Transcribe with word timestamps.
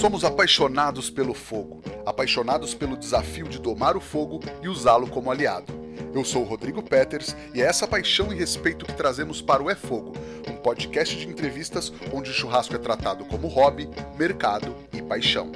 Somos 0.00 0.24
apaixonados 0.24 1.08
pelo 1.08 1.32
fogo, 1.32 1.80
apaixonados 2.04 2.74
pelo 2.74 2.96
desafio 2.96 3.48
de 3.48 3.58
domar 3.58 3.96
o 3.96 4.00
fogo 4.00 4.40
e 4.60 4.68
usá-lo 4.68 5.06
como 5.06 5.30
aliado. 5.30 5.72
Eu 6.12 6.24
sou 6.24 6.42
o 6.42 6.44
Rodrigo 6.44 6.82
Peters 6.82 7.34
e 7.54 7.62
é 7.62 7.64
essa 7.64 7.86
paixão 7.86 8.32
e 8.32 8.36
respeito 8.36 8.84
que 8.84 8.92
trazemos 8.92 9.40
para 9.40 9.62
o 9.62 9.70
É 9.70 9.74
Fogo, 9.74 10.12
um 10.48 10.56
podcast 10.56 11.16
de 11.16 11.28
entrevistas 11.28 11.92
onde 12.12 12.30
o 12.30 12.34
churrasco 12.34 12.74
é 12.74 12.78
tratado 12.78 13.24
como 13.24 13.48
hobby, 13.48 13.88
mercado 14.18 14.76
e 14.92 15.00
paixão. 15.00 15.50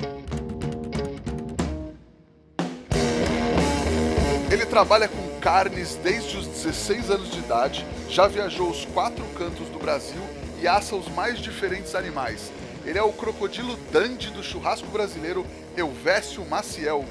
Ele 4.50 4.64
trabalha 4.64 5.08
com 5.08 5.40
carnes 5.40 5.96
desde 6.02 6.36
os 6.36 6.46
16 6.46 7.10
anos 7.10 7.30
de 7.30 7.38
idade, 7.38 7.86
já 8.08 8.26
viajou 8.26 8.70
os 8.70 8.84
quatro 8.86 9.24
cantos 9.36 9.68
do 9.68 9.78
Brasil 9.78 10.22
e 10.60 10.66
assa 10.66 10.96
os 10.96 11.08
mais 11.08 11.38
diferentes 11.38 11.94
animais. 11.94 12.50
Ele 12.88 12.98
é 12.98 13.02
o 13.02 13.12
crocodilo 13.12 13.76
Dandy 13.92 14.30
do 14.30 14.42
churrasco 14.42 14.88
brasileiro, 14.88 15.44
Elvésio 15.76 16.42
Maciel. 16.46 17.04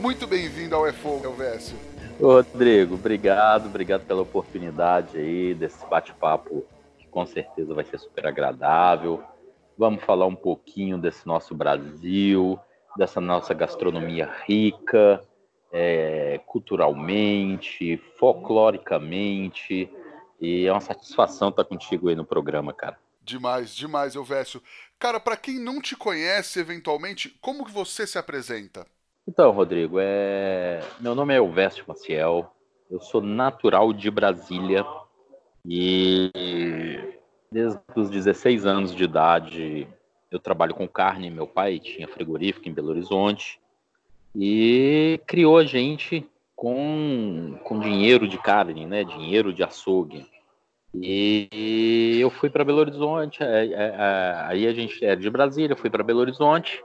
Muito 0.00 0.28
bem-vindo 0.28 0.76
ao 0.76 0.86
EFO, 0.86 1.20
Elvésio. 1.24 1.76
Rodrigo, 2.20 2.94
obrigado, 2.94 3.66
obrigado 3.66 4.06
pela 4.06 4.22
oportunidade 4.22 5.18
aí 5.18 5.52
desse 5.52 5.84
bate-papo 5.86 6.64
que 6.96 7.08
com 7.08 7.26
certeza 7.26 7.74
vai 7.74 7.84
ser 7.84 7.98
super 7.98 8.28
agradável. 8.28 9.24
Vamos 9.76 10.04
falar 10.04 10.26
um 10.26 10.36
pouquinho 10.36 10.98
desse 10.98 11.26
nosso 11.26 11.52
Brasil, 11.52 12.56
dessa 12.96 13.20
nossa 13.20 13.52
gastronomia 13.52 14.32
rica, 14.46 15.20
é, 15.72 16.40
culturalmente, 16.46 18.00
folcloricamente. 18.20 19.90
E 20.40 20.64
é 20.64 20.70
uma 20.70 20.80
satisfação 20.80 21.48
estar 21.48 21.64
contigo 21.64 22.08
aí 22.08 22.14
no 22.14 22.24
programa, 22.24 22.72
cara. 22.72 22.96
Demais, 23.24 23.74
demais, 23.74 24.14
Elvésio. 24.14 24.62
Cara, 25.04 25.20
para 25.20 25.36
quem 25.36 25.58
não 25.58 25.82
te 25.82 25.94
conhece, 25.94 26.58
eventualmente, 26.58 27.36
como 27.42 27.66
que 27.66 27.70
você 27.70 28.06
se 28.06 28.16
apresenta? 28.16 28.86
Então, 29.28 29.50
Rodrigo, 29.50 29.98
é... 30.00 30.80
meu 30.98 31.14
nome 31.14 31.34
é 31.34 31.36
Elvésio 31.36 31.84
Maciel, 31.86 32.50
eu 32.90 32.98
sou 33.02 33.20
natural 33.20 33.92
de 33.92 34.10
Brasília 34.10 34.82
e 35.62 36.32
desde 37.52 37.78
os 37.94 38.08
16 38.08 38.64
anos 38.64 38.94
de 38.94 39.04
idade 39.04 39.86
eu 40.30 40.40
trabalho 40.40 40.74
com 40.74 40.88
carne. 40.88 41.28
Meu 41.28 41.46
pai 41.46 41.78
tinha 41.78 42.08
frigorífico 42.08 42.66
em 42.66 42.72
Belo 42.72 42.88
Horizonte 42.88 43.60
e 44.34 45.20
criou 45.26 45.58
a 45.58 45.66
gente 45.66 46.26
com, 46.56 47.58
com 47.62 47.78
dinheiro 47.78 48.26
de 48.26 48.38
carne, 48.38 48.86
né? 48.86 49.04
Dinheiro 49.04 49.52
de 49.52 49.62
açougue. 49.62 50.26
E 50.94 52.18
eu 52.20 52.30
fui 52.30 52.48
para 52.48 52.64
Belo 52.64 52.78
Horizonte, 52.78 53.42
é, 53.42 53.66
é, 53.66 53.72
é, 53.72 54.34
aí 54.46 54.66
a 54.66 54.72
gente 54.72 55.04
era 55.04 55.16
de 55.16 55.28
Brasília, 55.28 55.76
fui 55.76 55.90
para 55.90 56.04
Belo 56.04 56.20
Horizonte 56.20 56.82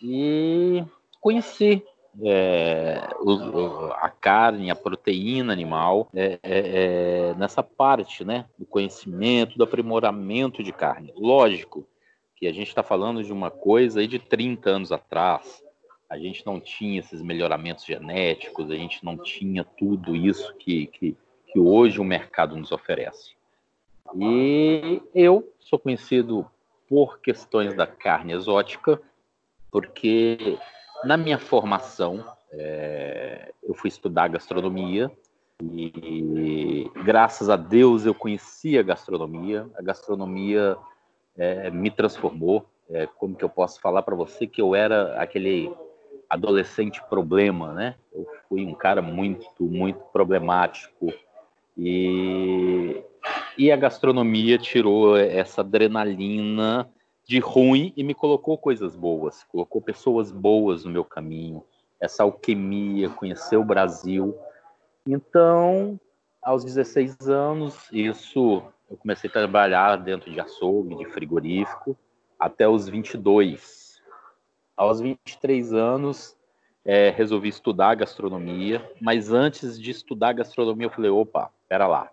e 0.00 0.84
conheci 1.20 1.82
é, 2.22 3.08
o, 3.20 3.86
a 3.94 4.08
carne, 4.08 4.70
a 4.70 4.76
proteína 4.76 5.52
animal 5.52 6.08
é, 6.14 6.38
é, 6.42 6.58
é, 7.32 7.34
nessa 7.34 7.62
parte, 7.62 8.24
né, 8.24 8.44
do 8.58 8.64
conhecimento, 8.64 9.58
do 9.58 9.64
aprimoramento 9.64 10.62
de 10.62 10.72
carne. 10.72 11.12
Lógico 11.16 11.86
que 12.36 12.46
a 12.46 12.52
gente 12.52 12.68
está 12.68 12.82
falando 12.82 13.22
de 13.24 13.32
uma 13.32 13.50
coisa 13.50 14.00
aí 14.00 14.06
de 14.06 14.18
30 14.18 14.70
anos 14.70 14.92
atrás. 14.92 15.62
A 16.08 16.18
gente 16.18 16.44
não 16.46 16.60
tinha 16.60 17.00
esses 17.00 17.20
melhoramentos 17.22 17.84
genéticos, 17.84 18.70
a 18.70 18.76
gente 18.76 19.04
não 19.04 19.16
tinha 19.16 19.64
tudo 19.64 20.14
isso 20.14 20.54
que, 20.56 20.86
que 20.86 21.16
que 21.54 21.60
hoje 21.60 22.00
o 22.00 22.04
mercado 22.04 22.56
nos 22.56 22.72
oferece. 22.72 23.36
E 24.16 25.00
eu 25.14 25.48
sou 25.60 25.78
conhecido 25.78 26.44
por 26.88 27.20
questões 27.20 27.74
da 27.74 27.86
carne 27.86 28.32
exótica, 28.32 29.00
porque 29.70 30.58
na 31.04 31.16
minha 31.16 31.38
formação 31.38 32.24
é, 32.50 33.52
eu 33.62 33.72
fui 33.72 33.86
estudar 33.86 34.28
gastronomia 34.28 35.08
e 35.62 36.90
graças 37.04 37.48
a 37.48 37.54
Deus 37.54 38.04
eu 38.04 38.14
conheci 38.14 38.76
a 38.76 38.82
gastronomia. 38.82 39.70
A 39.78 39.82
gastronomia 39.82 40.76
é, 41.38 41.70
me 41.70 41.88
transformou. 41.88 42.66
É, 42.90 43.06
como 43.06 43.36
que 43.36 43.44
eu 43.44 43.48
posso 43.48 43.80
falar 43.80 44.02
para 44.02 44.16
você 44.16 44.44
que 44.44 44.60
eu 44.60 44.74
era 44.74 45.20
aquele 45.20 45.72
adolescente 46.28 47.00
problema, 47.08 47.72
né? 47.72 47.94
Eu 48.12 48.26
fui 48.48 48.66
um 48.66 48.74
cara 48.74 49.00
muito, 49.00 49.62
muito 49.62 50.00
problemático 50.12 51.12
e, 51.76 53.02
e 53.58 53.72
a 53.72 53.76
gastronomia 53.76 54.58
tirou 54.58 55.16
essa 55.16 55.60
adrenalina 55.60 56.88
de 57.26 57.38
ruim 57.38 57.92
e 57.96 58.04
me 58.04 58.14
colocou 58.14 58.56
coisas 58.58 58.94
boas, 58.94 59.44
colocou 59.44 59.80
pessoas 59.80 60.30
boas 60.30 60.84
no 60.84 60.90
meu 60.90 61.04
caminho, 61.04 61.64
essa 62.00 62.22
alquimia, 62.22 63.08
conhecer 63.08 63.56
o 63.56 63.64
Brasil. 63.64 64.36
Então, 65.06 65.98
aos 66.42 66.64
16 66.64 67.28
anos, 67.28 67.88
isso 67.90 68.62
eu 68.90 68.96
comecei 68.98 69.28
a 69.30 69.32
trabalhar 69.32 69.96
dentro 69.96 70.30
de 70.30 70.38
açougue, 70.38 70.96
de 70.96 71.06
frigorífico, 71.06 71.96
até 72.38 72.68
os 72.68 72.88
22. 72.88 74.02
Aos 74.76 75.00
23 75.00 75.72
anos, 75.72 76.36
é, 76.84 77.10
resolvi 77.10 77.48
estudar 77.48 77.94
gastronomia, 77.94 78.84
mas 79.00 79.32
antes 79.32 79.80
de 79.80 79.90
estudar 79.90 80.32
gastronomia, 80.34 80.86
eu 80.86 80.90
falei: 80.90 81.10
opa, 81.10 81.50
pera 81.68 81.86
lá, 81.86 82.10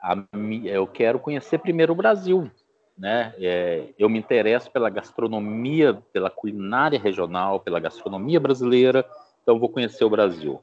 a, 0.00 0.16
eu 0.64 0.86
quero 0.86 1.18
conhecer 1.18 1.58
primeiro 1.58 1.92
o 1.92 1.96
Brasil, 1.96 2.50
né? 2.98 3.32
É, 3.38 3.88
eu 3.98 4.08
me 4.08 4.18
interesso 4.18 4.70
pela 4.70 4.90
gastronomia, 4.90 5.94
pela 6.12 6.30
culinária 6.30 6.98
regional, 6.98 7.60
pela 7.60 7.80
gastronomia 7.80 8.40
brasileira, 8.40 9.06
então 9.42 9.58
vou 9.58 9.68
conhecer 9.68 10.04
o 10.04 10.10
Brasil. 10.10 10.60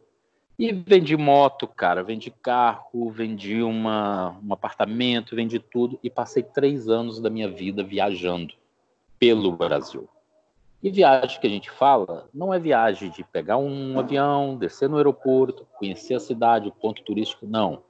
E 0.59 0.71
vendi 0.71 1.17
moto, 1.17 1.67
cara, 1.67 2.03
vendi 2.03 2.29
carro, 2.29 3.09
vendi 3.09 3.63
uma, 3.63 4.37
um 4.43 4.53
apartamento, 4.53 5.35
vendi 5.35 5.57
tudo 5.57 5.97
e 6.03 6.09
passei 6.09 6.43
três 6.43 6.87
anos 6.87 7.19
da 7.19 7.31
minha 7.31 7.49
vida 7.49 7.83
viajando 7.83 8.53
pelo 9.17 9.53
Brasil. 9.53 10.07
E 10.83 10.89
viagem 10.89 11.39
que 11.39 11.45
a 11.45 11.49
gente 11.49 11.69
fala 11.69 12.27
não 12.33 12.51
é 12.51 12.57
viagem 12.57 13.11
de 13.11 13.23
pegar 13.23 13.57
um 13.57 13.99
avião, 13.99 14.57
descer 14.57 14.89
no 14.89 14.97
aeroporto, 14.97 15.67
conhecer 15.77 16.15
a 16.15 16.19
cidade, 16.19 16.69
o 16.69 16.71
ponto 16.71 17.03
turístico, 17.03 17.45
não. 17.45 17.83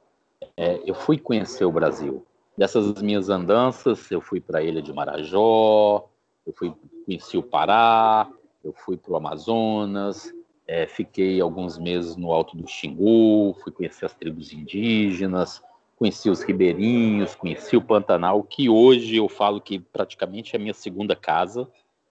É, 0.58 0.82
eu 0.86 0.94
fui 0.94 1.18
conhecer 1.18 1.64
o 1.64 1.72
Brasil. 1.72 2.26
Dessas 2.58 3.02
minhas 3.02 3.30
andanças, 3.30 4.12
eu 4.12 4.20
fui 4.20 4.42
para 4.42 4.60
a 4.60 4.64
ilha 4.64 4.82
de 4.82 4.92
Marajó, 4.92 6.10
eu 6.46 6.54
fui 6.54 6.74
conheci 7.06 7.38
o 7.38 7.44
Pará, 7.44 8.30
eu 8.64 8.74
fui 8.74 8.98
para 8.98 9.14
o 9.14 9.16
Amazonas, 9.16 10.34
é, 10.68 10.86
fiquei 10.86 11.40
alguns 11.40 11.78
meses 11.78 12.18
no 12.18 12.32
Alto 12.32 12.58
do 12.58 12.68
Xingu, 12.68 13.56
fui 13.64 13.72
conhecer 13.72 14.06
as 14.06 14.14
tribos 14.14 14.52
indígenas, 14.52 15.62
conheci 15.98 16.30
os 16.30 16.42
ribeirinhos, 16.42 17.36
conheci 17.36 17.78
o 17.78 17.82
Pantanal, 17.82 18.44
que 18.44 18.70
hoje 18.70 19.16
eu 19.16 19.30
falo 19.30 19.62
que 19.62 19.80
praticamente 19.80 20.56
é 20.56 20.60
a 20.60 20.62
minha 20.62 20.74
segunda 20.74 21.16
casa 21.16 21.70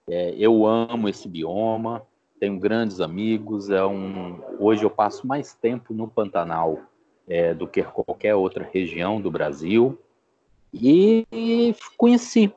é, 0.09 0.33
eu 0.37 0.65
amo 0.65 1.07
esse 1.07 1.27
bioma, 1.27 2.05
tenho 2.39 2.59
grandes 2.59 2.99
amigos. 2.99 3.69
É 3.69 3.85
um, 3.85 4.41
hoje 4.59 4.83
eu 4.83 4.89
passo 4.89 5.27
mais 5.27 5.53
tempo 5.53 5.93
no 5.93 6.07
Pantanal 6.07 6.79
é, 7.27 7.53
do 7.53 7.67
que 7.67 7.83
qualquer 7.83 8.35
outra 8.35 8.67
região 8.71 9.21
do 9.21 9.29
Brasil. 9.29 9.97
E, 10.73 11.25
conheci, 11.97 12.51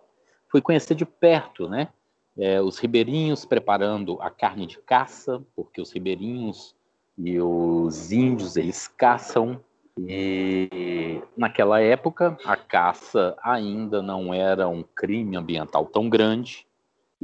fui 0.49 0.61
conhecer 0.61 0.95
de 0.95 1.05
perto, 1.05 1.69
né? 1.69 1.89
É, 2.37 2.61
os 2.61 2.79
ribeirinhos 2.79 3.45
preparando 3.45 4.21
a 4.21 4.31
carne 4.31 4.67
de 4.67 4.79
caça, 4.79 5.43
porque 5.55 5.81
os 5.81 5.93
ribeirinhos 5.93 6.75
e 7.17 7.41
os 7.41 8.11
índios 8.11 8.57
eles 8.57 8.89
caçam 8.89 9.61
e 9.97 11.21
naquela 11.37 11.81
época 11.81 12.37
a 12.45 12.57
caça 12.57 13.37
ainda 13.41 14.03
não 14.03 14.35
era 14.35 14.67
um 14.67 14.83
crime 14.83 15.37
ambiental 15.37 15.87
tão 15.87 16.09
grande 16.09 16.67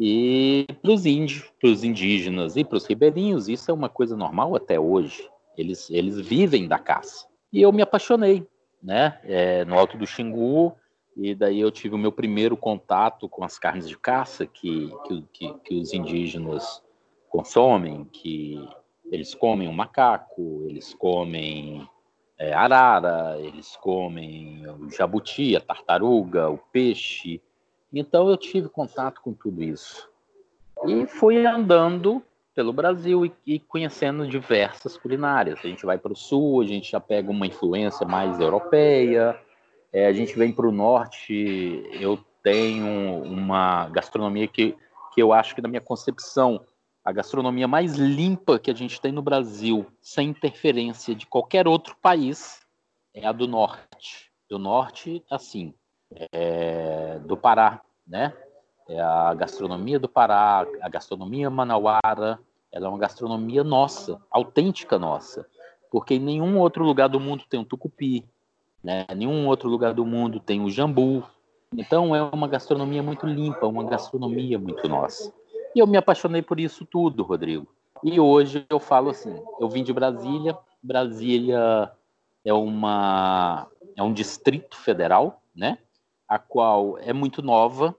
e 0.03 0.67
para 0.81 0.93
os 0.93 1.05
índios, 1.05 1.53
para 1.61 1.69
os 1.69 1.85
indígenas 1.85 2.57
e 2.57 2.65
para 2.65 2.79
os 2.79 2.87
ribeirinhos, 2.87 3.51
isso 3.51 3.71
é 3.71 3.75
uma 3.75 3.91
coisa 3.91 4.17
normal 4.17 4.57
até 4.57 4.81
hoje. 4.81 5.29
Eles, 5.59 5.91
eles 5.91 6.19
vivem 6.19 6.67
da 6.67 6.79
caça. 6.79 7.27
E 7.53 7.61
eu 7.61 7.71
me 7.71 7.83
apaixonei, 7.83 8.47
né? 8.83 9.21
É, 9.25 9.63
no 9.67 9.79
Alto 9.79 9.99
do 9.99 10.07
Xingu, 10.07 10.75
e 11.15 11.35
daí 11.35 11.61
eu 11.61 11.71
tive 11.71 11.95
o 11.95 11.99
meu 11.99 12.11
primeiro 12.11 12.57
contato 12.57 13.29
com 13.29 13.45
as 13.45 13.59
carnes 13.59 13.87
de 13.87 13.99
caça 13.99 14.47
que, 14.47 14.91
que, 15.07 15.25
que, 15.35 15.55
que 15.65 15.75
os 15.75 15.93
indígenas 15.93 16.83
consomem, 17.29 18.05
que 18.05 18.59
eles 19.13 19.35
comem 19.35 19.69
o 19.69 19.73
macaco, 19.73 20.65
eles 20.67 20.95
comem 20.95 21.87
é, 22.39 22.55
arara, 22.55 23.39
eles 23.39 23.77
comem 23.77 24.67
o 24.67 24.89
jabuti, 24.89 25.55
a 25.55 25.61
tartaruga, 25.61 26.49
o 26.49 26.57
peixe, 26.57 27.43
então 27.99 28.29
eu 28.29 28.37
tive 28.37 28.69
contato 28.69 29.21
com 29.21 29.33
tudo 29.33 29.63
isso. 29.63 30.09
E 30.87 31.07
fui 31.07 31.45
andando 31.47 32.23
pelo 32.55 32.73
Brasil 32.73 33.27
e, 33.27 33.33
e 33.47 33.59
conhecendo 33.59 34.27
diversas 34.27 34.97
culinárias. 34.97 35.59
A 35.63 35.69
gente 35.69 35.85
vai 35.85 35.99
para 35.99 36.13
o 36.13 36.17
sul, 36.17 36.61
a 36.61 36.67
gente 36.67 36.91
já 36.91 37.01
pega 37.01 37.31
uma 37.31 37.47
influência 37.47 38.07
mais 38.07 38.39
europeia. 38.41 39.39
É, 39.93 40.07
a 40.07 40.13
gente 40.13 40.37
vem 40.39 40.53
para 40.53 40.69
o 40.69 40.73
norte, 40.73 41.83
eu 41.93 42.19
tenho 42.43 43.23
uma 43.25 43.89
gastronomia 43.89 44.47
que 44.47 44.77
que 45.13 45.21
eu 45.21 45.33
acho 45.33 45.55
que 45.55 45.61
na 45.61 45.69
minha 45.69 45.81
concepção 45.81 46.65
a 47.05 47.13
gastronomia 47.13 47.67
mais 47.67 47.97
limpa 47.97 48.59
que 48.59 48.71
a 48.71 48.75
gente 48.75 49.01
tem 49.01 49.11
no 49.11 49.23
Brasil, 49.23 49.87
sem 50.01 50.29
interferência 50.29 51.15
de 51.15 51.27
qualquer 51.27 51.67
outro 51.67 51.97
país, 52.01 52.61
é 53.15 53.27
a 53.27 53.33
do 53.33 53.49
norte. 53.49 54.31
Do 54.49 54.59
norte, 54.59 55.25
assim, 55.31 55.75
é 56.33 57.19
do 57.25 57.37
Pará, 57.37 57.81
né? 58.07 58.33
É 58.89 59.01
a 59.01 59.33
gastronomia 59.35 59.99
do 59.99 60.09
Pará, 60.09 60.67
a 60.81 60.89
gastronomia 60.89 61.49
manauara, 61.49 62.39
ela 62.73 62.87
é 62.87 62.89
uma 62.89 62.99
gastronomia 62.99 63.63
nossa, 63.63 64.21
autêntica 64.31 64.99
nossa, 64.99 65.47
porque 65.91 66.15
em 66.15 66.21
nenhum 66.21 66.59
outro 66.59 66.85
lugar 66.85 67.09
do 67.09 67.21
mundo 67.21 67.45
tem 67.49 67.61
um 67.61 67.65
tucupi, 67.65 68.25
né? 68.83 69.07
Nenhum 69.15 69.47
outro 69.47 69.69
lugar 69.69 69.95
do 69.95 70.05
mundo 70.05 70.41
tem 70.41 70.61
o 70.61 70.71
jambu. 70.71 71.25
Então 71.77 72.15
é 72.15 72.23
uma 72.23 72.49
gastronomia 72.49 73.03
muito 73.03 73.27
limpa, 73.27 73.67
uma 73.67 73.85
gastronomia 73.85 74.59
muito 74.59 74.89
nossa. 74.89 75.33
E 75.75 75.79
eu 75.79 75.87
me 75.87 75.97
apaixonei 75.97 76.43
por 76.43 76.59
isso 76.59 76.85
tudo, 76.85 77.23
Rodrigo. 77.23 77.69
E 78.03 78.19
hoje 78.19 78.67
eu 78.69 78.81
falo 78.81 79.11
assim, 79.11 79.41
eu 79.61 79.69
vim 79.69 79.85
de 79.85 79.93
Brasília, 79.93 80.57
Brasília 80.83 81.93
é 82.45 82.53
uma 82.53 83.69
é 83.97 84.03
um 84.03 84.13
distrito 84.13 84.77
federal, 84.77 85.43
né? 85.55 85.79
A 86.31 86.39
qual 86.39 86.97
é 87.01 87.13
muito 87.13 87.43
nova 87.43 87.93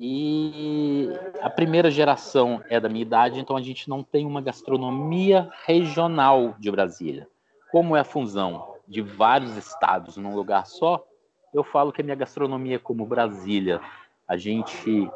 e 0.00 1.08
a 1.40 1.50
primeira 1.50 1.90
geração 1.90 2.62
é 2.68 2.80
da 2.80 2.88
minha 2.88 3.02
idade, 3.02 3.38
então 3.40 3.56
a 3.56 3.60
gente 3.60 3.88
não 3.88 4.02
tem 4.02 4.24
uma 4.24 4.40
gastronomia 4.40 5.50
regional 5.66 6.54
de 6.58 6.70
Brasília. 6.70 7.28
Como 7.72 7.96
é 7.96 8.00
a 8.00 8.04
fusão 8.04 8.74
de 8.86 9.02
vários 9.02 9.56
estados 9.56 10.16
num 10.16 10.34
lugar 10.34 10.66
só, 10.66 11.04
eu 11.52 11.62
falo 11.62 11.92
que 11.92 12.00
a 12.00 12.04
minha 12.04 12.16
gastronomia 12.16 12.76
é 12.76 12.78
como 12.78 13.06
Brasília. 13.06 13.80
A 14.26 14.36
gente 14.36 15.10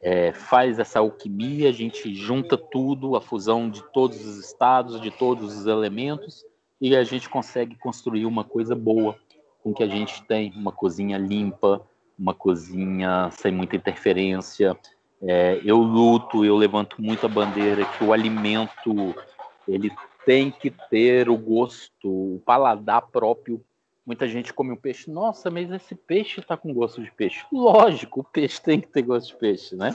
é, 0.00 0.32
faz 0.32 0.78
essa 0.78 1.00
alquimia, 1.00 1.68
a 1.68 1.72
gente 1.72 2.14
junta 2.14 2.56
tudo, 2.56 3.16
a 3.16 3.20
fusão 3.20 3.68
de 3.68 3.82
todos 3.92 4.24
os 4.24 4.38
estados, 4.38 5.00
de 5.00 5.10
todos 5.10 5.56
os 5.58 5.66
elementos, 5.66 6.44
e 6.80 6.96
a 6.96 7.04
gente 7.04 7.28
consegue 7.28 7.76
construir 7.76 8.26
uma 8.26 8.44
coisa 8.44 8.74
boa, 8.74 9.16
com 9.62 9.74
que 9.74 9.82
a 9.82 9.88
gente 9.88 10.22
tem 10.24 10.52
uma 10.56 10.72
cozinha 10.72 11.18
limpa, 11.18 11.84
uma 12.20 12.34
cozinha 12.34 13.30
sem 13.32 13.50
muita 13.50 13.76
interferência. 13.76 14.76
É, 15.22 15.60
eu 15.64 15.78
luto, 15.78 16.44
eu 16.44 16.56
levanto 16.56 17.00
muito 17.00 17.24
a 17.24 17.28
bandeira 17.28 17.84
que 17.84 18.04
o 18.04 18.12
alimento 18.12 19.14
ele 19.66 19.90
tem 20.26 20.50
que 20.50 20.70
ter 20.90 21.30
o 21.30 21.36
gosto, 21.36 22.36
o 22.36 22.42
paladar 22.44 23.02
próprio 23.02 23.64
Muita 24.10 24.26
gente 24.26 24.52
come 24.52 24.72
um 24.72 24.76
peixe, 24.76 25.08
nossa, 25.08 25.50
mas 25.50 25.70
esse 25.70 25.94
peixe 25.94 26.40
está 26.40 26.56
com 26.56 26.74
gosto 26.74 27.00
de 27.00 27.12
peixe. 27.12 27.46
Lógico, 27.52 28.20
o 28.20 28.24
peixe 28.24 28.60
tem 28.60 28.80
que 28.80 28.88
ter 28.88 29.02
gosto 29.02 29.28
de 29.28 29.36
peixe, 29.36 29.76
né? 29.76 29.94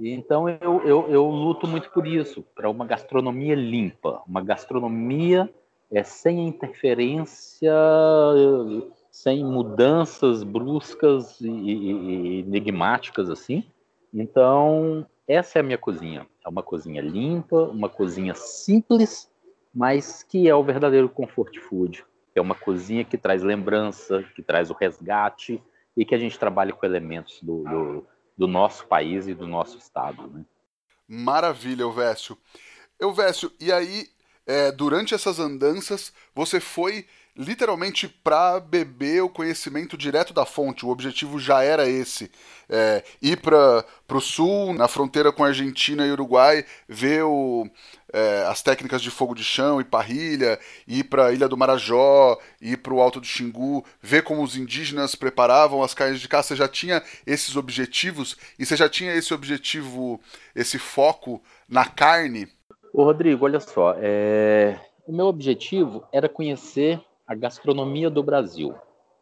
Então 0.00 0.48
eu, 0.48 0.80
eu, 0.82 1.10
eu 1.10 1.26
luto 1.26 1.66
muito 1.66 1.90
por 1.90 2.06
isso, 2.06 2.42
para 2.54 2.70
uma 2.70 2.86
gastronomia 2.86 3.54
limpa, 3.54 4.22
uma 4.26 4.40
gastronomia 4.40 5.52
é, 5.92 6.02
sem 6.02 6.48
interferência, 6.48 7.70
sem 9.14 9.44
mudanças 9.44 10.42
bruscas 10.42 11.40
e, 11.40 11.46
e, 11.46 11.92
e 11.92 12.40
enigmáticas 12.40 13.30
assim. 13.30 13.64
Então 14.12 15.06
essa 15.26 15.56
é 15.56 15.60
a 15.60 15.62
minha 15.62 15.78
cozinha. 15.78 16.26
É 16.44 16.48
uma 16.48 16.64
cozinha 16.64 17.00
limpa, 17.00 17.62
uma 17.62 17.88
cozinha 17.88 18.34
simples, 18.34 19.30
mas 19.72 20.24
que 20.24 20.48
é 20.48 20.54
o 20.54 20.64
verdadeiro 20.64 21.08
comfort 21.08 21.56
food 21.60 22.04
é 22.34 22.40
uma 22.40 22.56
cozinha 22.56 23.04
que 23.04 23.16
traz 23.16 23.44
lembrança, 23.44 24.24
que 24.34 24.42
traz 24.42 24.68
o 24.68 24.74
resgate 24.74 25.62
e 25.96 26.04
que 26.04 26.12
a 26.12 26.18
gente 26.18 26.36
trabalha 26.36 26.72
com 26.72 26.84
elementos 26.84 27.40
do, 27.40 27.62
do, 27.62 28.06
do 28.36 28.48
nosso 28.48 28.84
país 28.88 29.28
e 29.28 29.34
do 29.34 29.46
nosso 29.46 29.78
estado. 29.78 30.26
Né? 30.26 30.44
Maravilha, 31.06 31.82
Elvésio. 31.82 32.36
Elvésio, 32.98 33.52
e 33.60 33.70
aí, 33.70 34.08
é, 34.44 34.72
durante 34.72 35.14
essas 35.14 35.38
andanças, 35.38 36.12
você 36.34 36.58
foi 36.58 37.06
literalmente 37.36 38.06
para 38.08 38.60
beber 38.60 39.22
o 39.22 39.28
conhecimento 39.28 39.96
direto 39.96 40.32
da 40.32 40.44
fonte. 40.44 40.86
O 40.86 40.90
objetivo 40.90 41.38
já 41.38 41.62
era 41.62 41.88
esse: 41.88 42.30
é, 42.68 43.02
ir 43.20 43.40
para 43.40 43.84
o 44.08 44.20
sul, 44.20 44.72
na 44.72 44.86
fronteira 44.86 45.32
com 45.32 45.44
Argentina 45.44 46.06
e 46.06 46.12
Uruguai, 46.12 46.64
ver 46.88 47.24
o, 47.24 47.68
é, 48.12 48.44
as 48.48 48.62
técnicas 48.62 49.02
de 49.02 49.10
fogo 49.10 49.34
de 49.34 49.42
chão 49.42 49.80
e 49.80 49.84
parrilha, 49.84 50.58
ir 50.86 51.04
para 51.04 51.26
a 51.26 51.32
Ilha 51.32 51.48
do 51.48 51.56
Marajó, 51.56 52.38
ir 52.60 52.78
para 52.78 52.94
o 52.94 53.00
Alto 53.00 53.20
do 53.20 53.26
Xingu, 53.26 53.84
ver 54.00 54.22
como 54.22 54.42
os 54.42 54.56
indígenas 54.56 55.14
preparavam 55.14 55.82
as 55.82 55.94
carnes 55.94 56.20
de 56.20 56.28
caça. 56.28 56.48
Você 56.48 56.56
já 56.56 56.68
tinha 56.68 57.02
esses 57.26 57.56
objetivos 57.56 58.36
e 58.58 58.64
você 58.64 58.76
já 58.76 58.88
tinha 58.88 59.14
esse 59.14 59.34
objetivo, 59.34 60.20
esse 60.54 60.78
foco 60.78 61.42
na 61.68 61.86
carne? 61.86 62.48
Ô 62.92 63.02
Rodrigo, 63.02 63.44
olha 63.44 63.58
só, 63.58 63.96
é... 63.98 64.78
o 65.04 65.12
meu 65.12 65.26
objetivo 65.26 66.06
era 66.12 66.28
conhecer 66.28 67.00
a 67.26 67.34
gastronomia 67.34 68.10
do 68.10 68.22
Brasil 68.22 68.74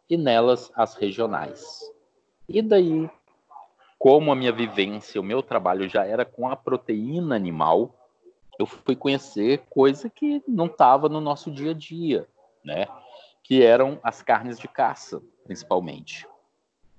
e 0.09 0.17
nelas 0.17 0.71
as 0.75 0.95
regionais. 0.95 1.79
E 2.47 2.61
daí, 2.61 3.09
como 3.97 4.31
a 4.31 4.35
minha 4.35 4.51
vivência, 4.51 5.19
o 5.19 5.23
meu 5.23 5.41
trabalho 5.41 5.87
já 5.87 6.05
era 6.05 6.25
com 6.25 6.47
a 6.47 6.55
proteína 6.55 7.35
animal, 7.35 7.95
eu 8.59 8.65
fui 8.65 8.95
conhecer 8.95 9.63
coisa 9.69 10.09
que 10.09 10.43
não 10.47 10.65
estava 10.65 11.09
no 11.09 11.19
nosso 11.19 11.49
dia 11.49 11.71
a 11.71 11.73
dia, 11.73 12.27
né? 12.63 12.87
Que 13.41 13.63
eram 13.63 13.99
as 14.03 14.21
carnes 14.21 14.59
de 14.59 14.67
caça, 14.67 15.21
principalmente. 15.45 16.27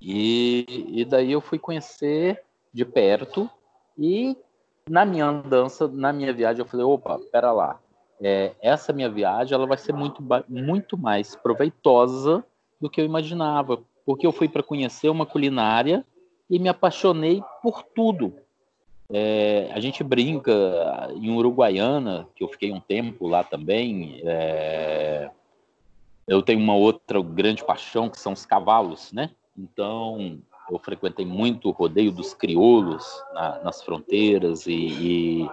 E, 0.00 0.86
e 0.88 1.04
daí 1.04 1.32
eu 1.32 1.40
fui 1.40 1.58
conhecer 1.58 2.42
de 2.72 2.84
perto 2.84 3.48
e 3.96 4.36
na 4.88 5.04
minha 5.04 5.26
andança, 5.26 5.88
na 5.88 6.12
minha 6.12 6.32
viagem, 6.32 6.60
eu 6.60 6.66
falei, 6.66 6.84
opa, 6.84 7.18
pera 7.32 7.52
lá, 7.52 7.80
é, 8.22 8.52
essa 8.60 8.92
minha 8.92 9.08
viagem 9.08 9.54
ela 9.54 9.66
vai 9.66 9.78
ser 9.78 9.92
muito, 9.92 10.22
muito 10.48 10.96
mais 10.96 11.34
proveitosa 11.34 12.44
do 12.80 12.88
que 12.88 13.00
eu 13.00 13.04
imaginava, 13.04 13.82
porque 14.04 14.26
eu 14.26 14.32
fui 14.32 14.48
para 14.48 14.62
conhecer 14.62 15.08
uma 15.08 15.26
culinária 15.26 16.04
e 16.48 16.58
me 16.58 16.68
apaixonei 16.68 17.42
por 17.62 17.82
tudo. 17.82 18.34
É, 19.10 19.70
a 19.72 19.80
gente 19.80 20.02
brinca 20.02 20.52
em 21.14 21.30
Uruguaiana, 21.30 22.28
que 22.34 22.42
eu 22.42 22.48
fiquei 22.48 22.72
um 22.72 22.80
tempo 22.80 23.26
lá 23.28 23.44
também. 23.44 24.20
É, 24.24 25.30
eu 26.26 26.42
tenho 26.42 26.60
uma 26.60 26.74
outra 26.74 27.20
grande 27.22 27.64
paixão 27.64 28.08
que 28.08 28.18
são 28.18 28.32
os 28.32 28.46
cavalos, 28.46 29.12
né? 29.12 29.30
Então 29.56 30.40
eu 30.70 30.78
frequentei 30.78 31.26
muito 31.26 31.68
o 31.68 31.72
rodeio 31.72 32.10
dos 32.10 32.32
crioulos 32.32 33.06
na, 33.34 33.60
nas 33.62 33.82
fronteiras 33.82 34.66
e, 34.66 34.72
e 34.72 35.50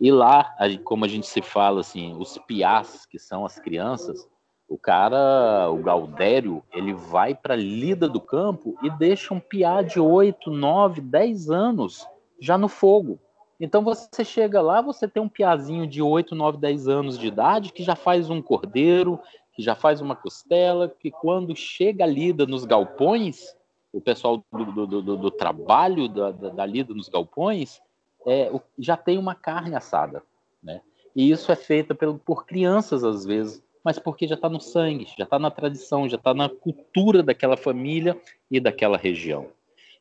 e 0.00 0.12
lá, 0.12 0.54
como 0.84 1.04
a 1.04 1.08
gente 1.08 1.26
se 1.26 1.42
fala 1.42 1.80
assim, 1.80 2.14
os 2.16 2.38
piás, 2.38 3.04
que 3.06 3.18
são 3.18 3.44
as 3.44 3.58
crianças, 3.58 4.28
o 4.68 4.78
cara, 4.78 5.70
o 5.70 5.78
Gaudério, 5.78 6.62
ele 6.72 6.92
vai 6.92 7.34
para 7.34 7.54
a 7.54 7.56
lida 7.56 8.08
do 8.08 8.20
campo 8.20 8.76
e 8.82 8.90
deixa 8.90 9.34
um 9.34 9.40
piá 9.40 9.82
de 9.82 9.98
8, 9.98 10.50
9, 10.50 11.00
10 11.00 11.50
anos 11.50 12.06
já 12.38 12.58
no 12.58 12.68
fogo. 12.68 13.18
Então 13.58 13.82
você 13.82 14.24
chega 14.24 14.60
lá, 14.60 14.80
você 14.80 15.08
tem 15.08 15.22
um 15.22 15.28
piazinho 15.28 15.86
de 15.86 16.00
8, 16.00 16.34
9, 16.34 16.58
10 16.58 16.86
anos 16.86 17.18
de 17.18 17.26
idade 17.26 17.72
que 17.72 17.82
já 17.82 17.96
faz 17.96 18.30
um 18.30 18.40
cordeiro, 18.40 19.18
que 19.52 19.62
já 19.62 19.74
faz 19.74 20.00
uma 20.00 20.14
costela, 20.14 20.88
que 20.88 21.10
quando 21.10 21.56
chega 21.56 22.04
a 22.04 22.06
lida 22.06 22.46
nos 22.46 22.64
galpões, 22.64 23.56
o 23.92 24.00
pessoal 24.00 24.44
do, 24.52 24.86
do, 24.86 25.02
do, 25.02 25.16
do 25.16 25.30
trabalho 25.30 26.08
da, 26.08 26.30
da, 26.30 26.50
da 26.50 26.66
lida 26.66 26.94
nos 26.94 27.08
galpões, 27.08 27.80
é, 28.26 28.50
já 28.78 28.96
tem 28.96 29.18
uma 29.18 29.34
carne 29.34 29.74
assada, 29.74 30.22
né? 30.62 30.80
E 31.14 31.30
isso 31.30 31.50
é 31.50 31.56
feito 31.56 31.94
pelo, 31.94 32.18
por 32.18 32.46
crianças 32.46 33.02
às 33.02 33.24
vezes, 33.24 33.62
mas 33.84 33.98
porque 33.98 34.26
já 34.26 34.34
está 34.34 34.48
no 34.48 34.60
sangue, 34.60 35.06
já 35.16 35.24
está 35.24 35.38
na 35.38 35.50
tradição, 35.50 36.08
já 36.08 36.16
está 36.16 36.34
na 36.34 36.48
cultura 36.48 37.22
daquela 37.22 37.56
família 37.56 38.20
e 38.50 38.60
daquela 38.60 38.96
região. 38.96 39.48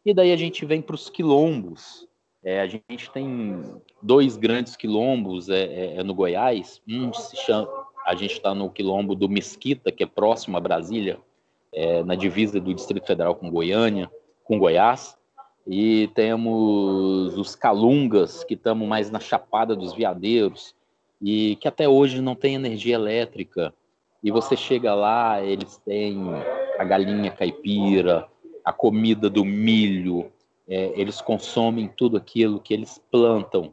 E 0.05 0.13
daí 0.13 0.31
a 0.31 0.37
gente 0.37 0.65
vem 0.65 0.81
para 0.81 0.95
os 0.95 1.09
quilombos. 1.09 2.07
É, 2.43 2.61
a 2.61 2.67
gente 2.67 3.11
tem 3.11 3.61
dois 4.01 4.37
grandes 4.37 4.75
quilombos 4.75 5.49
é, 5.49 5.63
é, 5.63 5.95
é 5.97 6.03
no 6.03 6.13
Goiás. 6.13 6.81
Um 6.87 7.11
se 7.11 7.35
chama, 7.35 7.67
a 8.05 8.15
gente 8.15 8.33
está 8.33 8.53
no 8.53 8.69
quilombo 8.69 9.15
do 9.15 9.27
Mesquita, 9.27 9.91
que 9.91 10.03
é 10.03 10.07
próximo 10.07 10.55
a 10.55 10.61
Brasília, 10.61 11.19
é, 11.73 12.03
na 12.03 12.15
divisa 12.15 12.59
do 12.59 12.73
Distrito 12.73 13.07
Federal 13.07 13.35
com 13.35 13.51
Goiânia, 13.51 14.09
com 14.43 14.57
Goiás 14.57 15.16
e 15.67 16.07
temos 16.15 17.37
os 17.37 17.55
Calungas, 17.55 18.43
que 18.43 18.53
estamos 18.53 18.87
mais 18.87 19.11
na 19.11 19.19
Chapada 19.19 19.75
dos 19.75 19.93
Veadeiros, 19.93 20.73
e 21.21 21.57
que 21.57 21.67
até 21.67 21.89
hoje 21.89 22.21
não 22.21 22.35
tem 22.35 22.55
energia 22.55 22.95
elétrica. 22.95 23.73
E 24.23 24.31
você 24.31 24.55
chega 24.55 24.95
lá, 24.95 25.43
eles 25.43 25.77
têm 25.85 26.17
a 26.79 26.83
galinha 26.83 27.31
caipira, 27.31 28.27
a 28.63 28.71
comida 28.71 29.29
do 29.29 29.43
milho, 29.43 30.31
é, 30.67 30.93
eles 30.95 31.21
consomem 31.21 31.87
tudo 31.87 32.17
aquilo 32.17 32.59
que 32.59 32.73
eles 32.73 33.01
plantam. 33.11 33.71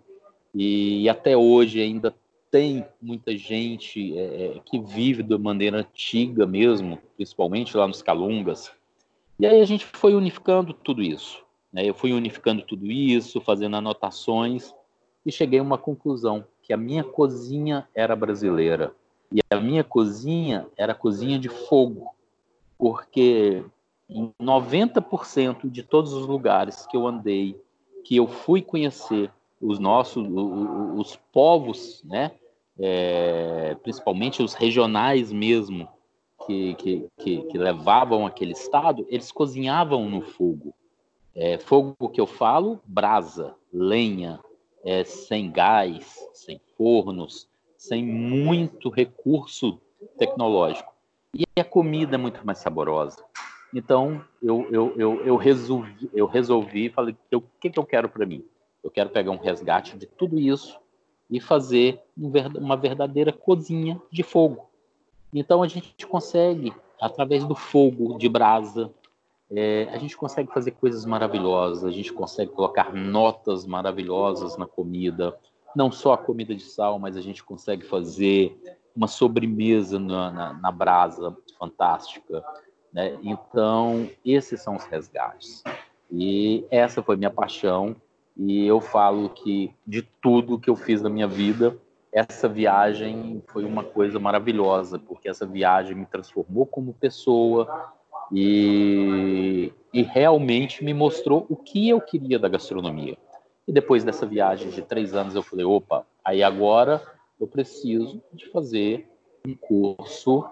E, 0.54 1.02
e 1.02 1.08
até 1.08 1.36
hoje 1.36 1.80
ainda 1.80 2.14
tem 2.50 2.84
muita 3.02 3.36
gente 3.36 4.16
é, 4.16 4.56
é 4.56 4.60
que 4.64 4.80
vive 4.80 5.22
de 5.22 5.36
maneira 5.36 5.78
antiga 5.78 6.46
mesmo, 6.46 6.98
principalmente 7.16 7.76
lá 7.76 7.86
nos 7.86 8.02
Calungas. 8.02 8.70
E 9.38 9.46
aí 9.46 9.60
a 9.60 9.64
gente 9.64 9.84
foi 9.84 10.14
unificando 10.14 10.72
tudo 10.72 11.02
isso? 11.02 11.43
Eu 11.82 11.94
fui 11.94 12.12
unificando 12.12 12.62
tudo 12.62 12.90
isso, 12.90 13.40
fazendo 13.40 13.76
anotações 13.76 14.72
e 15.24 15.32
cheguei 15.32 15.58
a 15.58 15.62
uma 15.62 15.78
conclusão 15.78 16.44
que 16.62 16.72
a 16.72 16.76
minha 16.76 17.02
cozinha 17.02 17.88
era 17.94 18.14
brasileira. 18.14 18.94
E 19.32 19.40
a 19.50 19.60
minha 19.60 19.82
cozinha 19.82 20.66
era 20.76 20.94
cozinha 20.94 21.38
de 21.38 21.48
fogo, 21.48 22.14
porque 22.78 23.64
em 24.08 24.32
90% 24.40 25.68
de 25.68 25.82
todos 25.82 26.12
os 26.12 26.26
lugares 26.26 26.86
que 26.86 26.96
eu 26.96 27.06
andei, 27.06 27.60
que 28.04 28.16
eu 28.16 28.28
fui 28.28 28.62
conhecer 28.62 29.30
os 29.60 29.78
nossos, 29.78 30.26
os 30.96 31.16
povos, 31.32 32.02
né, 32.04 32.32
é, 32.78 33.76
principalmente 33.82 34.42
os 34.42 34.54
regionais 34.54 35.32
mesmo, 35.32 35.88
que, 36.46 36.74
que, 36.74 37.06
que, 37.16 37.42
que, 37.42 37.58
levavam 37.58 38.26
aquele 38.26 38.52
estado, 38.52 39.06
eles 39.08 39.32
cozinhavam 39.32 40.08
no 40.08 40.20
fogo. 40.20 40.74
É, 41.34 41.58
fogo 41.58 42.08
que 42.10 42.20
eu 42.20 42.26
falo, 42.26 42.80
brasa, 42.84 43.54
lenha, 43.72 44.38
é, 44.84 45.02
sem 45.02 45.50
gás, 45.50 46.28
sem 46.32 46.60
fornos, 46.76 47.48
sem 47.76 48.04
muito 48.04 48.88
recurso 48.88 49.80
tecnológico. 50.16 50.92
E 51.34 51.44
a 51.58 51.64
comida 51.64 52.14
é 52.14 52.18
muito 52.18 52.46
mais 52.46 52.58
saborosa. 52.58 53.24
Então, 53.74 54.24
eu, 54.40 54.68
eu, 54.70 54.94
eu, 54.96 55.26
eu 55.26 55.36
resolvi, 55.36 56.08
eu 56.14 56.26
resolvi 56.26 56.88
falei, 56.90 57.16
o 57.34 57.40
que, 57.60 57.70
que 57.70 57.78
eu 57.78 57.84
quero 57.84 58.08
para 58.08 58.24
mim? 58.24 58.44
Eu 58.84 58.90
quero 58.90 59.10
pegar 59.10 59.32
um 59.32 59.38
resgate 59.38 59.96
de 59.96 60.06
tudo 60.06 60.38
isso 60.38 60.78
e 61.28 61.40
fazer 61.40 62.00
uma 62.16 62.76
verdadeira 62.76 63.32
cozinha 63.32 64.00
de 64.12 64.22
fogo. 64.22 64.70
Então, 65.32 65.62
a 65.62 65.66
gente 65.66 66.06
consegue, 66.06 66.72
através 67.00 67.44
do 67.44 67.56
fogo 67.56 68.16
de 68.16 68.28
brasa, 68.28 68.92
é, 69.50 69.88
a 69.92 69.98
gente 69.98 70.16
consegue 70.16 70.52
fazer 70.52 70.72
coisas 70.72 71.04
maravilhosas, 71.04 71.84
a 71.84 71.90
gente 71.90 72.12
consegue 72.12 72.50
colocar 72.52 72.92
notas 72.94 73.66
maravilhosas 73.66 74.56
na 74.56 74.66
comida, 74.66 75.36
não 75.74 75.90
só 75.90 76.14
a 76.14 76.18
comida 76.18 76.54
de 76.54 76.62
sal, 76.62 76.98
mas 76.98 77.16
a 77.16 77.20
gente 77.20 77.42
consegue 77.42 77.84
fazer 77.84 78.56
uma 78.94 79.08
sobremesa 79.08 79.98
na, 79.98 80.30
na, 80.30 80.52
na 80.54 80.70
brasa 80.70 81.36
fantástica. 81.58 82.44
Né? 82.92 83.18
Então, 83.22 84.08
esses 84.24 84.60
são 84.62 84.76
os 84.76 84.84
resgates. 84.84 85.64
E 86.10 86.64
essa 86.70 87.02
foi 87.02 87.16
minha 87.16 87.30
paixão. 87.30 87.96
E 88.36 88.64
eu 88.66 88.80
falo 88.80 89.28
que 89.30 89.74
de 89.86 90.02
tudo 90.22 90.58
que 90.58 90.70
eu 90.70 90.76
fiz 90.76 91.02
na 91.02 91.10
minha 91.10 91.26
vida, 91.26 91.76
essa 92.12 92.48
viagem 92.48 93.42
foi 93.48 93.64
uma 93.64 93.82
coisa 93.82 94.20
maravilhosa, 94.20 94.98
porque 94.98 95.28
essa 95.28 95.44
viagem 95.44 95.96
me 95.96 96.06
transformou 96.06 96.64
como 96.64 96.94
pessoa, 96.94 97.92
e, 98.32 99.72
e 99.92 100.02
realmente 100.02 100.84
me 100.84 100.94
mostrou 100.94 101.46
o 101.48 101.56
que 101.56 101.88
eu 101.88 102.00
queria 102.00 102.38
da 102.38 102.48
gastronomia. 102.48 103.16
E 103.66 103.72
depois 103.72 104.04
dessa 104.04 104.26
viagem 104.26 104.70
de 104.70 104.82
três 104.82 105.14
anos, 105.14 105.34
eu 105.34 105.42
falei: 105.42 105.64
opa, 105.64 106.06
aí 106.24 106.42
agora 106.42 107.02
eu 107.40 107.46
preciso 107.46 108.22
de 108.32 108.48
fazer 108.50 109.08
um 109.46 109.54
curso 109.54 110.44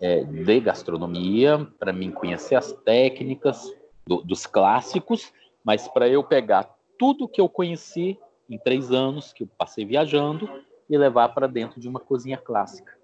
é, 0.00 0.22
de 0.22 0.60
gastronomia 0.60 1.66
para 1.78 1.92
mim 1.92 2.10
conhecer 2.10 2.54
as 2.54 2.72
técnicas 2.72 3.74
do, 4.06 4.22
dos 4.22 4.46
clássicos, 4.46 5.32
mas 5.64 5.88
para 5.88 6.08
eu 6.08 6.22
pegar 6.22 6.74
tudo 6.98 7.28
que 7.28 7.40
eu 7.40 7.48
conheci 7.48 8.18
em 8.48 8.58
três 8.58 8.90
anos 8.90 9.32
que 9.32 9.42
eu 9.42 9.48
passei 9.58 9.84
viajando 9.84 10.48
e 10.88 10.96
levar 10.96 11.28
para 11.30 11.46
dentro 11.46 11.80
de 11.80 11.88
uma 11.88 12.00
cozinha 12.00 12.38
clássica, 12.38 12.96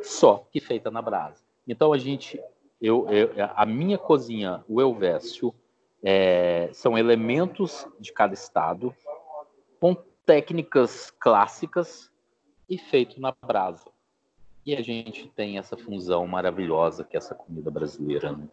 só 0.00 0.46
que 0.50 0.60
feita 0.60 0.90
na 0.90 1.00
brasa. 1.00 1.42
Então 1.66 1.92
a 1.92 1.98
gente 1.98 2.40
eu, 2.80 3.08
eu, 3.08 3.30
a 3.54 3.64
minha 3.64 3.98
cozinha, 3.98 4.64
o 4.68 4.80
Elvésio, 4.80 5.54
é, 6.02 6.70
são 6.72 6.96
elementos 6.96 7.86
de 7.98 8.12
cada 8.12 8.34
estado, 8.34 8.94
com 9.80 9.94
técnicas 10.24 11.10
clássicas 11.10 12.10
e 12.68 12.78
feito 12.78 13.20
na 13.20 13.32
brasa. 13.44 13.90
E 14.64 14.74
a 14.74 14.82
gente 14.82 15.28
tem 15.28 15.58
essa 15.58 15.76
fusão 15.76 16.26
maravilhosa 16.26 17.04
que 17.04 17.16
é 17.16 17.18
essa 17.18 17.34
comida 17.34 17.70
brasileira. 17.70 18.32
Né? 18.32 18.48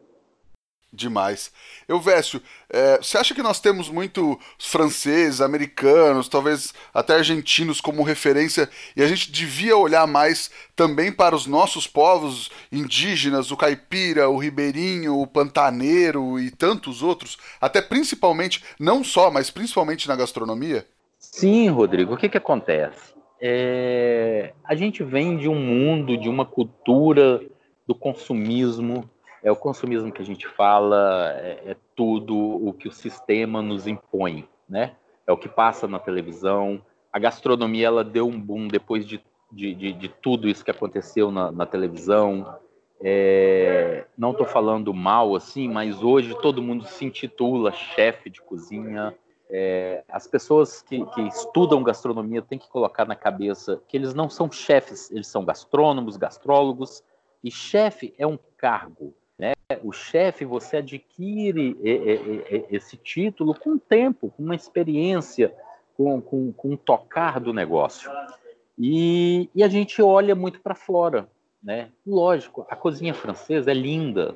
Demais. 0.96 1.52
Eu, 1.88 2.00
Vécio, 2.00 2.40
é, 2.70 2.98
você 2.98 3.18
acha 3.18 3.34
que 3.34 3.42
nós 3.42 3.60
temos 3.60 3.90
muito 3.90 4.40
franceses, 4.60 5.42
americanos, 5.42 6.30
talvez 6.30 6.72
até 6.94 7.16
argentinos 7.16 7.82
como 7.82 8.04
referência 8.04 8.70
e 8.96 9.02
a 9.02 9.08
gente 9.08 9.32
devia 9.32 9.76
olhar 9.76 10.06
mais 10.06 10.52
também 10.76 11.12
para 11.12 11.36
os 11.36 11.48
nossos 11.48 11.88
povos 11.88 12.52
indígenas, 12.72 13.50
o 13.50 13.58
caipira, 13.58 14.30
o 14.30 14.38
ribeirinho, 14.38 15.20
o 15.20 15.26
pantaneiro 15.26 16.40
e 16.40 16.52
tantos 16.52 17.02
outros, 17.02 17.40
até 17.60 17.82
principalmente, 17.82 18.64
não 18.80 19.04
só, 19.04 19.32
mas 19.32 19.50
principalmente 19.50 20.08
na 20.08 20.16
gastronomia? 20.16 20.86
Sim, 21.18 21.70
Rodrigo. 21.70 22.14
O 22.14 22.18
que, 22.18 22.30
que 22.30 22.38
acontece? 22.38 23.16
É... 23.42 24.54
A 24.64 24.76
gente 24.76 25.04
vem 25.04 25.38
de 25.38 25.50
um 25.50 25.56
mundo, 25.56 26.16
de 26.16 26.30
uma 26.30 26.46
cultura 26.46 27.42
do 27.88 27.96
consumismo 27.96 29.10
é 29.44 29.52
o 29.52 29.56
consumismo 29.56 30.12
que 30.12 30.22
a 30.22 30.26
gente 30.26 30.48
fala, 30.48 31.34
é, 31.38 31.72
é, 31.72 31.78
tudo 31.94 32.36
o 32.36 32.72
que 32.72 32.88
o 32.88 32.92
sistema 32.92 33.62
nos 33.62 33.86
impõe, 33.86 34.48
né? 34.68 34.96
É 35.28 35.34
o 35.34 35.38
que 35.38 35.50
passa 35.50 35.86
na 35.86 36.00
televisão. 36.00 36.82
A 37.12 37.20
gastronomia 37.20 37.88
ela 37.88 38.04
deu 38.04 38.28
um 38.28 38.40
boom 38.40 38.70
depois 38.70 39.06
de, 39.06 39.22
de, 39.52 39.76
de, 39.76 39.94
de 39.94 40.08
tudo 40.08 40.48
isso 40.48 40.64
que 40.64 40.72
aconteceu 40.72 41.30
na, 41.30 41.52
na 41.52 41.66
televisão. 41.66 42.58
É, 43.02 44.06
não 44.18 44.32
estou 44.32 44.46
falando 44.46 44.94
mal 44.94 45.36
assim, 45.36 45.68
mas 45.68 46.02
hoje 46.02 46.34
todo 46.42 46.62
mundo 46.62 46.86
se 46.86 47.04
intitula 47.04 47.74
chefe 47.74 48.30
de 48.30 48.42
cozinha. 48.42 49.14
É, 49.50 50.06
as 50.08 50.26
pessoas 50.26 50.82
que, 50.82 51.06
que, 51.08 51.22
estudam 51.28 51.84
gastronomia 51.84 52.42
têm 52.42 52.58
que 52.58 52.70
colocar 52.70 53.06
na 53.06 53.16
cabeça 53.16 53.82
que 53.90 53.98
eles 53.98 54.14
não 54.14 54.30
são 54.30 54.50
chefes, 54.50 55.12
eles 55.12 55.28
são 55.28 55.44
gastrônomos, 55.44 56.16
gastrólogos, 56.16 57.04
e 57.44 57.52
chefe 57.52 58.14
é 58.18 58.26
um 58.26 58.40
cargo, 58.58 59.14
né? 59.38 59.54
O 59.84 59.92
chefe, 59.92 60.46
você 60.46 60.78
adquire 60.78 61.78
esse 62.70 62.98
título 62.98 63.54
com 63.54 63.78
tempo, 63.78 64.32
com 64.36 64.44
uma 64.44 64.56
experiência, 64.56 65.54
com, 65.96 66.22
com, 66.22 66.52
com 66.52 66.72
um 66.72 66.78
tocar 66.78 67.40
do 67.40 67.54
negócio. 67.54 68.12
E, 68.78 69.50
e 69.54 69.63
a 69.63 69.68
gente 69.68 70.02
olha 70.02 70.36
muito 70.36 70.62
para 70.62 70.75
fora. 70.75 71.30
Né? 71.62 71.90
Lógico, 72.06 72.66
a 72.70 72.75
cozinha 72.75 73.13
francesa 73.13 73.72
é 73.72 73.74
linda. 73.74 74.36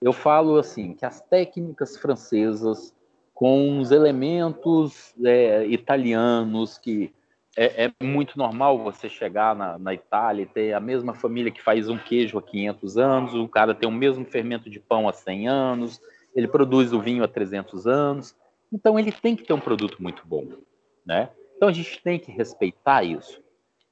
Eu 0.00 0.12
falo 0.12 0.58
assim 0.58 0.94
que 0.94 1.04
as 1.04 1.20
técnicas 1.20 1.96
francesas 1.96 2.94
com 3.34 3.78
os 3.78 3.90
elementos 3.90 5.14
é, 5.24 5.64
italianos 5.66 6.78
que 6.78 7.12
é, 7.58 7.86
é, 7.86 8.04
muito 8.04 8.38
normal 8.38 8.78
você 8.78 9.08
chegar 9.08 9.56
na, 9.56 9.76
na, 9.76 9.92
Itália 9.92 10.44
e 10.44 10.46
ter 10.46 10.72
a 10.72 10.78
mesma 10.78 11.12
família 11.12 11.50
que 11.50 11.60
faz 11.60 11.88
um 11.88 11.98
queijo 11.98 12.38
há 12.38 12.42
500 12.42 12.96
anos, 12.96 13.34
o 13.34 13.48
cara 13.48 13.74
tem 13.74 13.88
o 13.88 13.92
mesmo 13.92 14.24
fermento 14.24 14.70
de 14.70 14.78
pão 14.78 15.08
há 15.08 15.12
100 15.12 15.48
anos, 15.48 16.00
ele 16.36 16.46
produz 16.46 16.92
o 16.92 17.00
vinho 17.00 17.24
há 17.24 17.28
300 17.28 17.84
anos. 17.88 18.36
Então 18.72 18.96
ele 18.96 19.10
tem 19.10 19.34
que 19.34 19.42
ter 19.42 19.52
um 19.52 19.60
produto 19.60 20.00
muito 20.00 20.22
bom, 20.24 20.46
né? 21.04 21.30
Então 21.56 21.68
a 21.68 21.72
gente 21.72 22.00
tem 22.00 22.16
que 22.16 22.30
respeitar 22.30 23.02
isso. 23.02 23.42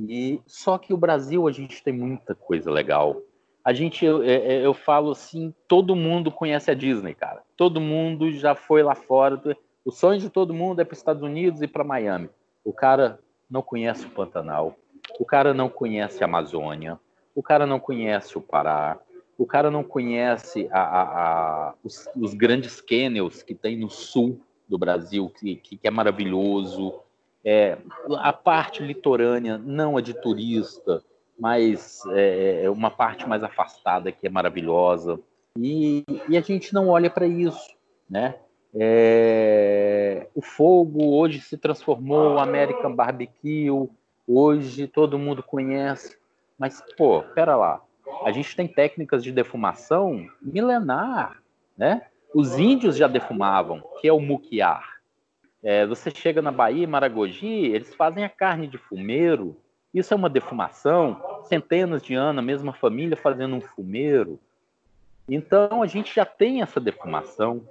E 0.01 0.41
só 0.47 0.79
que 0.79 0.95
o 0.95 0.97
Brasil 0.97 1.49
a 1.49 1.51
gente 1.51 1.83
tem 1.83 1.93
muita 1.93 2.37
coisa 2.37 2.71
legal. 2.71 3.21
A 3.65 3.73
gente, 3.73 4.05
eu, 4.05 4.23
é, 4.23 4.35
é, 4.35 4.65
eu 4.65 4.75
falo 4.75 5.11
assim, 5.11 5.53
todo 5.67 5.97
mundo 5.97 6.31
conhece 6.31 6.71
a 6.71 6.75
Disney, 6.75 7.15
cara. 7.15 7.43
Todo 7.57 7.81
mundo 7.81 8.31
já 8.31 8.55
foi 8.55 8.85
lá 8.85 8.95
fora. 8.95 9.43
O 9.85 9.91
sonho 9.91 10.21
de 10.21 10.31
todo 10.31 10.55
mundo 10.55 10.81
é 10.81 10.85
para 10.85 10.93
os 10.93 10.99
Estados 10.99 11.25
Unidos 11.25 11.63
e 11.63 11.67
para 11.67 11.83
Miami. 11.83 12.31
O 12.65 12.73
cara 12.73 13.19
não 13.50 13.62
conhece 13.62 14.07
o 14.07 14.11
Pantanal, 14.11 14.76
o 15.19 15.25
cara 15.25 15.55
não 15.55 15.69
conhece 15.69 16.23
a 16.23 16.26
Amazônia, 16.26 16.99
o 17.35 17.43
cara 17.43 17.67
não 17.67 17.79
conhece 17.79 18.37
o 18.37 18.41
Pará, 18.41 18.99
o 19.38 19.47
cara 19.47 19.71
não 19.71 19.85
conhece 19.85 20.69
a, 20.71 20.81
a, 20.81 21.03
a, 21.03 21.75
os, 21.85 22.09
os, 22.17 22.35
grandes 22.35 22.81
cânions 22.81 23.43
que 23.43 23.55
tem 23.55 23.76
no 23.76 23.91
sul 23.91 24.41
do 24.69 24.79
Brasil, 24.79 25.31
que, 25.38 25.57
que, 25.57 25.79
é 25.83 25.91
maravilhoso. 25.91 27.00
É, 27.45 27.79
a 28.19 28.33
parte 28.33 28.83
litorânea 28.83 29.59
não 29.59 29.99
é 29.99 30.03
de 30.03 30.15
turista, 30.15 31.03
mas 31.38 32.00
é, 32.12 32.65
é 32.65 32.71
uma 32.71 32.91
parte 32.91 33.29
mais 33.29 33.43
afastada 33.43 34.11
que 34.11 34.26
é 34.26 34.31
maravilhosa. 34.31 35.21
E, 35.59 36.05
e 36.29 36.37
a 36.37 36.41
gente 36.41 36.75
não 36.75 36.88
olha 36.88 37.11
para 37.11 37.26
isso, 37.26 37.76
né? 38.09 38.37
É, 38.75 40.27
o 40.35 40.43
fogo 40.43 41.17
hoje 41.17 41.41
se 41.41 41.57
transformou 41.57 42.39
American 42.39 42.95
Barbecue, 42.95 43.71
hoje 44.27 44.87
todo 44.87 45.19
mundo 45.19 45.43
conhece, 45.43 46.17
mas 46.59 46.83
pô, 46.97 47.23
pera 47.23 47.57
lá, 47.57 47.81
a 48.25 48.33
gente 48.33 48.55
tem 48.57 48.67
técnicas 48.67 49.23
de 49.23 49.33
defumação 49.33 50.27
milenar, 50.41 51.43
né? 51.77 52.03
Os 52.35 52.59
índios 52.59 52.97
já 52.97 53.07
defumavam, 53.07 53.83
que 54.01 54.09
é 54.09 54.13
o 54.13 54.21
muquiar. 54.21 54.97
É, 55.63 55.87
você 55.87 56.11
chega 56.11 56.43
na 56.43 56.53
Bahia, 56.53 56.87
Maragogi, 56.87 57.67
eles 57.67 57.95
fazem 57.95 58.25
a 58.25 58.29
carne 58.29 58.67
de 58.67 58.79
fumeiro. 58.79 59.57
Isso 59.93 60.13
é 60.13 60.17
uma 60.17 60.29
defumação, 60.29 61.41
centenas 61.45 62.03
de 62.03 62.15
anos, 62.15 62.39
a 62.39 62.47
mesma 62.47 62.73
família 62.73 63.17
fazendo 63.17 63.57
um 63.57 63.61
fumeiro. 63.61 64.39
Então 65.29 65.83
a 65.83 65.87
gente 65.87 66.15
já 66.15 66.25
tem 66.25 66.63
essa 66.63 66.79
defumação. 66.79 67.63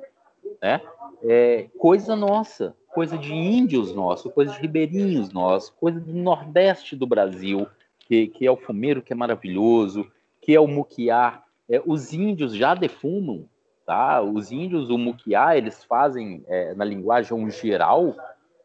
Né? 0.61 0.81
É, 1.23 1.67
coisa 1.77 2.15
nossa, 2.15 2.75
coisa 2.93 3.17
de 3.17 3.33
índios 3.33 3.93
nossos, 3.93 4.31
coisa 4.31 4.53
de 4.53 4.59
ribeirinhos 4.59 5.31
nossos, 5.31 5.69
coisa 5.69 5.99
do 5.99 6.13
nordeste 6.13 6.95
do 6.95 7.05
Brasil, 7.05 7.67
que, 7.99 8.27
que 8.27 8.45
é 8.45 8.51
o 8.51 8.57
fumeiro 8.57 9.01
que 9.01 9.13
é 9.13 9.15
maravilhoso, 9.15 10.09
que 10.41 10.55
é 10.55 10.59
o 10.59 10.67
muquiá. 10.67 11.43
É, 11.67 11.81
os 11.85 12.13
índios 12.13 12.55
já 12.55 12.75
defumam, 12.75 13.45
tá? 13.85 14.21
Os 14.21 14.51
índios, 14.51 14.89
o 14.89 14.97
muquiá, 14.97 15.57
eles 15.57 15.83
fazem 15.83 16.43
é, 16.47 16.73
na 16.73 16.85
linguagem 16.85 17.49
geral 17.49 18.15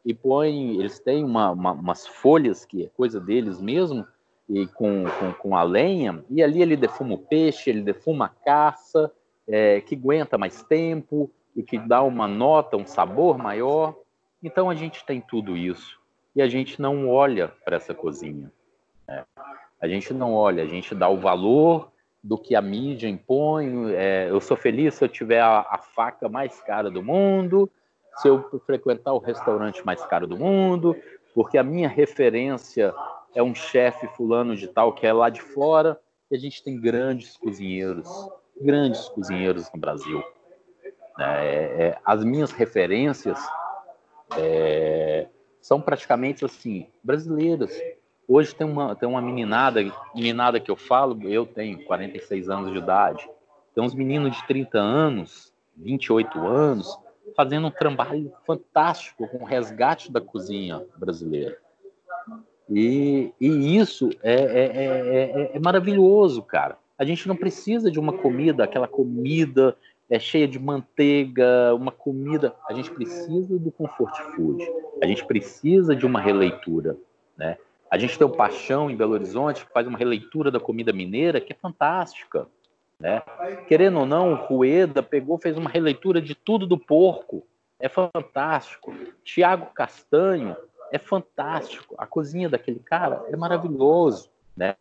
e 0.05 0.13
põem, 0.13 0.79
eles 0.79 0.99
têm 0.99 1.23
uma, 1.23 1.51
uma, 1.51 1.71
umas 1.71 2.07
folhas 2.07 2.65
que 2.65 2.85
é 2.85 2.89
coisa 2.89 3.19
deles 3.19 3.61
mesmo, 3.61 4.05
e 4.49 4.67
com, 4.67 5.05
com, 5.19 5.33
com, 5.33 5.55
a 5.55 5.63
lenha, 5.63 6.23
e 6.29 6.43
ali 6.43 6.61
ele 6.61 6.75
defuma 6.75 7.13
o 7.15 7.17
peixe, 7.17 7.69
ele 7.69 7.81
defuma 7.81 8.25
a 8.25 8.29
caça, 8.29 9.11
é, 9.47 9.79
que 9.81 9.95
aguenta 9.95 10.37
mais 10.37 10.61
tempo 10.63 11.31
e 11.55 11.63
que 11.63 11.77
dá 11.77 12.01
uma 12.01 12.27
nota, 12.27 12.77
um 12.77 12.85
sabor 12.85 13.37
maior. 13.37 13.95
Então 14.41 14.69
a 14.69 14.75
gente 14.75 15.05
tem 15.05 15.21
tudo 15.21 15.55
isso 15.55 15.99
e 16.35 16.41
a 16.41 16.47
gente 16.47 16.81
não 16.81 17.09
olha 17.09 17.49
para 17.63 17.75
essa 17.75 17.93
cozinha. 17.93 18.51
Né? 19.07 19.23
A 19.81 19.87
gente 19.87 20.13
não 20.13 20.33
olha, 20.33 20.63
a 20.63 20.67
gente 20.67 20.95
dá 20.95 21.09
o 21.09 21.17
valor 21.17 21.91
do 22.23 22.37
que 22.37 22.55
a 22.55 22.61
mídia 22.61 23.07
impõe. 23.07 23.91
É, 23.93 24.29
eu 24.29 24.39
sou 24.39 24.55
feliz 24.55 24.95
se 24.95 25.03
eu 25.03 25.09
tiver 25.09 25.41
a, 25.41 25.59
a 25.59 25.77
faca 25.77 26.29
mais 26.29 26.61
cara 26.61 26.89
do 26.89 27.03
mundo, 27.03 27.69
se 28.17 28.27
eu 28.27 28.61
frequentar 28.65 29.13
o 29.13 29.19
restaurante 29.19 29.85
mais 29.85 30.03
caro 30.05 30.27
do 30.27 30.37
mundo, 30.37 30.95
porque 31.33 31.57
a 31.57 31.63
minha 31.63 31.89
referência 31.89 32.93
é 33.33 33.41
um 33.41 33.55
chefe 33.55 34.07
fulano 34.07 34.55
de 34.55 34.67
tal 34.67 34.93
que 34.93 35.07
é 35.07 35.13
lá 35.13 35.29
de 35.29 35.41
fora, 35.41 35.99
e 36.29 36.35
a 36.35 36.39
gente 36.39 36.63
tem 36.63 36.79
grandes 36.79 37.35
cozinheiros, 37.37 38.07
grandes 38.59 39.07
cozinheiros 39.09 39.69
no 39.73 39.79
Brasil. 39.79 40.23
É, 41.19 41.23
é, 41.23 41.97
as 42.05 42.23
minhas 42.23 42.51
referências 42.51 43.39
é, 44.37 45.27
são 45.61 45.81
praticamente 45.81 46.45
assim, 46.45 46.87
brasileiras. 47.03 47.71
Hoje 48.27 48.55
tem 48.55 48.65
uma, 48.65 48.95
tem 48.95 49.07
uma 49.07 49.21
meninada, 49.21 49.81
meninada 50.15 50.59
que 50.59 50.71
eu 50.71 50.75
falo, 50.75 51.19
eu 51.27 51.45
tenho 51.45 51.83
46 51.83 52.49
anos 52.49 52.71
de 52.71 52.77
idade, 52.77 53.29
tem 53.75 53.83
uns 53.83 53.93
meninos 53.93 54.35
de 54.35 54.47
30 54.47 54.79
anos, 54.79 55.53
28 55.75 56.39
anos, 56.39 56.97
fazendo 57.35 57.67
um 57.67 57.71
trabalho 57.71 58.31
fantástico 58.45 59.27
com 59.27 59.39
o 59.39 59.45
resgate 59.45 60.11
da 60.11 60.21
cozinha 60.21 60.81
brasileira. 60.97 61.57
E, 62.69 63.33
e 63.39 63.77
isso 63.77 64.09
é, 64.23 64.33
é, 64.33 64.65
é, 64.65 65.51
é, 65.53 65.59
maravilhoso, 65.59 66.41
cara. 66.41 66.77
A 66.97 67.03
gente 67.03 67.27
não 67.27 67.35
precisa 67.35 67.91
de 67.91 67.99
uma 67.99 68.13
comida, 68.13 68.63
aquela 68.63 68.87
comida 68.87 69.75
é 70.11 70.19
cheia 70.19 70.45
de 70.45 70.59
manteiga, 70.59 71.73
uma 71.73 71.91
comida. 71.91 72.53
A 72.67 72.73
gente 72.73 72.91
precisa 72.91 73.57
do 73.57 73.71
comfort 73.71 74.13
food. 74.35 74.61
A 75.01 75.05
gente 75.07 75.25
precisa 75.25 75.95
de 75.95 76.05
uma 76.05 76.19
releitura, 76.19 76.97
né? 77.37 77.57
A 77.89 77.97
gente 77.97 78.17
tem 78.17 78.27
o 78.27 78.29
Paixão 78.29 78.89
em 78.89 78.95
Belo 78.95 79.13
Horizonte 79.13 79.65
que 79.65 79.71
faz 79.71 79.87
uma 79.87 79.97
releitura 79.97 80.51
da 80.51 80.59
comida 80.59 80.91
mineira 80.91 81.39
que 81.39 81.53
é 81.53 81.55
fantástica, 81.55 82.45
né? 82.99 83.21
Querendo 83.69 83.99
ou 83.99 84.05
não, 84.05 84.33
o 84.33 84.35
Rueda 84.35 85.01
pegou, 85.01 85.37
fez 85.37 85.57
uma 85.57 85.69
releitura 85.69 86.21
de 86.21 86.35
tudo 86.35 86.67
do 86.67 86.77
porco. 86.77 87.47
É 87.79 87.87
fantástico. 87.87 88.93
Tiago 89.23 89.67
Castanho 89.67 90.57
é 90.91 90.99
fantástico. 90.99 91.95
A 91.97 92.05
cozinha 92.05 92.49
daquele 92.49 92.79
cara 92.79 93.23
é 93.29 93.37
maravilhoso, 93.37 94.29
né? 94.57 94.75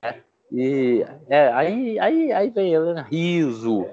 E 0.53 1.07
é, 1.29 1.53
aí, 1.53 2.01
aí, 2.01 2.33
aí 2.33 2.51
vem 2.51 2.75
Helena 2.75 3.03
Riso, 3.03 3.87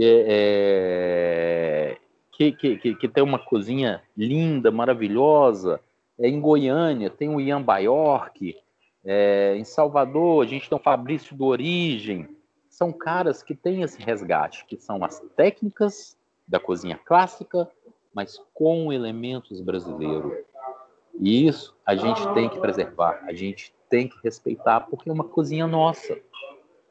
é, 0.00 1.96
é, 1.96 1.96
que, 2.32 2.52
que, 2.52 2.94
que, 2.96 3.08
tem 3.08 3.22
uma 3.22 3.38
cozinha 3.38 4.02
linda, 4.16 4.70
maravilhosa. 4.70 5.80
É, 6.18 6.28
em 6.28 6.40
Goiânia 6.40 7.10
tem 7.10 7.28
o 7.28 7.40
Ian 7.40 7.62
Baiorque. 7.62 8.56
É, 9.04 9.54
em 9.56 9.64
Salvador 9.64 10.44
a 10.44 10.48
gente 10.48 10.68
tem 10.68 10.76
o 10.76 10.82
Fabrício 10.82 11.36
do 11.36 11.44
Origem. 11.44 12.28
São 12.68 12.92
caras 12.92 13.42
que 13.42 13.54
têm 13.54 13.82
esse 13.82 14.02
resgate, 14.02 14.64
que 14.66 14.76
são 14.76 15.04
as 15.04 15.20
técnicas 15.36 16.16
da 16.46 16.58
cozinha 16.58 16.98
clássica, 17.04 17.68
mas 18.12 18.40
com 18.52 18.92
elementos 18.92 19.60
brasileiros. 19.60 20.32
E 21.20 21.46
isso 21.46 21.76
a 21.86 21.94
gente 21.94 22.26
tem 22.34 22.48
que 22.48 22.58
preservar, 22.58 23.22
a 23.24 23.32
gente 23.32 23.72
tem 23.88 24.08
que 24.08 24.16
respeitar, 24.24 24.80
porque 24.80 25.08
é 25.08 25.12
uma 25.12 25.24
cozinha 25.24 25.66
nossa. 25.66 26.18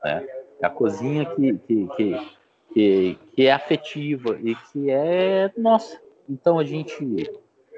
Né? 0.04 0.26
É 0.62 0.66
a 0.66 0.70
cozinha 0.70 1.26
que, 1.26 1.58
que, 1.58 1.88
que, 1.98 2.32
que, 2.74 3.18
que 3.34 3.46
é 3.46 3.52
afetiva 3.52 4.38
e 4.42 4.56
que 4.56 4.90
é 4.90 5.52
nossa. 5.58 6.00
Então 6.30 6.58
a 6.60 6.64
gente 6.64 7.30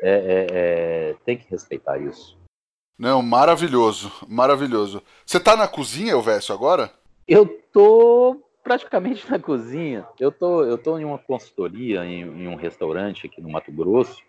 é, 0.01 0.10
é, 0.10 0.47
é, 0.51 1.15
tem 1.25 1.38
que 1.38 1.49
respeitar 1.49 1.97
isso. 1.97 2.38
Não, 2.97 3.21
maravilhoso, 3.21 4.12
maravilhoso. 4.27 5.01
Você 5.25 5.38
está 5.38 5.55
na 5.55 5.67
cozinha, 5.67 6.13
Elvésio, 6.13 6.55
agora? 6.55 6.91
Eu 7.27 7.45
tô 7.71 8.41
praticamente 8.63 9.29
na 9.29 9.38
cozinha. 9.38 10.08
Eu 10.19 10.31
tô, 10.31 10.63
eu 10.63 10.77
tô 10.77 10.97
em 10.97 11.03
uma 11.03 11.17
consultoria, 11.17 12.05
em, 12.05 12.21
em 12.21 12.47
um 12.47 12.55
restaurante 12.55 13.27
aqui 13.27 13.41
no 13.41 13.49
Mato 13.49 13.71
Grosso, 13.71 14.23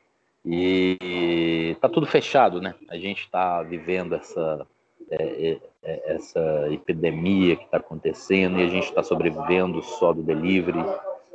e 0.45 1.77
tá 1.81 1.89
tudo 1.89 2.07
fechado, 2.07 2.61
né? 2.61 2.75
A 2.89 2.97
gente 2.97 3.23
está 3.23 3.63
vivendo 3.63 4.15
essa, 4.15 4.67
é, 5.11 5.23
é, 5.23 5.61
é, 5.83 6.15
essa 6.15 6.69
epidemia 6.71 7.57
que 7.57 7.65
está 7.65 7.77
acontecendo 7.77 8.59
e 8.59 8.65
a 8.65 8.69
gente 8.69 8.85
está 8.85 9.03
sobrevivendo 9.03 9.83
só 9.83 10.13
do 10.13 10.23
delivery. 10.23 10.85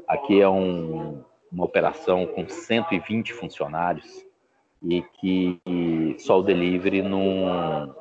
Aqui 0.07 0.41
é 0.41 0.49
um, 0.49 1.23
uma 1.51 1.65
operação 1.65 2.25
com 2.27 2.47
120 2.47 3.33
funcionários 3.33 4.25
e 4.83 5.01
que 5.19 5.59
só 6.19 6.39
o 6.39 6.43
delivery 6.43 7.01
não, 7.01 7.95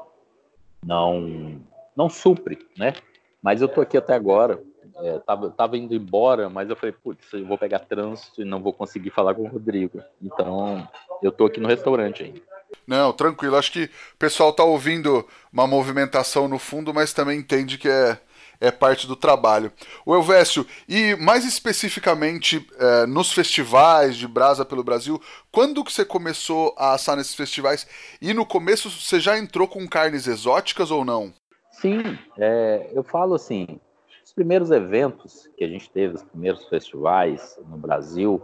não, 0.85 1.61
não 1.95 2.09
supre, 2.09 2.59
né? 2.77 2.95
Mas 3.43 3.63
eu 3.63 3.69
tô 3.69 3.81
aqui 3.81 3.97
até 3.97 4.15
agora 4.15 4.61
é, 5.03 5.19
tava, 5.21 5.51
tava 5.51 5.77
indo 5.77 5.95
embora, 5.95 6.49
mas 6.49 6.69
eu 6.69 6.77
falei, 6.77 6.93
putz, 6.93 7.33
eu 7.33 7.47
vou 7.47 7.57
pegar 7.57 7.81
trânsito 7.81 8.43
e 8.43 8.45
não 8.45 8.61
vou 8.61 8.73
conseguir 8.73 9.11
falar 9.11 9.35
com 9.35 9.43
o 9.43 9.49
Rodrigo. 9.49 10.03
Então, 10.21 10.87
eu 11.23 11.33
tô 11.33 11.47
aqui 11.47 11.61
no 11.61 11.69
restaurante 11.69 12.23
ainda. 12.23 12.41
Não, 12.87 13.13
tranquilo. 13.13 13.57
Acho 13.57 13.73
que 13.73 13.85
o 13.85 14.17
pessoal 14.19 14.53
tá 14.53 14.65
ouvindo 14.65 15.27
uma 15.53 15.67
movimentação 15.67 16.49
no 16.49 16.59
fundo, 16.59 16.93
mas 16.93 17.13
também 17.13 17.39
entende 17.39 17.79
que 17.79 17.89
é, 17.89 18.19
é 18.61 18.71
parte 18.71 19.07
do 19.07 19.17
trabalho. 19.17 19.73
O 20.05 20.15
Elvésio, 20.15 20.67
e 20.89 21.15
mais 21.17 21.45
especificamente 21.45 22.67
é, 22.79 23.07
nos 23.07 23.33
festivais 23.33 24.17
de 24.17 24.29
Brasa 24.29 24.65
pelo 24.65 24.85
Brasil, 24.85 25.21
quando 25.51 25.85
que 25.85 25.93
você 25.93 26.05
começou 26.05 26.75
a 26.77 26.95
assar 26.95 27.17
nesses 27.17 27.35
festivais? 27.35 27.87
E 28.21 28.35
no 28.35 28.45
começo 28.45 28.91
você 28.91 29.19
já 29.19 29.39
entrou 29.39 29.67
com 29.67 29.89
carnes 29.89 30.27
exóticas 30.27 30.91
ou 30.91 31.05
não? 31.05 31.33
Sim, 31.71 32.19
é, 32.37 32.91
eu 32.93 33.03
falo 33.03 33.35
assim, 33.35 33.81
os 34.23 34.33
primeiros 34.33 34.71
eventos 34.71 35.49
que 35.57 35.65
a 35.65 35.69
gente 35.69 35.89
teve, 35.91 36.15
os 36.15 36.23
primeiros 36.23 36.69
festivais 36.69 37.59
no 37.67 37.77
Brasil, 37.77 38.43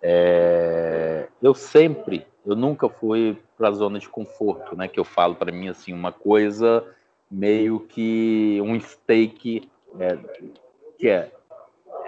é, 0.00 1.28
eu 1.42 1.54
sempre, 1.54 2.26
eu 2.46 2.56
nunca 2.56 2.88
fui 2.88 3.38
para 3.58 3.68
a 3.68 3.72
zona 3.72 3.98
de 3.98 4.08
conforto, 4.08 4.76
né? 4.76 4.88
Que 4.88 5.00
eu 5.00 5.04
falo 5.04 5.34
para 5.34 5.52
mim 5.52 5.68
assim 5.68 5.92
uma 5.92 6.12
coisa 6.12 6.84
meio 7.30 7.80
que 7.80 8.58
um 8.64 8.80
steak 8.80 9.68
é, 9.98 10.18
que 10.96 11.08
é 11.08 11.30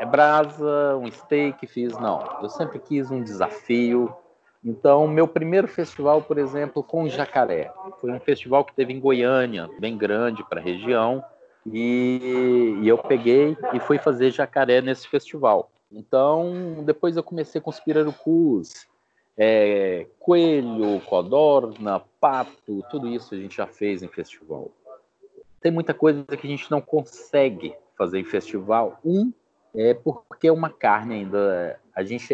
é 0.01 0.07
brasa, 0.07 0.97
um 0.97 1.13
steak, 1.13 1.67
fiz 1.67 1.93
não. 1.99 2.27
Eu 2.41 2.49
sempre 2.49 2.79
quis 2.79 3.11
um 3.11 3.23
desafio. 3.23 4.11
Então, 4.65 5.07
meu 5.07 5.29
primeiro 5.29 5.69
festival, 5.69 6.23
por 6.23 6.39
exemplo, 6.39 6.83
com 6.83 7.07
jacaré, 7.07 7.71
foi 8.01 8.11
um 8.11 8.19
festival 8.19 8.65
que 8.65 8.75
teve 8.75 8.95
em 8.95 8.99
Goiânia, 8.99 9.69
bem 9.79 9.99
grande 9.99 10.43
para 10.43 10.59
a 10.59 10.65
região. 10.65 11.23
E, 11.67 12.79
e, 12.81 12.89
eu 12.89 12.97
peguei 12.97 13.55
e 13.75 13.81
fui 13.81 13.99
fazer 13.99 14.31
jacaré 14.31 14.81
nesse 14.81 15.07
festival. 15.07 15.71
Então, 15.93 16.83
depois 16.83 17.15
eu 17.15 17.23
comecei 17.23 17.61
com 17.61 17.69
os 17.69 17.79
pirarucus, 17.79 18.87
é, 19.37 20.07
coelho, 20.19 21.01
codorna, 21.07 22.03
pato, 22.21 22.85
tudo 22.91 23.09
isso 23.09 23.35
a 23.35 23.39
gente 23.39 23.57
já 23.57 23.67
fez 23.67 24.03
em 24.03 24.09
festival. 24.09 24.71
Tem 25.61 25.71
muita 25.71 25.93
coisa 25.93 26.25
que 26.25 26.47
a 26.47 26.51
gente 26.51 26.71
não 26.71 26.81
consegue 26.81 27.75
fazer 27.97 28.19
em 28.19 28.25
festival. 28.25 28.99
Um 29.05 29.33
é 29.75 29.95
porque 29.95 30.49
é 30.49 30.53
uma 30.53 30.71
carne 30.71 31.15
ainda. 31.17 31.79
A 31.95 32.03
gente, 32.03 32.33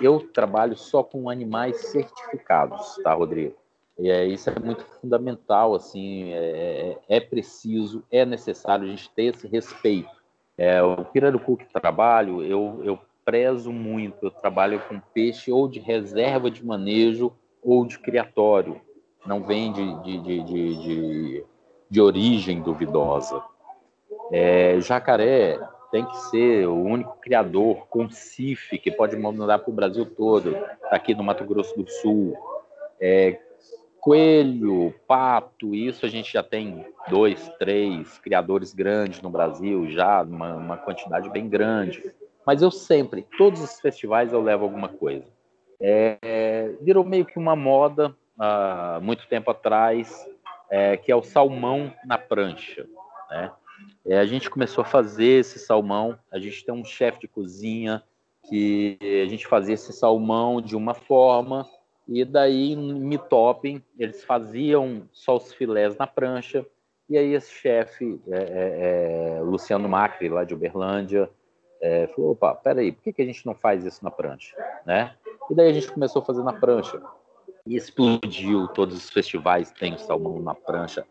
eu 0.00 0.20
trabalho 0.20 0.76
só 0.76 1.02
com 1.02 1.28
animais 1.28 1.76
certificados, 1.76 2.96
tá, 3.02 3.12
Rodrigo? 3.12 3.54
E 3.98 4.10
é, 4.10 4.26
isso 4.26 4.48
é 4.48 4.58
muito 4.58 4.84
fundamental, 5.00 5.74
assim, 5.74 6.32
é, 6.32 6.96
é, 7.08 7.16
é 7.16 7.20
preciso, 7.20 8.02
é 8.10 8.24
necessário 8.24 8.86
a 8.86 8.88
gente 8.88 9.10
ter 9.10 9.34
esse 9.34 9.46
respeito. 9.46 10.10
É, 10.56 10.82
o 10.82 11.04
pirarucu 11.04 11.56
que 11.56 11.66
trabalho, 11.66 12.42
eu, 12.42 12.80
eu 12.84 12.98
prezo 13.24 13.72
muito, 13.72 14.26
eu 14.26 14.30
trabalho 14.30 14.80
com 14.88 15.00
peixe 15.14 15.50
ou 15.50 15.68
de 15.68 15.78
reserva 15.78 16.50
de 16.50 16.64
manejo 16.64 17.32
ou 17.62 17.86
de 17.86 17.98
criatório, 17.98 18.80
não 19.24 19.42
vem 19.42 19.72
de, 19.72 20.02
de, 20.02 20.18
de, 20.18 20.42
de, 20.42 20.82
de, 20.82 21.44
de 21.88 22.00
origem 22.00 22.60
duvidosa. 22.60 23.42
É, 24.30 24.80
jacaré, 24.80 25.58
tem 25.90 26.04
que 26.06 26.16
ser 26.30 26.66
o 26.66 26.82
único 26.82 27.18
criador 27.20 27.86
com 27.88 28.08
CIF 28.10 28.78
que 28.78 28.90
pode 28.90 29.14
mandar 29.16 29.58
para 29.58 29.70
o 29.70 29.74
Brasil 29.74 30.06
todo, 30.06 30.52
tá 30.52 30.96
aqui 30.96 31.14
no 31.14 31.22
Mato 31.22 31.44
Grosso 31.44 31.76
do 31.76 31.88
Sul. 31.88 32.36
É, 32.98 33.38
coelho, 34.00 34.92
pato, 35.06 35.74
isso 35.74 36.04
a 36.04 36.08
gente 36.08 36.32
já 36.32 36.42
tem 36.42 36.84
dois, 37.08 37.48
três 37.58 38.18
criadores 38.18 38.72
grandes 38.72 39.20
no 39.20 39.30
Brasil, 39.30 39.88
já 39.90 40.22
uma, 40.22 40.54
uma 40.54 40.76
quantidade 40.76 41.28
bem 41.28 41.48
grande. 41.48 42.02
Mas 42.46 42.62
eu 42.62 42.70
sempre, 42.70 43.26
todos 43.38 43.62
os 43.62 43.80
festivais 43.80 44.32
eu 44.32 44.42
levo 44.42 44.64
alguma 44.64 44.88
coisa. 44.88 45.26
É, 45.80 46.74
virou 46.80 47.04
meio 47.04 47.24
que 47.24 47.38
uma 47.38 47.56
moda 47.56 48.14
há 48.38 49.00
muito 49.02 49.26
tempo 49.28 49.50
atrás, 49.50 50.28
é, 50.70 50.96
que 50.96 51.10
é 51.10 51.16
o 51.16 51.22
salmão 51.22 51.92
na 52.04 52.18
prancha. 52.18 52.86
Né? 53.30 53.50
É, 54.04 54.18
a 54.18 54.26
gente 54.26 54.50
começou 54.50 54.82
a 54.82 54.86
fazer 54.86 55.40
esse 55.40 55.58
salmão, 55.58 56.18
a 56.30 56.38
gente 56.38 56.64
tem 56.64 56.74
um 56.74 56.84
chefe 56.84 57.20
de 57.20 57.28
cozinha 57.28 58.02
que 58.48 58.98
a 59.24 59.28
gente 59.28 59.46
fazia 59.46 59.74
esse 59.74 59.92
salmão 59.92 60.60
de 60.60 60.76
uma 60.76 60.94
forma, 60.94 61.68
e 62.08 62.24
daí 62.24 62.72
em 62.72 62.94
Mitopem 62.94 63.82
eles 63.96 64.24
faziam 64.24 65.08
só 65.12 65.36
os 65.36 65.52
filés 65.52 65.96
na 65.96 66.06
prancha, 66.06 66.66
e 67.08 67.16
aí 67.16 67.34
esse 67.34 67.52
chefe, 67.52 68.20
é, 68.28 68.38
é, 68.38 69.36
é 69.36 69.40
Luciano 69.42 69.88
Macri, 69.88 70.28
lá 70.28 70.44
de 70.44 70.54
Uberlândia, 70.54 71.30
é, 71.82 72.06
falou, 72.06 72.30
opa, 72.30 72.54
peraí, 72.54 72.92
por 72.92 73.02
que, 73.02 73.12
que 73.12 73.22
a 73.22 73.26
gente 73.26 73.44
não 73.44 73.56
faz 73.56 73.84
isso 73.84 74.04
na 74.04 74.10
prancha? 74.10 74.56
Né? 74.86 75.16
E 75.50 75.54
daí 75.54 75.68
a 75.68 75.72
gente 75.72 75.90
começou 75.90 76.22
a 76.22 76.24
fazer 76.24 76.44
na 76.44 76.52
prancha. 76.52 77.02
E 77.66 77.76
explodiu, 77.76 78.68
todos 78.68 78.96
os 78.96 79.10
festivais 79.10 79.72
têm 79.72 79.98
salmão 79.98 80.38
na 80.40 80.54
prancha. 80.54 81.04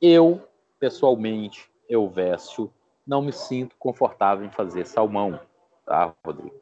Eu, 0.00 0.40
pessoalmente, 0.80 1.70
eu 1.88 2.08
Vécio, 2.08 2.72
não 3.06 3.20
me 3.20 3.32
sinto 3.32 3.76
confortável 3.78 4.46
em 4.46 4.50
fazer 4.50 4.86
salmão, 4.86 5.38
tá, 5.84 6.14
Rodrigo? 6.24 6.56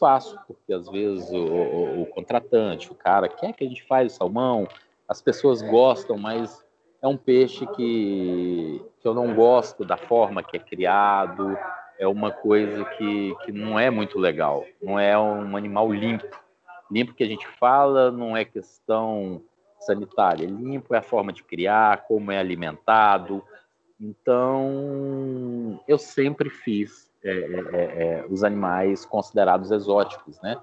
Faço, 0.00 0.38
porque 0.46 0.72
às 0.72 0.88
vezes 0.88 1.30
o, 1.30 1.36
o, 1.36 2.02
o 2.02 2.06
contratante, 2.06 2.90
o 2.90 2.94
cara 2.94 3.28
quer 3.28 3.52
que 3.52 3.62
a 3.62 3.68
gente 3.68 3.84
faça 3.84 4.06
o 4.06 4.10
salmão, 4.10 4.66
as 5.06 5.20
pessoas 5.20 5.60
gostam, 5.60 6.16
mas 6.16 6.64
é 7.02 7.06
um 7.06 7.16
peixe 7.16 7.66
que, 7.66 8.82
que 9.00 9.06
eu 9.06 9.14
não 9.14 9.34
gosto 9.34 9.84
da 9.84 9.96
forma 9.96 10.42
que 10.42 10.56
é 10.56 10.60
criado, 10.60 11.56
é 12.02 12.06
uma 12.08 12.30
coisa 12.30 12.84
que, 12.84 13.34
que 13.44 13.52
não 13.52 13.78
é 13.78 13.90
muito 13.90 14.18
legal, 14.18 14.64
não 14.82 14.98
é 14.98 15.18
um 15.18 15.56
animal 15.56 15.92
limpo. 15.92 16.26
Limpo 16.90 17.14
que 17.14 17.24
a 17.24 17.26
gente 17.26 17.46
fala 17.46 18.10
não 18.10 18.36
é 18.36 18.44
questão 18.44 19.42
sanitária, 19.80 20.46
limpo 20.46 20.94
é 20.94 20.98
a 20.98 21.02
forma 21.02 21.32
de 21.32 21.42
criar, 21.42 22.04
como 22.06 22.30
é 22.30 22.38
alimentado, 22.38 23.42
então, 24.02 25.80
eu 25.86 25.96
sempre 25.96 26.50
fiz 26.50 27.08
é, 27.22 27.30
é, 27.30 27.34
é, 27.34 28.02
é, 28.04 28.26
os 28.28 28.42
animais 28.42 29.04
considerados 29.04 29.70
exóticos, 29.70 30.40
né? 30.42 30.60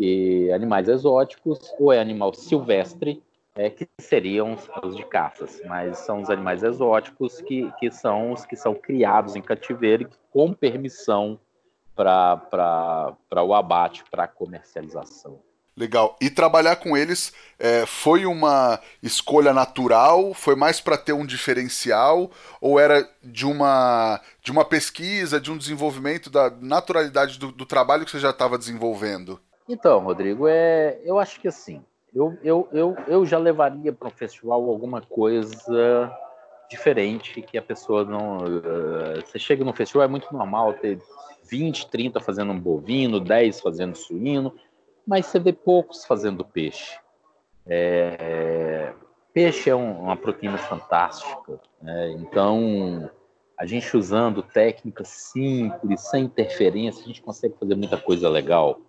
E 0.00 0.50
animais 0.52 0.88
exóticos, 0.88 1.58
ou 1.78 1.92
é 1.92 2.00
animal 2.00 2.32
silvestre, 2.32 3.22
é, 3.58 3.68
que 3.68 3.88
seriam 3.98 4.56
os 4.84 4.96
de 4.96 5.04
caças, 5.04 5.60
mas 5.66 5.98
são 5.98 6.22
os 6.22 6.30
animais 6.30 6.62
exóticos 6.62 7.40
que, 7.40 7.70
que 7.80 7.90
são 7.90 8.32
os 8.32 8.46
que 8.46 8.54
são 8.54 8.72
criados 8.72 9.34
em 9.34 9.42
cativeiro 9.42 10.08
com 10.30 10.52
permissão 10.52 11.40
para 11.94 13.16
o 13.44 13.52
abate, 13.52 14.04
para 14.08 14.28
comercialização. 14.28 15.40
Legal. 15.76 16.16
E 16.20 16.30
trabalhar 16.30 16.76
com 16.76 16.96
eles 16.96 17.32
é, 17.58 17.84
foi 17.86 18.26
uma 18.26 18.80
escolha 19.02 19.52
natural? 19.52 20.34
Foi 20.34 20.54
mais 20.54 20.80
para 20.80 20.96
ter 20.96 21.12
um 21.12 21.26
diferencial? 21.26 22.30
Ou 22.60 22.78
era 22.80 23.08
de 23.22 23.46
uma, 23.46 24.20
de 24.42 24.50
uma 24.50 24.64
pesquisa, 24.64 25.40
de 25.40 25.52
um 25.52 25.58
desenvolvimento 25.58 26.30
da 26.30 26.50
naturalidade 26.50 27.38
do, 27.38 27.52
do 27.52 27.66
trabalho 27.66 28.04
que 28.04 28.10
você 28.10 28.18
já 28.18 28.30
estava 28.30 28.58
desenvolvendo? 28.58 29.40
Então, 29.68 30.00
Rodrigo, 30.00 30.48
é, 30.48 30.98
eu 31.04 31.18
acho 31.18 31.40
que 31.40 31.46
assim, 31.46 31.84
eu, 32.18 32.38
eu, 32.42 32.68
eu, 32.72 32.96
eu 33.06 33.26
já 33.26 33.38
levaria 33.38 33.92
para 33.92 34.08
um 34.08 34.12
festival 34.12 34.68
alguma 34.68 35.00
coisa 35.00 36.10
diferente 36.68 37.40
que 37.42 37.56
a 37.56 37.62
pessoa 37.62 38.04
não. 38.04 38.38
Uh, 38.38 39.20
você 39.24 39.38
chega 39.38 39.64
no 39.64 39.72
festival, 39.72 40.04
é 40.04 40.08
muito 40.08 40.32
normal 40.32 40.74
ter 40.74 41.00
20, 41.50 41.88
30 41.88 42.20
fazendo 42.20 42.52
um 42.52 42.60
bovino, 42.60 43.20
10 43.20 43.60
fazendo 43.60 43.96
suíno 43.96 44.52
mas 45.08 45.24
você 45.24 45.38
vê 45.38 45.54
poucos 45.54 46.04
fazendo 46.04 46.44
peixe. 46.44 46.98
É, 47.66 48.92
peixe 49.32 49.70
é 49.70 49.74
um, 49.74 50.02
uma 50.02 50.16
proteína 50.16 50.58
fantástica, 50.58 51.58
né? 51.80 52.10
então 52.18 53.10
a 53.58 53.64
gente 53.64 53.96
usando 53.96 54.42
técnicas 54.42 55.08
simples, 55.08 56.02
sem 56.02 56.24
interferência, 56.24 57.02
a 57.02 57.06
gente 57.06 57.22
consegue 57.22 57.54
fazer 57.58 57.74
muita 57.74 57.96
coisa 57.96 58.28
legal. 58.28 58.80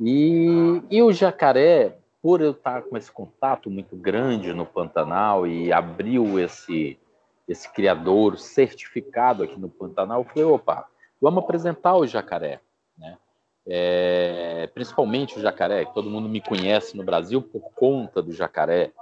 E, 0.00 0.82
e 0.90 1.00
o 1.00 1.12
jacaré, 1.12 1.98
por 2.24 2.40
eu 2.40 2.52
estar 2.52 2.80
com 2.80 2.96
esse 2.96 3.12
contato 3.12 3.68
muito 3.68 3.94
grande 3.94 4.54
no 4.54 4.64
Pantanal 4.64 5.46
e 5.46 5.70
abriu 5.70 6.40
esse, 6.40 6.98
esse 7.46 7.70
criador 7.70 8.38
certificado 8.38 9.42
aqui 9.42 9.60
no 9.60 9.68
Pantanal, 9.68 10.22
eu 10.22 10.24
falei, 10.24 10.44
opa, 10.44 10.88
vamos 11.20 11.44
apresentar 11.44 11.94
o 11.94 12.06
jacaré. 12.06 12.60
Né? 12.96 13.18
é, 13.66 14.68
principalmente 14.74 15.38
o 15.38 15.42
jacaré, 15.42 15.84
que 15.84 15.94
todo 15.94 16.10
mundo 16.10 16.28
me 16.28 16.40
conhece 16.40 16.96
no 16.96 17.04
Brasil 17.04 17.40
por 17.40 17.60
conta 17.74 18.20
do 18.20 18.32
jacaré. 18.32 18.92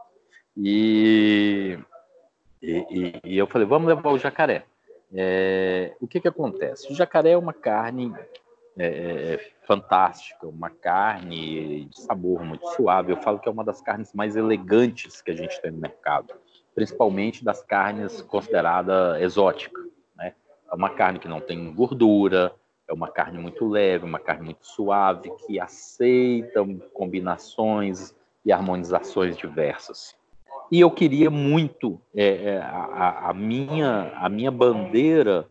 E, 0.57 1.79
e, 2.63 3.21
e 3.25 3.39
eu 3.39 3.47
falei, 3.47 3.67
vamos 3.67 3.89
levar 3.89 4.11
o 4.11 4.19
jacaré. 4.19 4.65
É, 5.15 5.95
o 6.01 6.07
que, 6.07 6.21
que 6.21 6.29
acontece? 6.29 6.91
O 6.91 6.95
jacaré 6.95 7.31
é 7.31 7.39
uma 7.39 7.53
carne 7.53 8.15
é, 8.79 8.87
é, 8.87 9.51
fantástica, 9.66 10.46
uma 10.46 10.70
carne 10.70 11.87
de 11.87 12.01
sabor 12.01 12.44
muito 12.44 12.66
suave. 12.70 13.12
Eu 13.12 13.16
falo 13.16 13.38
que 13.38 13.48
é 13.48 13.53
uma 13.53 13.64
das 13.64 13.81
carnes 13.81 14.12
mais 14.12 14.37
elegantes 14.37 15.22
que 15.22 15.31
a 15.31 15.37
gente 15.37 15.61
tem 15.61 15.70
no 15.70 15.79
mercado, 15.79 16.35
principalmente 16.75 17.44
das 17.44 17.62
carnes 17.62 18.22
consideradas 18.22 19.20
exóticas. 19.20 19.85
Né? 20.16 20.35
É 20.70 20.75
uma 20.75 20.90
carne 20.90 21.18
que 21.18 21.29
não 21.29 21.40
tem 21.40 21.72
gordura, 21.72 22.53
é 22.88 22.92
uma 22.92 23.09
carne 23.09 23.38
muito 23.38 23.68
leve, 23.68 24.05
uma 24.05 24.18
carne 24.18 24.44
muito 24.44 24.66
suave, 24.66 25.31
que 25.46 25.61
aceita 25.61 26.66
combinações 26.92 28.14
e 28.44 28.53
harmonizações 28.53 29.37
diversas. 29.37 30.16
E 30.70 30.81
eu 30.81 30.90
queria 30.90 31.31
muito, 31.31 32.01
é, 32.14 32.55
é 32.55 32.59
a, 32.59 33.31
a, 33.31 33.35
minha, 33.35 34.12
a 34.16 34.29
minha 34.29 34.51
bandeira 34.51 35.46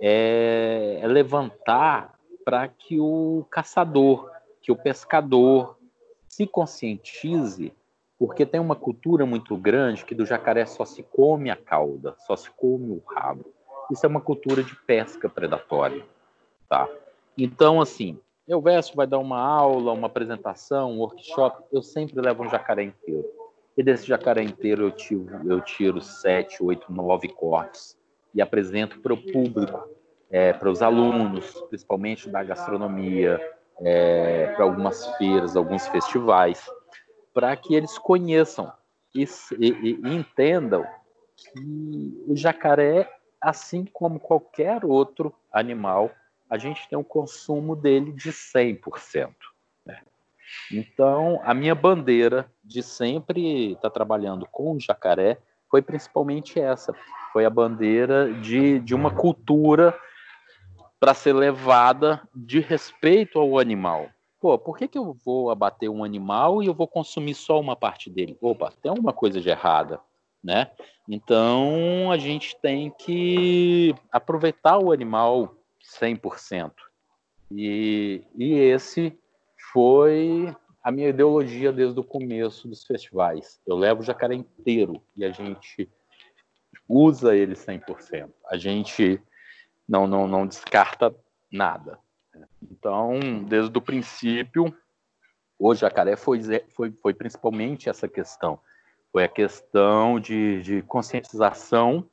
é, 0.00 0.98
é 1.00 1.06
levantar 1.06 2.17
para 2.48 2.66
que 2.66 2.98
o 2.98 3.44
caçador, 3.50 4.30
que 4.62 4.72
o 4.72 4.76
pescador 4.76 5.76
se 6.26 6.46
conscientize, 6.46 7.74
porque 8.18 8.46
tem 8.46 8.58
uma 8.58 8.74
cultura 8.74 9.26
muito 9.26 9.54
grande 9.54 10.02
que 10.02 10.14
do 10.14 10.24
jacaré 10.24 10.64
só 10.64 10.86
se 10.86 11.02
come 11.02 11.50
a 11.50 11.56
cauda, 11.56 12.16
só 12.26 12.34
se 12.36 12.50
come 12.52 12.90
o 12.92 13.02
rabo. 13.06 13.44
Isso 13.90 14.06
é 14.06 14.08
uma 14.08 14.22
cultura 14.22 14.62
de 14.62 14.74
pesca 14.74 15.28
predatória. 15.28 16.02
Tá? 16.70 16.88
Então, 17.36 17.82
assim, 17.82 18.18
eu 18.48 18.62
verso 18.62 18.96
vai 18.96 19.06
dar 19.06 19.18
uma 19.18 19.38
aula, 19.38 19.92
uma 19.92 20.06
apresentação, 20.06 20.92
um 20.92 21.00
workshop, 21.00 21.64
eu 21.70 21.82
sempre 21.82 22.18
levo 22.18 22.44
um 22.44 22.48
jacaré 22.48 22.82
inteiro. 22.82 23.28
E 23.76 23.82
desse 23.82 24.06
jacaré 24.06 24.42
inteiro 24.42 24.84
eu 24.84 24.90
tiro, 24.90 25.28
eu 25.44 25.60
tiro 25.60 26.00
sete, 26.00 26.62
oito, 26.62 26.90
nove 26.90 27.28
cortes 27.28 27.94
e 28.34 28.40
apresento 28.40 29.00
para 29.00 29.12
o 29.12 29.18
público, 29.18 29.97
é, 30.30 30.52
para 30.52 30.70
os 30.70 30.82
alunos, 30.82 31.52
principalmente 31.68 32.28
da 32.28 32.42
gastronomia, 32.42 33.40
é, 33.80 34.52
para 34.54 34.64
algumas 34.64 35.06
feiras, 35.16 35.56
alguns 35.56 35.86
festivais, 35.88 36.64
para 37.32 37.56
que 37.56 37.74
eles 37.74 37.96
conheçam 37.98 38.72
e, 39.14 39.24
e, 39.58 40.00
e 40.04 40.14
entendam 40.14 40.84
que 41.36 42.24
o 42.26 42.36
jacaré, 42.36 43.08
assim 43.40 43.84
como 43.84 44.18
qualquer 44.18 44.84
outro 44.84 45.32
animal, 45.52 46.10
a 46.50 46.58
gente 46.58 46.88
tem 46.88 46.98
um 46.98 47.04
consumo 47.04 47.76
dele 47.76 48.12
de 48.12 48.30
100%. 48.32 49.30
Né? 49.86 50.00
Então, 50.72 51.40
a 51.44 51.54
minha 51.54 51.74
bandeira 51.74 52.50
de 52.64 52.82
sempre 52.82 53.72
estar 53.72 53.82
tá 53.82 53.90
trabalhando 53.90 54.46
com 54.50 54.74
o 54.74 54.80
jacaré 54.80 55.38
foi 55.70 55.82
principalmente 55.82 56.58
essa. 56.58 56.94
Foi 57.32 57.44
a 57.44 57.50
bandeira 57.50 58.32
de, 58.32 58.80
de 58.80 58.94
uma 58.94 59.14
cultura 59.14 59.94
para 61.00 61.14
ser 61.14 61.32
levada 61.32 62.22
de 62.34 62.60
respeito 62.60 63.38
ao 63.38 63.58
animal. 63.58 64.08
Pô, 64.40 64.56
por 64.58 64.76
que, 64.78 64.86
que 64.86 64.98
eu 64.98 65.12
vou 65.24 65.50
abater 65.50 65.88
um 65.88 66.04
animal 66.04 66.62
e 66.62 66.66
eu 66.66 66.74
vou 66.74 66.86
consumir 66.86 67.34
só 67.34 67.58
uma 67.58 67.74
parte 67.74 68.08
dele? 68.08 68.36
Opa, 68.40 68.72
tem 68.82 68.90
alguma 68.90 69.12
coisa 69.12 69.40
de 69.40 69.48
errada, 69.48 70.00
né? 70.42 70.70
Então, 71.08 72.10
a 72.12 72.18
gente 72.18 72.56
tem 72.60 72.90
que 72.90 73.94
aproveitar 74.12 74.78
o 74.78 74.92
animal 74.92 75.56
100%. 76.00 76.72
E, 77.50 78.22
e 78.36 78.52
esse 78.54 79.18
foi 79.72 80.54
a 80.82 80.90
minha 80.92 81.08
ideologia 81.08 81.72
desde 81.72 81.98
o 81.98 82.04
começo 82.04 82.68
dos 82.68 82.84
festivais. 82.84 83.60
Eu 83.66 83.76
levo 83.76 84.02
o 84.02 84.04
jacaré 84.04 84.34
inteiro 84.34 85.02
e 85.16 85.24
a 85.24 85.30
gente 85.30 85.88
usa 86.88 87.36
ele 87.36 87.54
100%. 87.54 88.30
A 88.48 88.56
gente 88.56 89.20
não, 89.88 90.06
não, 90.06 90.28
não 90.28 90.46
descarta 90.46 91.14
nada. 91.50 91.98
Então, 92.62 93.18
desde 93.44 93.76
o 93.76 93.80
princípio, 93.80 94.74
o 95.58 95.74
jacaré 95.74 96.16
foi, 96.16 96.40
foi, 96.74 96.92
foi 97.02 97.14
principalmente 97.14 97.88
essa 97.88 98.06
questão. 98.06 98.60
Foi 99.10 99.24
a 99.24 99.28
questão 99.28 100.20
de, 100.20 100.60
de 100.62 100.82
conscientização 100.82 102.08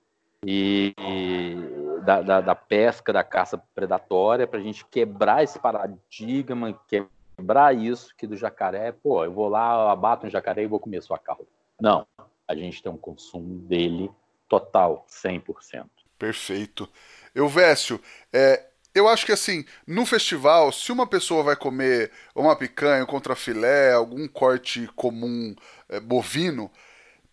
e, 0.46 0.94
e 0.98 2.02
da, 2.04 2.22
da, 2.22 2.42
da, 2.42 2.56
pesca, 2.56 3.12
da 3.12 3.24
caça 3.24 3.58
predatória, 3.74 4.48
para 4.48 4.60
a 4.60 4.64
gente 4.64 4.86
quebrar 4.86 5.44
esse 5.44 5.60
paradigma, 5.60 6.80
quebrar 6.88 7.76
isso 7.76 8.16
que 8.16 8.26
do 8.26 8.38
jacaré, 8.38 8.92
pô, 8.92 9.24
eu 9.24 9.32
vou 9.32 9.50
lá, 9.50 9.92
abato 9.92 10.26
um 10.26 10.30
jacaré 10.30 10.64
e 10.64 10.68
vou 10.68 10.80
comer 10.80 11.02
sua 11.02 11.20
cauda. 11.20 11.46
Não, 11.80 12.08
a 12.48 12.56
gente 12.56 12.82
tem 12.82 12.92
um 12.92 12.98
consumo 12.98 13.60
dele 13.68 14.10
total, 14.48 15.06
100%. 15.10 15.86
Perfeito. 16.18 16.90
Eu, 17.36 17.50
Vécio, 17.50 18.02
é, 18.32 18.64
eu 18.94 19.10
acho 19.10 19.26
que 19.26 19.34
assim, 19.34 19.66
no 19.86 20.06
festival, 20.06 20.72
se 20.72 20.90
uma 20.90 21.06
pessoa 21.06 21.44
vai 21.44 21.56
comer 21.58 22.10
uma 22.34 22.56
picanha, 22.56 23.04
um 23.04 23.08
contrafilé, 23.08 23.92
algum 23.92 24.26
corte 24.26 24.90
comum 24.96 25.54
é, 25.90 26.00
bovino, 26.00 26.72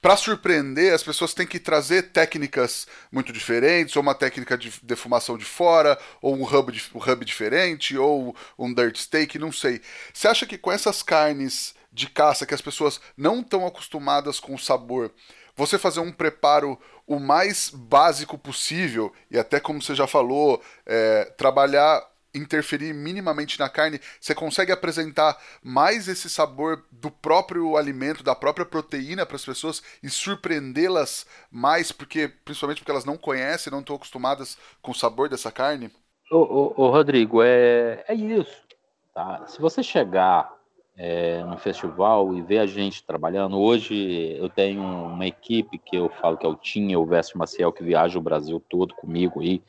para 0.01 0.17
surpreender, 0.17 0.93
as 0.93 1.05
pessoas 1.05 1.33
têm 1.33 1.47
que 1.47 1.61
trazer 1.61 2.11
técnicas 2.11 2.89
muito 3.13 3.33
diferentes, 3.33 3.95
ou 3.95 4.03
uma 4.03 4.17
técnica 4.17 4.59
de 4.59 4.73
defumação 4.83 5.39
de 5.39 5.45
fora, 5.45 5.97
ou 6.21 6.35
um 6.35 6.43
hub, 6.43 6.83
um 6.93 6.99
hub 6.99 7.25
diferente, 7.25 7.97
ou 7.97 8.35
um 8.59 8.75
dirt 8.75 8.97
steak, 8.97 9.39
não 9.39 9.53
sei. 9.53 9.81
Você 10.13 10.27
acha 10.27 10.45
que 10.45 10.59
com 10.59 10.73
essas 10.73 11.05
carnes 11.05 11.77
de 11.93 12.09
caça 12.09 12.45
que 12.45 12.55
as 12.55 12.61
pessoas 12.61 13.01
não 13.17 13.41
estão 13.41 13.65
acostumadas 13.65 14.41
com 14.41 14.57
o 14.57 14.59
sabor, 14.59 15.13
você 15.57 15.79
fazer 15.79 16.01
um 16.01 16.13
preparo 16.13 16.79
o 17.07 17.19
mais 17.19 17.71
básico 17.71 18.39
possível, 18.39 19.13
e 19.31 19.39
até 19.39 19.61
como 19.61 19.83
você 19.83 19.95
já 19.95 20.07
falou, 20.07 20.63
é, 20.87 21.25
trabalhar, 21.37 22.03
interferir 22.35 22.95
minimamente 22.95 23.59
na 23.59 23.69
carne, 23.69 24.01
você 24.21 24.35
consegue 24.35 24.73
apresentar 24.73 25.39
mais 25.63 26.09
esse 26.09 26.31
sabor 26.31 26.85
do 26.91 27.11
próprio 27.11 27.77
alimento, 27.77 28.23
da 28.23 28.35
própria 28.35 28.65
proteína 28.65 29.27
para 29.27 29.37
as 29.37 29.45
pessoas 29.45 29.83
e 30.03 30.09
surpreendê-las 30.09 31.27
mais, 31.51 31.93
porque 31.93 32.29
principalmente 32.29 32.79
porque 32.79 32.91
elas 32.91 33.05
não 33.05 33.19
conhecem, 33.19 33.71
não 33.71 33.81
estão 33.81 33.97
acostumadas 33.97 34.57
com 34.81 34.93
o 34.93 34.95
sabor 34.95 35.29
dessa 35.29 35.53
carne? 35.53 35.91
Ô, 36.31 36.39
ô, 36.39 36.75
ô 36.85 36.91
Rodrigo, 36.91 37.43
é, 37.43 38.03
é 38.09 38.15
isso. 38.15 38.63
Tá? 39.15 39.45
Se 39.47 39.61
você 39.61 39.83
chegar 39.83 40.51
é, 40.97 41.43
no 41.45 41.57
festival 41.57 42.35
e 42.35 42.43
ver 42.43 42.59
a 42.59 42.67
gente 42.67 43.05
trabalhando. 43.05 43.59
Hoje 43.59 44.37
eu 44.39 44.49
tenho 44.49 44.83
uma 44.83 45.27
equipe 45.27 45.79
que 45.79 45.97
eu 45.97 46.09
falo 46.09 46.37
que 46.37 46.47
é 46.47 46.49
o 46.49 46.57
Tinha, 46.57 46.99
o 46.99 47.07
Veste 47.07 47.37
Maciel, 47.37 47.73
que 47.73 47.83
viaja 47.83 48.19
o 48.19 48.23
Brasil 48.23 48.63
todo 48.69 48.95
comigo 48.95 49.41
aí. 49.41 49.63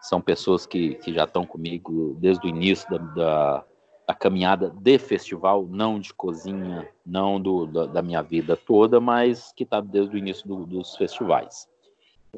São 0.00 0.20
pessoas 0.20 0.66
que, 0.66 0.94
que 0.96 1.12
já 1.12 1.24
estão 1.24 1.44
comigo 1.44 2.16
desde 2.20 2.46
o 2.46 2.50
início 2.50 2.88
da, 2.90 2.98
da, 2.98 3.64
da 4.08 4.14
caminhada 4.14 4.70
de 4.70 4.98
festival, 4.98 5.66
não 5.68 5.98
de 5.98 6.12
cozinha, 6.12 6.88
não 7.04 7.40
do, 7.40 7.66
da, 7.66 7.86
da 7.86 8.02
minha 8.02 8.22
vida 8.22 8.56
toda, 8.56 9.00
mas 9.00 9.52
que 9.52 9.64
está 9.64 9.80
desde 9.80 10.14
o 10.14 10.18
início 10.18 10.46
do, 10.46 10.66
dos 10.66 10.94
festivais. 10.96 11.66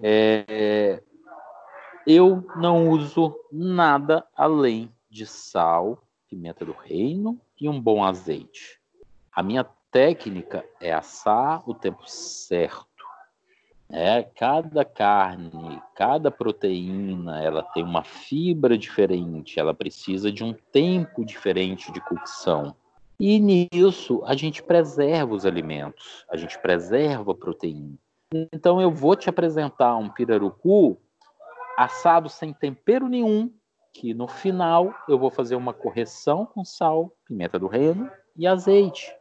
É, 0.00 1.02
eu 2.06 2.46
não 2.56 2.88
uso 2.88 3.34
nada 3.52 4.24
além 4.34 4.90
de 5.10 5.26
sal, 5.26 6.02
pimenta 6.28 6.64
do 6.64 6.72
reino 6.72 7.38
e 7.60 7.68
um 7.68 7.80
bom 7.80 8.04
azeite. 8.04 8.78
A 9.32 9.42
minha 9.42 9.64
técnica 9.90 10.64
é 10.80 10.92
assar 10.92 11.68
o 11.68 11.74
tempo 11.74 12.08
certo. 12.08 12.86
É, 13.90 14.22
cada 14.22 14.84
carne, 14.84 15.80
cada 15.94 16.30
proteína, 16.30 17.42
ela 17.42 17.62
tem 17.62 17.82
uma 17.82 18.04
fibra 18.04 18.76
diferente, 18.76 19.58
ela 19.58 19.72
precisa 19.72 20.30
de 20.30 20.44
um 20.44 20.52
tempo 20.52 21.24
diferente 21.24 21.90
de 21.90 22.00
cocção. 22.00 22.76
E 23.18 23.40
nisso 23.40 24.22
a 24.26 24.34
gente 24.36 24.62
preserva 24.62 25.34
os 25.34 25.46
alimentos, 25.46 26.24
a 26.30 26.36
gente 26.36 26.58
preserva 26.60 27.32
a 27.32 27.34
proteína. 27.34 27.98
Então 28.52 28.80
eu 28.80 28.90
vou 28.90 29.16
te 29.16 29.30
apresentar 29.30 29.96
um 29.96 30.10
pirarucu 30.10 30.98
assado 31.76 32.28
sem 32.28 32.52
tempero 32.52 33.08
nenhum, 33.08 33.50
que 33.92 34.14
no 34.14 34.28
final 34.28 34.94
eu 35.08 35.18
vou 35.18 35.30
fazer 35.30 35.56
uma 35.56 35.72
correção 35.72 36.46
com 36.46 36.64
sal, 36.64 37.12
pimenta 37.26 37.58
do 37.58 37.66
reino 37.66 38.10
e 38.36 38.46
azeite. 38.46 39.12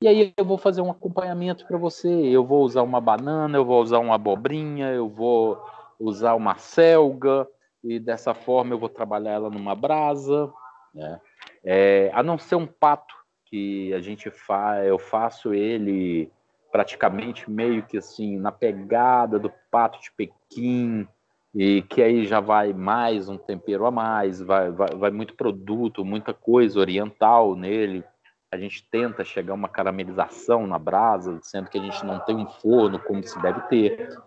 E 0.00 0.08
aí 0.08 0.34
eu 0.36 0.44
vou 0.44 0.58
fazer 0.58 0.80
um 0.80 0.90
acompanhamento 0.90 1.66
para 1.66 1.78
você. 1.78 2.08
Eu 2.08 2.44
vou 2.44 2.62
usar 2.62 2.82
uma 2.82 3.00
banana, 3.00 3.56
eu 3.56 3.64
vou 3.64 3.80
usar 3.80 3.98
uma 3.98 4.16
abobrinha, 4.16 4.88
eu 4.90 5.08
vou 5.08 5.58
usar 5.98 6.34
uma 6.34 6.56
selga 6.56 7.48
e 7.82 7.98
dessa 7.98 8.34
forma 8.34 8.74
eu 8.74 8.78
vou 8.78 8.88
trabalhar 8.88 9.32
ela 9.32 9.50
numa 9.50 9.74
brasa, 9.74 10.52
né? 10.94 11.20
É, 11.62 12.10
a 12.12 12.22
não 12.22 12.38
ser 12.38 12.56
um 12.56 12.66
pato 12.66 13.14
que 13.46 13.92
a 13.94 14.00
gente 14.00 14.30
faz, 14.30 14.86
eu 14.86 14.98
faço 14.98 15.54
ele 15.54 16.30
praticamente 16.70 17.50
meio 17.50 17.82
que 17.84 17.98
assim 17.98 18.38
na 18.38 18.50
pegada 18.50 19.38
do 19.38 19.50
pato 19.70 20.00
de 20.00 20.10
Pequim, 20.12 21.06
e 21.54 21.82
que 21.82 22.02
aí 22.02 22.26
já 22.26 22.40
vai 22.40 22.72
mais 22.72 23.28
um 23.28 23.38
tempero 23.38 23.86
a 23.86 23.90
mais, 23.90 24.40
vai, 24.40 24.72
vai, 24.72 24.88
vai, 24.96 25.10
muito 25.12 25.34
produto, 25.34 26.04
muita 26.04 26.34
coisa 26.34 26.80
oriental 26.80 27.54
nele. 27.54 28.02
A 28.50 28.58
gente 28.58 28.88
tenta 28.90 29.24
chegar 29.24 29.52
a 29.52 29.54
uma 29.54 29.68
caramelização 29.68 30.66
na 30.66 30.78
brasa, 30.78 31.38
sendo 31.42 31.70
que 31.70 31.78
a 31.78 31.82
gente 31.82 32.04
não 32.04 32.18
tem 32.20 32.36
um 32.36 32.46
forno 32.46 32.98
como 32.98 33.22
se 33.22 33.40
deve 33.40 33.60
ter. 33.62 34.18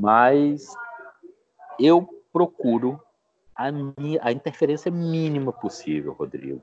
Mas 0.00 0.66
eu 1.78 2.08
procuro 2.32 3.00
a, 3.54 3.66
a 4.22 4.32
interferência 4.32 4.90
mínima 4.90 5.52
possível, 5.52 6.12
Rodrigo. 6.12 6.62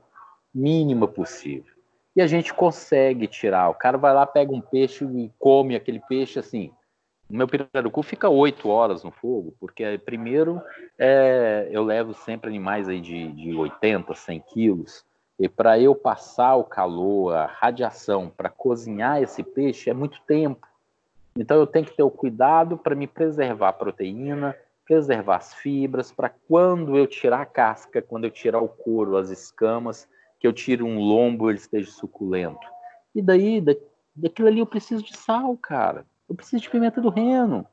Mínima 0.54 1.08
possível. 1.08 1.72
E 2.14 2.20
a 2.20 2.26
gente 2.26 2.52
consegue 2.52 3.26
tirar. 3.26 3.70
O 3.70 3.74
cara 3.74 3.96
vai 3.96 4.12
lá, 4.12 4.26
pega 4.26 4.52
um 4.52 4.60
peixe 4.60 5.04
e 5.06 5.32
come 5.38 5.74
aquele 5.74 6.00
peixe 6.00 6.38
assim 6.38 6.70
o 7.32 7.34
meu 7.34 7.48
pirarucu 7.48 8.02
fica 8.02 8.28
oito 8.28 8.68
horas 8.68 9.02
no 9.02 9.10
fogo, 9.10 9.54
porque 9.58 9.98
primeiro 10.04 10.60
é, 10.98 11.66
eu 11.70 11.82
levo 11.82 12.12
sempre 12.12 12.50
animais 12.50 12.90
aí 12.90 13.00
de, 13.00 13.32
de 13.32 13.54
80, 13.54 14.14
100 14.14 14.40
quilos, 14.40 15.02
e 15.38 15.48
para 15.48 15.80
eu 15.80 15.94
passar 15.94 16.56
o 16.56 16.64
calor, 16.64 17.34
a 17.34 17.46
radiação, 17.46 18.28
para 18.28 18.50
cozinhar 18.50 19.22
esse 19.22 19.42
peixe 19.42 19.88
é 19.88 19.94
muito 19.94 20.20
tempo. 20.26 20.68
Então 21.34 21.56
eu 21.56 21.66
tenho 21.66 21.86
que 21.86 21.96
ter 21.96 22.02
o 22.02 22.10
cuidado 22.10 22.76
para 22.76 22.94
me 22.94 23.06
preservar 23.06 23.70
a 23.70 23.72
proteína, 23.72 24.54
preservar 24.84 25.36
as 25.36 25.54
fibras, 25.54 26.12
para 26.12 26.28
quando 26.28 26.98
eu 26.98 27.06
tirar 27.06 27.40
a 27.40 27.46
casca, 27.46 28.02
quando 28.02 28.24
eu 28.24 28.30
tirar 28.30 28.60
o 28.60 28.68
couro, 28.68 29.16
as 29.16 29.30
escamas, 29.30 30.06
que 30.38 30.46
eu 30.46 30.52
tire 30.52 30.82
um 30.82 30.98
lombo, 30.98 31.48
ele 31.48 31.58
esteja 31.58 31.90
suculento. 31.90 32.66
E 33.14 33.22
daí, 33.22 33.64
daquilo 34.14 34.48
ali 34.48 34.58
eu 34.58 34.66
preciso 34.66 35.02
de 35.02 35.16
sal, 35.16 35.56
cara 35.56 36.04
eu 36.32 36.36
preciso 36.36 36.62
de 36.62 36.70
pimenta 36.70 37.00
do 37.00 37.10
reino, 37.10 37.66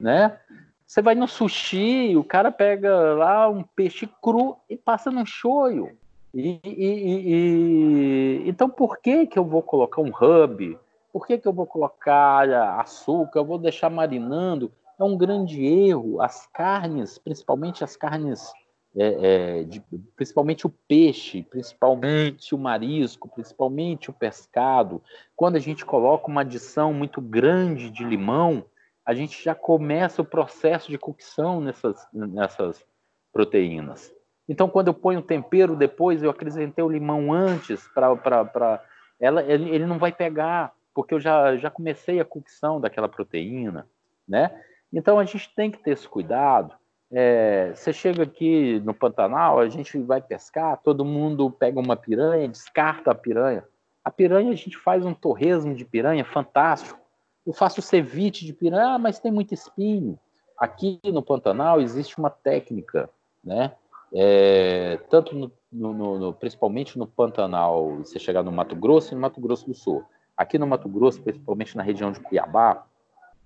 né? 0.00 0.38
Você 0.86 1.02
vai 1.02 1.14
no 1.14 1.28
sushi, 1.28 2.16
o 2.16 2.24
cara 2.24 2.50
pega 2.50 3.12
lá 3.14 3.48
um 3.48 3.62
peixe 3.62 4.08
cru 4.22 4.56
e 4.70 4.76
passa 4.76 5.10
no 5.10 5.26
shoyu. 5.26 5.90
E, 6.32 6.60
e, 6.64 8.42
e, 8.44 8.48
então, 8.48 8.70
por 8.70 8.98
que, 8.98 9.26
que 9.26 9.38
eu 9.38 9.44
vou 9.44 9.62
colocar 9.62 10.00
um 10.00 10.08
hub? 10.08 10.78
Por 11.12 11.26
que, 11.26 11.36
que 11.38 11.46
eu 11.46 11.52
vou 11.52 11.66
colocar 11.66 12.48
açúcar? 12.80 13.40
Eu 13.40 13.44
vou 13.44 13.58
deixar 13.58 13.90
marinando? 13.90 14.72
É 14.98 15.04
um 15.04 15.16
grande 15.16 15.64
erro. 15.64 16.22
As 16.22 16.46
carnes, 16.46 17.18
principalmente 17.18 17.84
as 17.84 17.96
carnes 17.96 18.50
é, 18.98 19.60
é, 19.60 19.64
de, 19.64 19.80
principalmente 20.16 20.66
o 20.66 20.70
peixe, 20.88 21.42
principalmente 21.42 22.54
o 22.54 22.58
marisco, 22.58 23.28
principalmente 23.28 24.08
o 24.08 24.12
pescado, 24.12 25.02
quando 25.34 25.56
a 25.56 25.60
gente 25.60 25.84
coloca 25.84 26.28
uma 26.28 26.40
adição 26.40 26.94
muito 26.94 27.20
grande 27.20 27.90
de 27.90 28.02
limão, 28.02 28.64
a 29.04 29.14
gente 29.14 29.44
já 29.44 29.54
começa 29.54 30.22
o 30.22 30.24
processo 30.24 30.90
de 30.90 30.96
cocção 30.96 31.60
nessas, 31.60 32.08
nessas 32.12 32.84
proteínas. 33.32 34.12
Então, 34.48 34.68
quando 34.68 34.88
eu 34.88 34.94
ponho 34.94 35.20
o 35.20 35.22
tempero 35.22 35.76
depois, 35.76 36.22
eu 36.22 36.30
acrescentei 36.30 36.82
o 36.82 36.88
limão 36.88 37.32
antes, 37.32 37.86
para 37.88 38.82
ela, 39.20 39.42
ele, 39.42 39.68
ele 39.70 39.84
não 39.86 39.98
vai 39.98 40.12
pegar, 40.12 40.72
porque 40.94 41.12
eu 41.12 41.20
já, 41.20 41.56
já 41.56 41.68
comecei 41.68 42.18
a 42.18 42.24
cocção 42.24 42.80
daquela 42.80 43.08
proteína, 43.08 43.86
né? 44.26 44.58
Então, 44.92 45.18
a 45.18 45.24
gente 45.24 45.54
tem 45.54 45.70
que 45.70 45.78
ter 45.78 45.90
esse 45.90 46.08
cuidado 46.08 46.74
é, 47.10 47.72
você 47.74 47.92
chega 47.92 48.24
aqui 48.24 48.80
no 48.80 48.92
Pantanal, 48.92 49.58
a 49.58 49.68
gente 49.68 49.98
vai 49.98 50.20
pescar, 50.20 50.80
todo 50.82 51.04
mundo 51.04 51.50
pega 51.50 51.78
uma 51.78 51.96
piranha, 51.96 52.48
descarta 52.48 53.12
a 53.12 53.14
piranha. 53.14 53.64
A 54.04 54.10
piranha, 54.10 54.52
a 54.52 54.56
gente 54.56 54.76
faz 54.76 55.04
um 55.04 55.14
torresmo 55.14 55.74
de 55.74 55.84
piranha 55.84 56.24
fantástico. 56.24 56.98
Eu 57.46 57.52
faço 57.52 57.80
ceviche 57.80 58.44
de 58.44 58.52
piranha, 58.52 58.94
ah, 58.94 58.98
mas 58.98 59.20
tem 59.20 59.30
muito 59.30 59.54
espinho. 59.54 60.18
Aqui 60.58 61.00
no 61.04 61.22
Pantanal 61.22 61.80
existe 61.80 62.18
uma 62.18 62.30
técnica, 62.30 63.10
né? 63.44 63.72
É, 64.12 64.98
tanto 65.10 65.34
no, 65.34 65.52
no, 65.72 66.18
no, 66.18 66.32
principalmente 66.32 66.98
no 66.98 67.06
Pantanal, 67.06 67.96
você 67.96 68.18
chegar 68.18 68.42
no 68.42 68.52
Mato 68.52 68.74
Grosso 68.74 69.12
e 69.12 69.14
no 69.14 69.20
Mato 69.20 69.40
Grosso 69.40 69.66
do 69.66 69.74
Sul. 69.74 70.04
Aqui 70.36 70.58
no 70.58 70.66
Mato 70.66 70.88
Grosso, 70.88 71.20
principalmente 71.22 71.76
na 71.76 71.82
região 71.82 72.12
de 72.12 72.20
Cuiabá, 72.20 72.86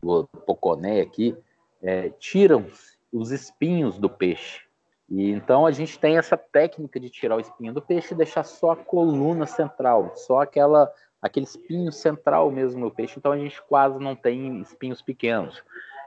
o 0.03 0.25
Poconé 0.25 1.01
aqui, 1.01 1.37
é, 1.83 2.11
tiram 2.11 2.67
os 3.13 3.31
espinhos 3.31 3.99
do 3.99 4.09
peixe. 4.09 4.63
E 5.09 5.31
então 5.31 5.67
a 5.67 5.73
gente 5.73 5.99
tem 5.99 6.17
essa 6.17 6.37
técnica 6.37 7.01
de 7.01 7.11
tirar 7.11 7.37
o 7.37 7.41
espinho 7.41 7.75
do 7.75 7.83
peixe 7.83 8.15
e 8.15 8.17
deixar 8.17 8.45
só 8.45 8.73
a 8.73 8.77
coluna 8.77 9.47
central, 9.47 10.13
só 10.15 10.41
aquela 10.41 10.93
aquele 11.21 11.45
espinho 11.45 11.93
central 11.93 12.51
mesmo 12.51 12.81
no 12.81 12.91
peixe. 12.91 13.15
Então 13.19 13.33
a 13.33 13.39
gente 13.39 13.61
quase 13.63 13.99
não 13.99 14.15
tem 14.15 14.61
espinhos 14.61 15.03
pequenos. 15.03 15.63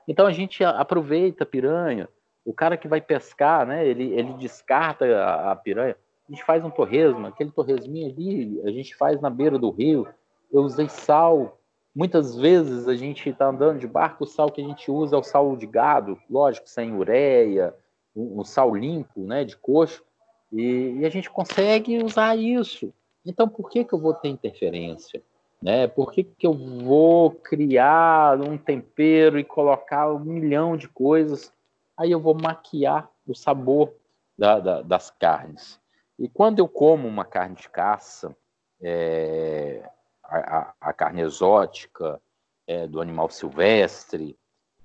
Então 0.07 0.25
a 0.25 0.31
gente 0.31 0.63
aproveita 0.63 1.43
a 1.43 1.47
piranha. 1.47 2.09
O 2.45 2.53
cara 2.53 2.75
que 2.75 2.87
vai 2.87 2.99
pescar, 2.99 3.65
né? 3.65 3.85
Ele, 3.85 4.13
ele 4.13 4.33
descarta 4.33 5.05
a, 5.05 5.51
a 5.51 5.55
piranha. 5.55 5.95
A 6.27 6.31
gente 6.31 6.43
faz 6.43 6.63
um 6.63 6.69
torresmo, 6.69 7.27
aquele 7.27 7.51
torresminho 7.51 8.09
ali, 8.09 8.61
a 8.65 8.71
gente 8.71 8.95
faz 8.95 9.21
na 9.21 9.29
beira 9.29 9.57
do 9.59 9.69
rio. 9.69 10.07
Eu 10.51 10.61
usei 10.61 10.89
sal. 10.89 11.59
Muitas 11.95 12.35
vezes 12.35 12.87
a 12.87 12.95
gente 12.95 13.29
está 13.29 13.47
andando 13.47 13.79
de 13.79 13.87
barco, 13.87 14.23
o 14.23 14.27
sal 14.27 14.49
que 14.49 14.61
a 14.61 14.63
gente 14.63 14.89
usa 14.89 15.15
é 15.15 15.19
o 15.19 15.23
sal 15.23 15.55
de 15.55 15.67
gado, 15.67 16.19
lógico, 16.29 16.67
sem 16.67 16.95
ureia, 16.95 17.75
um, 18.15 18.43
sal 18.43 18.73
limpo, 18.73 19.21
né, 19.21 19.43
de 19.43 19.55
coxo, 19.55 20.03
e, 20.51 20.99
e, 20.99 21.05
a 21.05 21.09
gente 21.09 21.29
consegue 21.29 22.03
usar 22.03 22.35
isso. 22.35 22.93
Então, 23.25 23.47
por 23.47 23.69
que, 23.69 23.83
que 23.83 23.93
eu 23.93 23.99
vou 23.99 24.13
ter 24.13 24.29
interferência? 24.29 25.21
Né? 25.61 25.87
Por 25.87 26.11
que, 26.11 26.23
que 26.23 26.45
eu 26.45 26.53
vou 26.53 27.31
criar 27.31 28.39
um 28.41 28.57
tempero 28.57 29.39
e 29.39 29.43
colocar 29.43 30.11
um 30.11 30.19
milhão 30.19 30.75
de 30.75 30.87
coisas? 30.87 31.51
Aí 31.97 32.11
eu 32.11 32.19
vou 32.19 32.35
maquiar 32.35 33.09
o 33.25 33.33
sabor 33.33 33.93
da, 34.37 34.59
da, 34.59 34.81
das 34.81 35.09
carnes. 35.09 35.79
E 36.19 36.27
quando 36.27 36.59
eu 36.59 36.67
como 36.67 37.07
uma 37.07 37.25
carne 37.25 37.55
de 37.55 37.69
caça, 37.69 38.35
é, 38.81 39.89
a, 40.23 40.73
a, 40.79 40.93
carne 40.93 41.21
exótica 41.21 42.21
é, 42.65 42.87
do 42.87 43.01
animal 43.01 43.29
silvestre, 43.29 44.37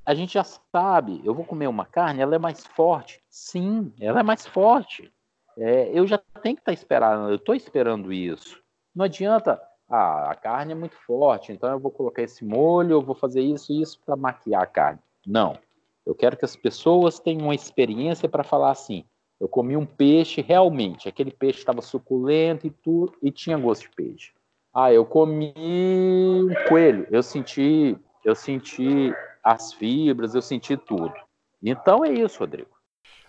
a 0.04 0.14
gente 0.14 0.34
já 0.34 0.44
sabe, 0.44 1.20
eu 1.24 1.34
vou 1.34 1.44
comer 1.44 1.66
uma 1.66 1.84
carne, 1.84 2.22
ela 2.22 2.34
é 2.34 2.38
mais 2.38 2.66
forte. 2.66 3.22
Sim, 3.28 3.92
ela 4.00 4.20
é 4.20 4.22
mais 4.22 4.46
forte. 4.46 5.12
É, 5.56 5.90
eu 5.92 6.06
já 6.06 6.18
tenho 6.42 6.56
que 6.56 6.62
estar 6.62 6.72
tá 6.72 6.72
esperando, 6.72 7.28
eu 7.28 7.36
estou 7.36 7.54
esperando 7.54 8.12
isso. 8.12 8.58
Não 8.94 9.04
adianta, 9.04 9.60
ah, 9.88 10.30
a 10.30 10.34
carne 10.34 10.72
é 10.72 10.74
muito 10.74 10.96
forte, 10.96 11.52
então 11.52 11.70
eu 11.70 11.78
vou 11.78 11.90
colocar 11.90 12.22
esse 12.22 12.44
molho, 12.44 12.92
eu 12.92 13.02
vou 13.02 13.14
fazer 13.14 13.40
isso 13.40 13.72
e 13.72 13.82
isso 13.82 13.98
para 14.04 14.16
maquiar 14.16 14.62
a 14.62 14.66
carne. 14.66 15.00
Não. 15.26 15.58
Eu 16.06 16.14
quero 16.14 16.36
que 16.36 16.44
as 16.44 16.56
pessoas 16.56 17.20
tenham 17.20 17.44
uma 17.44 17.54
experiência 17.54 18.28
para 18.28 18.42
falar 18.42 18.70
assim: 18.70 19.04
eu 19.38 19.46
comi 19.46 19.76
um 19.76 19.84
peixe 19.84 20.40
realmente, 20.40 21.08
aquele 21.08 21.30
peixe 21.30 21.58
estava 21.58 21.82
suculento 21.82 22.66
e 22.66 22.70
tudo, 22.70 23.12
e 23.22 23.30
tinha 23.30 23.58
gosto 23.58 23.82
de 23.82 23.90
peixe. 23.90 24.32
Ah, 24.80 24.92
eu 24.92 25.04
comi 25.04 25.52
um 25.56 26.54
coelho, 26.68 27.04
eu 27.10 27.20
senti, 27.20 27.98
eu 28.24 28.32
senti 28.32 29.12
as 29.42 29.72
fibras, 29.72 30.36
eu 30.36 30.40
senti 30.40 30.76
tudo. 30.76 31.12
Então 31.60 32.04
é 32.04 32.12
isso, 32.12 32.38
Rodrigo. 32.38 32.70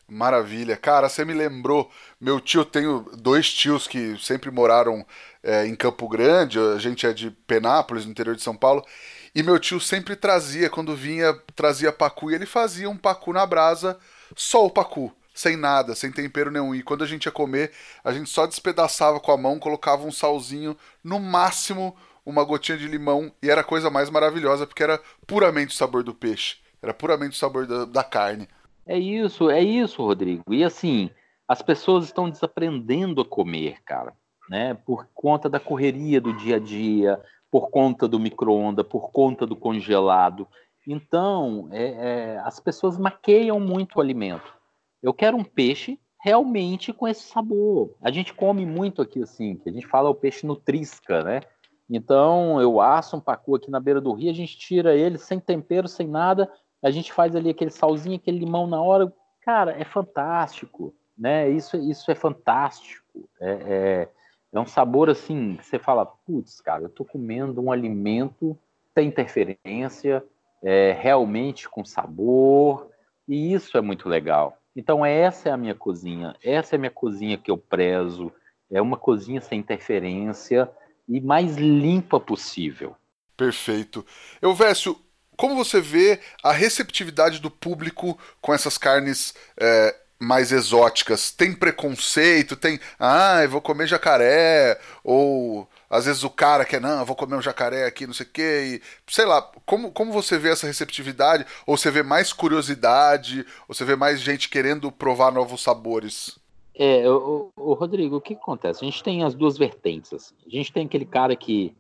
Maravilha. 0.08 0.78
Cara, 0.78 1.10
você 1.10 1.26
me 1.26 1.34
lembrou. 1.34 1.90
Meu 2.22 2.40
tio, 2.40 2.64
tenho 2.64 3.00
dois 3.18 3.52
tios 3.52 3.88
que 3.88 4.16
sempre 4.20 4.52
moraram 4.52 5.04
é, 5.42 5.66
em 5.66 5.76
Campo 5.76 6.08
Grande. 6.08 6.60
A 6.60 6.78
gente 6.78 7.08
é 7.08 7.14
de 7.14 7.32
Penápolis, 7.32 8.06
no 8.06 8.12
interior 8.12 8.36
de 8.36 8.44
São 8.44 8.56
Paulo. 8.56 8.86
E 9.34 9.42
meu 9.42 9.58
tio 9.58 9.80
sempre 9.80 10.16
trazia, 10.16 10.70
quando 10.70 10.96
vinha, 10.96 11.34
trazia 11.56 11.92
pacu. 11.92 12.30
E 12.30 12.36
ele 12.36 12.46
fazia 12.46 12.88
um 12.88 12.98
pacu 12.98 13.34
na 13.34 13.48
brasa, 13.48 13.98
só 14.36 14.68
o 14.68 14.70
pacu. 14.70 15.12
Sem 15.40 15.56
nada, 15.56 15.96
sem 15.96 16.12
tempero 16.12 16.52
nenhum. 16.52 16.76
E 16.76 16.84
quando 16.84 17.02
a 17.02 17.08
gente 17.08 17.24
ia 17.24 17.32
comer, 17.32 17.72
a 18.04 18.12
gente 18.12 18.30
só 18.30 18.46
despedaçava 18.46 19.22
com 19.22 19.32
a 19.32 19.38
mão, 19.38 19.58
colocava 19.58 20.06
um 20.06 20.12
salzinho, 20.12 20.76
no 21.02 21.18
máximo 21.18 21.96
uma 22.26 22.44
gotinha 22.44 22.78
de 22.78 22.86
limão. 22.86 23.32
E 23.42 23.50
era 23.50 23.62
a 23.62 23.64
coisa 23.64 23.90
mais 23.90 24.10
maravilhosa, 24.10 24.68
porque 24.68 24.84
era 24.84 25.00
puramente 25.26 25.74
o 25.74 25.78
sabor 25.78 26.04
do 26.04 26.14
peixe. 26.14 26.58
Era 26.82 26.94
puramente 26.94 27.38
o 27.38 27.40
sabor 27.40 27.66
da, 27.66 27.86
da 27.86 28.04
carne. 28.04 28.50
É 28.86 29.00
isso, 29.00 29.50
é 29.50 29.62
isso, 29.62 30.04
Rodrigo. 30.04 30.44
E 30.54 30.62
assim, 30.62 31.10
as 31.48 31.62
pessoas 31.62 32.04
estão 32.04 32.30
desaprendendo 32.30 33.22
a 33.22 33.26
comer, 33.26 33.82
cara, 33.86 34.12
né? 34.50 34.74
Por 34.74 35.08
conta 35.16 35.48
da 35.48 35.58
correria 35.58 36.20
do 36.20 36.36
dia 36.36 36.58
a 36.58 36.60
dia, 36.60 37.18
por 37.50 37.70
conta 37.70 38.10
do 38.10 38.20
micro-ondas, 38.20 38.86
por 38.86 39.10
conta 39.10 39.48
do 39.48 39.56
congelado. 39.56 40.46
Então, 40.86 41.70
é, 41.72 41.86
é, 41.86 42.40
as 42.40 42.60
pessoas 42.60 42.98
maqueiam 42.98 43.58
muito 43.58 43.96
o 43.96 44.02
alimento. 44.02 44.59
Eu 45.02 45.14
quero 45.14 45.38
um 45.38 45.44
peixe 45.44 46.00
realmente 46.22 46.92
com 46.92 47.08
esse 47.08 47.24
sabor. 47.24 47.96
A 48.02 48.12
gente 48.12 48.34
come 48.34 48.66
muito 48.66 49.02
aqui 49.02 49.24
assim, 49.24 49.56
que 49.56 49.70
a 49.70 49.72
gente 49.72 49.88
fala 49.88 50.10
o 50.10 50.16
peixe 50.16 50.46
nutrisca, 50.46 51.24
né? 51.24 51.42
Então, 51.90 52.62
eu 52.62 52.80
asso 52.80 53.18
um 53.18 53.22
pacu 53.22 53.56
aqui 53.56 53.72
na 53.72 53.80
beira 53.80 54.00
do 54.00 54.14
rio, 54.14 54.30
a 54.30 54.34
gente 54.34 54.58
tira 54.58 54.96
ele 54.96 55.18
sem 55.18 55.40
tempero, 55.40 55.88
sem 55.88 56.08
nada, 56.08 56.52
a 56.84 56.92
gente 56.92 57.12
faz 57.12 57.36
ali 57.36 57.50
aquele 57.50 57.72
salzinho, 57.72 58.18
aquele 58.18 58.40
limão 58.40 58.68
na 58.68 58.82
hora, 58.82 59.12
cara, 59.42 59.72
é 59.72 59.84
fantástico, 59.84 60.94
né? 61.18 61.50
Isso, 61.50 61.78
isso 61.78 62.12
é 62.12 62.16
fantástico. 62.16 63.28
É, 63.42 63.52
é, 63.52 64.10
é 64.54 64.60
um 64.60 64.66
sabor 64.66 65.10
assim, 65.10 65.56
que 65.56 65.66
você 65.66 65.80
fala, 65.80 66.06
putz, 66.06 66.62
cara, 66.62 66.84
eu 66.84 66.90
tô 66.90 67.04
comendo 67.04 67.60
um 67.60 67.72
alimento 67.72 68.58
sem 68.94 69.08
interferência, 69.08 70.24
é, 70.62 70.92
realmente 70.92 71.68
com 71.68 71.84
sabor, 71.84 72.88
e 73.28 73.54
isso 73.54 73.78
é 73.78 73.82
muito 73.82 74.08
legal. 74.08 74.59
Então 74.80 75.06
essa 75.06 75.50
é 75.50 75.52
a 75.52 75.58
minha 75.58 75.76
cozinha, 75.76 76.34
essa 76.42 76.74
é 76.74 76.78
a 76.78 76.80
minha 76.80 76.90
cozinha 76.90 77.38
que 77.38 77.52
eu 77.52 77.58
prezo, 77.58 78.32
é 78.72 78.82
uma 78.82 78.96
cozinha 78.96 79.42
sem 79.42 79.60
interferência 79.60 80.72
e 81.06 81.20
mais 81.20 81.58
limpa 81.58 82.18
possível. 82.18 82.96
Perfeito. 83.36 84.06
Eu, 84.42 84.56
Vécio, 84.56 84.98
como 85.36 85.54
você 85.54 85.82
vê 85.82 86.22
a 86.42 86.54
receptividade 86.54 87.40
do 87.40 87.52
público 87.52 88.18
com 88.40 88.54
essas 88.54 88.78
carnes 88.78 89.34
é, 89.60 89.94
mais 90.18 90.54
exóticas? 90.54 91.30
Tem 91.30 91.54
preconceito? 91.54 92.56
Tem, 92.56 92.80
ah, 92.98 93.44
eu 93.44 93.50
vou 93.50 93.60
comer 93.60 93.86
jacaré? 93.86 94.80
Ou 95.04 95.68
às 95.90 96.06
vezes 96.06 96.24
o 96.24 96.30
cara 96.30 96.66
quer, 96.66 96.80
não, 96.80 97.04
vou 97.04 97.16
comer 97.16 97.36
um 97.36 97.42
jacaré 97.42 97.86
aqui, 97.86 98.06
não 98.06 98.14
sei 98.14 98.26
o 98.26 98.30
quê. 98.30 98.82
E, 99.08 99.12
sei 99.12 99.26
lá, 99.26 99.42
como, 99.66 99.92
como 99.92 100.12
você 100.12 100.38
vê 100.38 100.50
essa 100.50 100.68
receptividade? 100.68 101.46
Ou 101.66 101.76
você 101.78 101.90
vê 101.90 102.04
mais 102.04 102.32
curiosidade? 102.32 103.46
Ou 103.68 103.74
você 103.74 103.84
vê 103.84 103.96
mais 103.96 104.22
gente 104.22 104.50
querendo 104.50 104.92
provar 104.92 105.32
novos 105.32 105.64
sabores? 105.64 106.38
É, 106.76 107.10
o, 107.10 107.52
o 107.56 107.74
Rodrigo, 107.74 108.18
o 108.18 108.22
que 108.22 108.36
acontece? 108.36 108.86
A 108.86 108.90
gente 108.90 109.04
tem 109.04 109.24
as 109.24 109.34
duas 109.34 109.58
vertentes. 109.58 110.14
Assim. 110.14 110.36
A 110.46 110.50
gente 110.50 110.72
tem 110.72 110.86
aquele 110.86 111.06
cara 111.06 111.36
que 111.36 111.76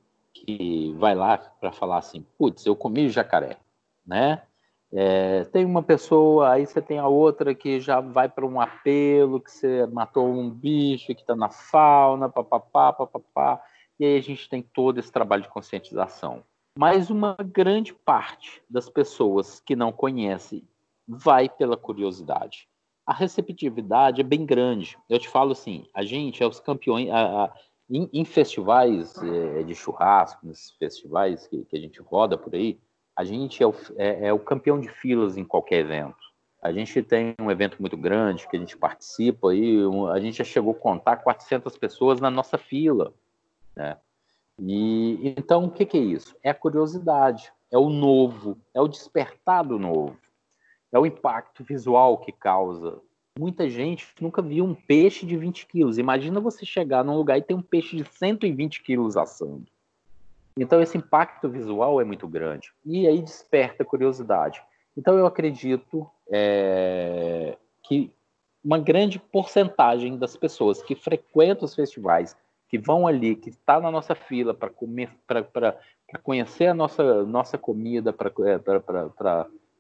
que 0.45 0.93
vai 0.97 1.15
lá 1.15 1.37
para 1.37 1.71
falar 1.71 1.97
assim, 1.97 2.25
putz, 2.37 2.65
eu 2.65 2.75
comi 2.75 3.09
jacaré, 3.09 3.57
né? 4.05 4.41
É, 4.91 5.43
tem 5.45 5.65
uma 5.65 5.83
pessoa, 5.83 6.51
aí 6.51 6.65
você 6.65 6.81
tem 6.81 6.97
a 6.97 7.07
outra 7.07 7.53
que 7.53 7.79
já 7.79 7.99
vai 7.99 8.27
para 8.27 8.45
um 8.45 8.59
apelo, 8.59 9.39
que 9.39 9.51
você 9.51 9.85
matou 9.87 10.27
um 10.27 10.49
bicho 10.49 11.13
que 11.13 11.21
está 11.21 11.35
na 11.35 11.49
fauna, 11.49 12.27
papapá, 12.27 12.91
papapá, 12.91 13.61
e 13.99 14.05
aí 14.05 14.17
a 14.17 14.21
gente 14.21 14.47
tem 14.49 14.62
todo 14.62 14.99
esse 14.99 15.12
trabalho 15.12 15.43
de 15.43 15.49
conscientização. 15.49 16.43
Mas 16.77 17.09
uma 17.09 17.35
grande 17.35 17.93
parte 17.93 18.62
das 18.69 18.89
pessoas 18.89 19.59
que 19.59 19.75
não 19.75 19.91
conhecem 19.91 20.63
vai 21.07 21.49
pela 21.49 21.75
curiosidade. 21.75 22.67
A 23.05 23.13
receptividade 23.13 24.21
é 24.21 24.23
bem 24.23 24.45
grande. 24.45 24.97
Eu 25.09 25.19
te 25.19 25.27
falo 25.27 25.51
assim, 25.51 25.88
a 25.93 26.03
gente 26.03 26.41
é 26.41 26.47
os 26.47 26.59
campeões, 26.59 27.09
a, 27.09 27.45
a, 27.45 27.53
em, 27.89 28.07
em 28.13 28.23
festivais 28.23 29.15
é, 29.21 29.63
de 29.63 29.73
churrasco, 29.73 30.45
nesses 30.45 30.71
festivais 30.71 31.47
que, 31.47 31.65
que, 31.65 31.75
a 31.75 31.79
gente 31.79 31.99
roda 32.01 32.38
por 32.38 32.53
aí, 32.53 32.79
a 33.15 33.23
gente 33.23 33.62
é 33.62 33.67
o, 33.67 33.73
é, 33.97 34.27
é 34.27 34.33
o 34.33 34.39
campeão 34.39 34.79
de 34.79 34.88
filas 34.88 35.35
em 35.35 35.43
qualquer 35.43 35.79
evento. 35.79 36.29
A 36.62 36.71
gente 36.71 37.01
tem 37.01 37.33
um 37.41 37.49
evento 37.49 37.77
muito 37.79 37.97
grande 37.97 38.47
que 38.47 38.55
a 38.55 38.59
gente 38.59 38.77
participa 38.77 39.55
e 39.55 39.79
a 40.13 40.19
gente 40.19 40.38
já 40.38 40.43
chegou 40.43 40.73
a 40.73 40.79
contar 40.79 41.17
400 41.17 41.77
pessoas 41.77 42.21
na 42.21 42.29
nossa 42.29 42.57
fila, 42.57 43.13
né? 43.79 43.97
E 44.61 45.33
então 45.37 45.65
o 45.65 45.71
que, 45.71 45.85
que, 45.85 45.97
é 45.97 46.01
isso? 46.01 46.35
É 46.43 46.49
a 46.49 46.53
curiosidade, 46.53 47.51
é 47.71 47.77
o 47.77 47.89
novo, 47.89 48.57
é 48.73 48.81
o 48.81 48.89
despertar 48.89 49.63
do 49.63 49.79
novo, 49.79 50.17
é 50.91 50.99
o 50.99 51.05
impacto 51.05 51.63
visual 51.63 52.17
que 52.17 52.31
causa, 52.33 53.01
muita 53.39 53.69
gente 53.69 54.05
nunca 54.19 54.41
viu 54.41 54.65
um 54.65 54.75
peixe 54.75 55.25
de 55.25 55.37
20 55.37 55.65
quilos. 55.65 55.97
Imagina 55.97 56.41
você 56.41 56.65
chegar 56.65 57.06
num 57.06 57.15
lugar 57.15 57.37
e 57.37 57.41
ter 57.41 57.54
um 57.54 57.62
peixe 57.62 57.95
de 57.95 58.04
120 58.04 58.83
quilos 58.83 59.15
assando. 59.15 59.65
Então 60.58 60.81
esse 60.81 60.97
impacto 60.97 61.47
visual 61.47 62.01
é 62.01 62.04
muito 62.04 62.27
grande. 62.27 62.73
E 62.85 63.08
aí 63.08 63.21
desperta 63.21 63.85
curiosidade. 63.85 64.62
Então 64.97 65.17
eu 65.17 65.25
acredito 65.25 66.06
é, 66.29 67.58
que 67.81 68.12
uma 68.62 68.77
grande 68.77 69.17
porcentagem 69.19 70.17
das 70.17 70.35
pessoas 70.35 70.83
que 70.83 70.93
frequentam 70.93 71.63
os 71.63 71.73
festivais, 71.73 72.35
que 72.69 72.77
vão 72.77 73.07
ali, 73.07 73.35
que 73.35 73.49
está 73.49 73.79
na 73.79 73.89
nossa 73.89 74.13
fila 74.13 74.53
para 74.53 74.69
comer, 74.69 75.09
para 75.27 75.75
conhecer 76.21 76.67
a 76.67 76.73
nossa, 76.73 77.23
nossa 77.25 77.57
comida, 77.57 78.13
para 78.13 78.31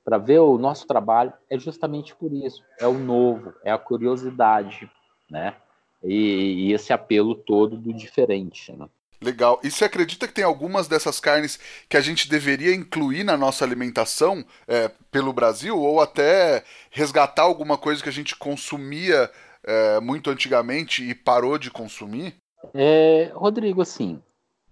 para 0.03 0.17
ver 0.17 0.39
o 0.39 0.57
nosso 0.57 0.87
trabalho 0.87 1.31
é 1.47 1.59
justamente 1.59 2.15
por 2.15 2.33
isso. 2.33 2.63
É 2.79 2.87
o 2.87 2.97
novo, 2.97 3.53
é 3.63 3.71
a 3.71 3.77
curiosidade, 3.77 4.89
né? 5.29 5.55
E, 6.03 6.69
e 6.69 6.73
esse 6.73 6.91
apelo 6.91 7.35
todo 7.35 7.77
do 7.77 7.93
diferente, 7.93 8.71
né? 8.71 8.87
Legal. 9.21 9.59
E 9.63 9.69
você 9.69 9.85
acredita 9.85 10.27
que 10.27 10.33
tem 10.33 10.43
algumas 10.43 10.87
dessas 10.87 11.19
carnes 11.19 11.59
que 11.87 11.97
a 11.97 12.01
gente 12.01 12.27
deveria 12.27 12.73
incluir 12.73 13.23
na 13.23 13.37
nossa 13.37 13.65
alimentação 13.65 14.43
é, 14.67 14.89
pelo 15.11 15.33
Brasil? 15.33 15.77
Ou 15.77 15.99
até 16.01 16.63
resgatar 16.89 17.43
alguma 17.43 17.77
coisa 17.77 18.01
que 18.01 18.09
a 18.09 18.13
gente 18.13 18.35
consumia 18.35 19.29
é, 19.61 19.99
muito 19.99 20.29
antigamente 20.29 21.03
e 21.03 21.13
parou 21.13 21.57
de 21.57 21.69
consumir? 21.69 22.33
É, 22.73 23.31
Rodrigo, 23.33 23.81
assim, 23.81 24.21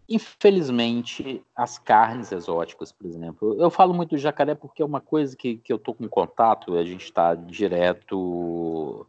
infelizmente, 0.08 1.44
as 1.56 1.78
carnes 1.78 2.32
exóticas, 2.32 2.92
por 2.92 3.08
exemplo, 3.08 3.56
eu 3.60 3.70
falo 3.70 3.94
muito 3.94 4.12
do 4.12 4.18
jacaré 4.18 4.56
porque 4.56 4.82
é 4.82 4.86
uma 4.86 5.02
coisa 5.02 5.36
que, 5.36 5.58
que 5.58 5.72
eu 5.72 5.78
estou 5.78 5.94
com 5.94 6.08
contato, 6.08 6.78
a 6.78 6.84
gente 6.84 7.06
está 7.06 7.36
direto. 7.36 9.06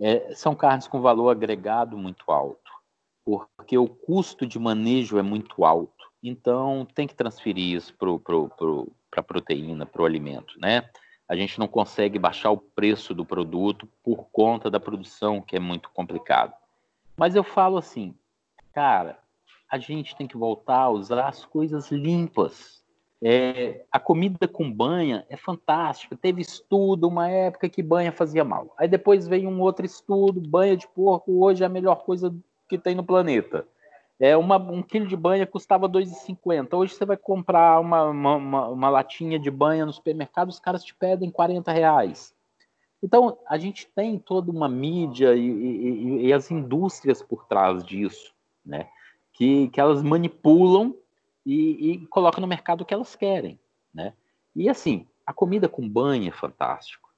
É, 0.00 0.34
são 0.34 0.54
carnes 0.54 0.88
com 0.88 1.00
valor 1.00 1.30
agregado 1.30 1.96
muito 1.96 2.30
alto 2.30 2.62
porque 3.24 3.78
o 3.78 3.88
custo 3.88 4.46
de 4.46 4.58
manejo 4.58 5.18
é 5.18 5.22
muito 5.22 5.64
alto. 5.64 6.10
Então, 6.22 6.86
tem 6.94 7.06
que 7.06 7.14
transferir 7.14 7.76
isso 7.76 7.94
para 7.94 8.18
pro, 8.18 8.48
pro, 8.48 8.92
a 9.16 9.22
proteína, 9.22 9.86
para 9.86 10.02
o 10.02 10.04
alimento, 10.04 10.58
né? 10.60 10.88
A 11.28 11.36
gente 11.36 11.58
não 11.58 11.66
consegue 11.66 12.18
baixar 12.18 12.50
o 12.50 12.58
preço 12.58 13.14
do 13.14 13.24
produto 13.24 13.88
por 14.02 14.26
conta 14.30 14.70
da 14.70 14.78
produção, 14.78 15.40
que 15.40 15.56
é 15.56 15.60
muito 15.60 15.88
complicado. 15.90 16.52
Mas 17.16 17.34
eu 17.34 17.44
falo 17.44 17.78
assim, 17.78 18.14
cara, 18.72 19.18
a 19.70 19.78
gente 19.78 20.16
tem 20.16 20.26
que 20.26 20.36
voltar 20.36 20.80
a 20.80 20.90
usar 20.90 21.28
as 21.28 21.44
coisas 21.44 21.90
limpas. 21.90 22.82
É, 23.24 23.84
a 23.90 24.00
comida 24.00 24.48
com 24.48 24.70
banha 24.70 25.24
é 25.30 25.36
fantástica. 25.36 26.16
Teve 26.16 26.42
estudo, 26.42 27.08
uma 27.08 27.28
época 27.28 27.68
que 27.68 27.82
banha 27.82 28.12
fazia 28.12 28.44
mal. 28.44 28.74
Aí 28.76 28.88
depois 28.88 29.28
veio 29.28 29.48
um 29.48 29.60
outro 29.60 29.86
estudo, 29.86 30.40
banha 30.40 30.76
de 30.76 30.88
porco 30.88 31.44
hoje 31.44 31.62
é 31.62 31.66
a 31.66 31.70
melhor 31.70 32.04
coisa 32.04 32.34
que 32.68 32.76
tem 32.76 32.94
no 32.94 33.04
planeta. 33.04 33.66
É 34.18 34.36
uma, 34.36 34.56
um 34.56 34.82
quilo 34.82 35.06
de 35.06 35.16
banha 35.16 35.46
custava 35.46 35.88
2,50. 35.88 36.74
Hoje 36.74 36.94
você 36.94 37.04
vai 37.04 37.16
comprar 37.16 37.80
uma, 37.80 38.04
uma, 38.04 38.68
uma, 38.68 38.88
latinha 38.88 39.38
de 39.38 39.50
banha 39.50 39.84
no 39.84 39.92
supermercado, 39.92 40.48
os 40.48 40.60
caras 40.60 40.84
te 40.84 40.94
pedem 40.94 41.30
40 41.30 41.72
reais. 41.72 42.34
Então, 43.02 43.36
a 43.48 43.58
gente 43.58 43.88
tem 43.88 44.18
toda 44.18 44.50
uma 44.50 44.68
mídia 44.68 45.34
e, 45.34 45.48
e, 45.48 46.26
e 46.26 46.32
as 46.32 46.50
indústrias 46.50 47.20
por 47.20 47.44
trás 47.46 47.84
disso, 47.84 48.32
né? 48.64 48.88
Que, 49.32 49.68
que 49.68 49.80
elas 49.80 50.02
manipulam 50.02 50.94
e, 51.44 51.92
e 51.92 52.06
colocam 52.06 52.40
no 52.40 52.46
mercado 52.46 52.82
o 52.82 52.84
que 52.84 52.94
elas 52.94 53.16
querem, 53.16 53.58
né? 53.92 54.14
E 54.54 54.68
assim, 54.68 55.06
a 55.26 55.32
comida 55.32 55.68
com 55.68 55.88
banha 55.88 56.28
é 56.28 56.32
fantástico. 56.32 57.10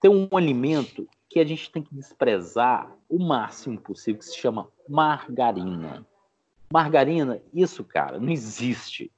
Tem 0.00 0.10
um 0.10 0.28
alimento 0.36 1.08
que 1.28 1.40
a 1.40 1.44
gente 1.44 1.70
tem 1.70 1.82
que 1.82 1.94
desprezar 1.94 2.94
o 3.08 3.18
máximo 3.18 3.80
possível, 3.80 4.18
que 4.18 4.26
se 4.26 4.36
chama 4.36 4.68
margarina. 4.88 6.04
Margarina, 6.72 7.40
isso, 7.54 7.84
cara, 7.84 8.18
não 8.18 8.30
existe. 8.30 9.10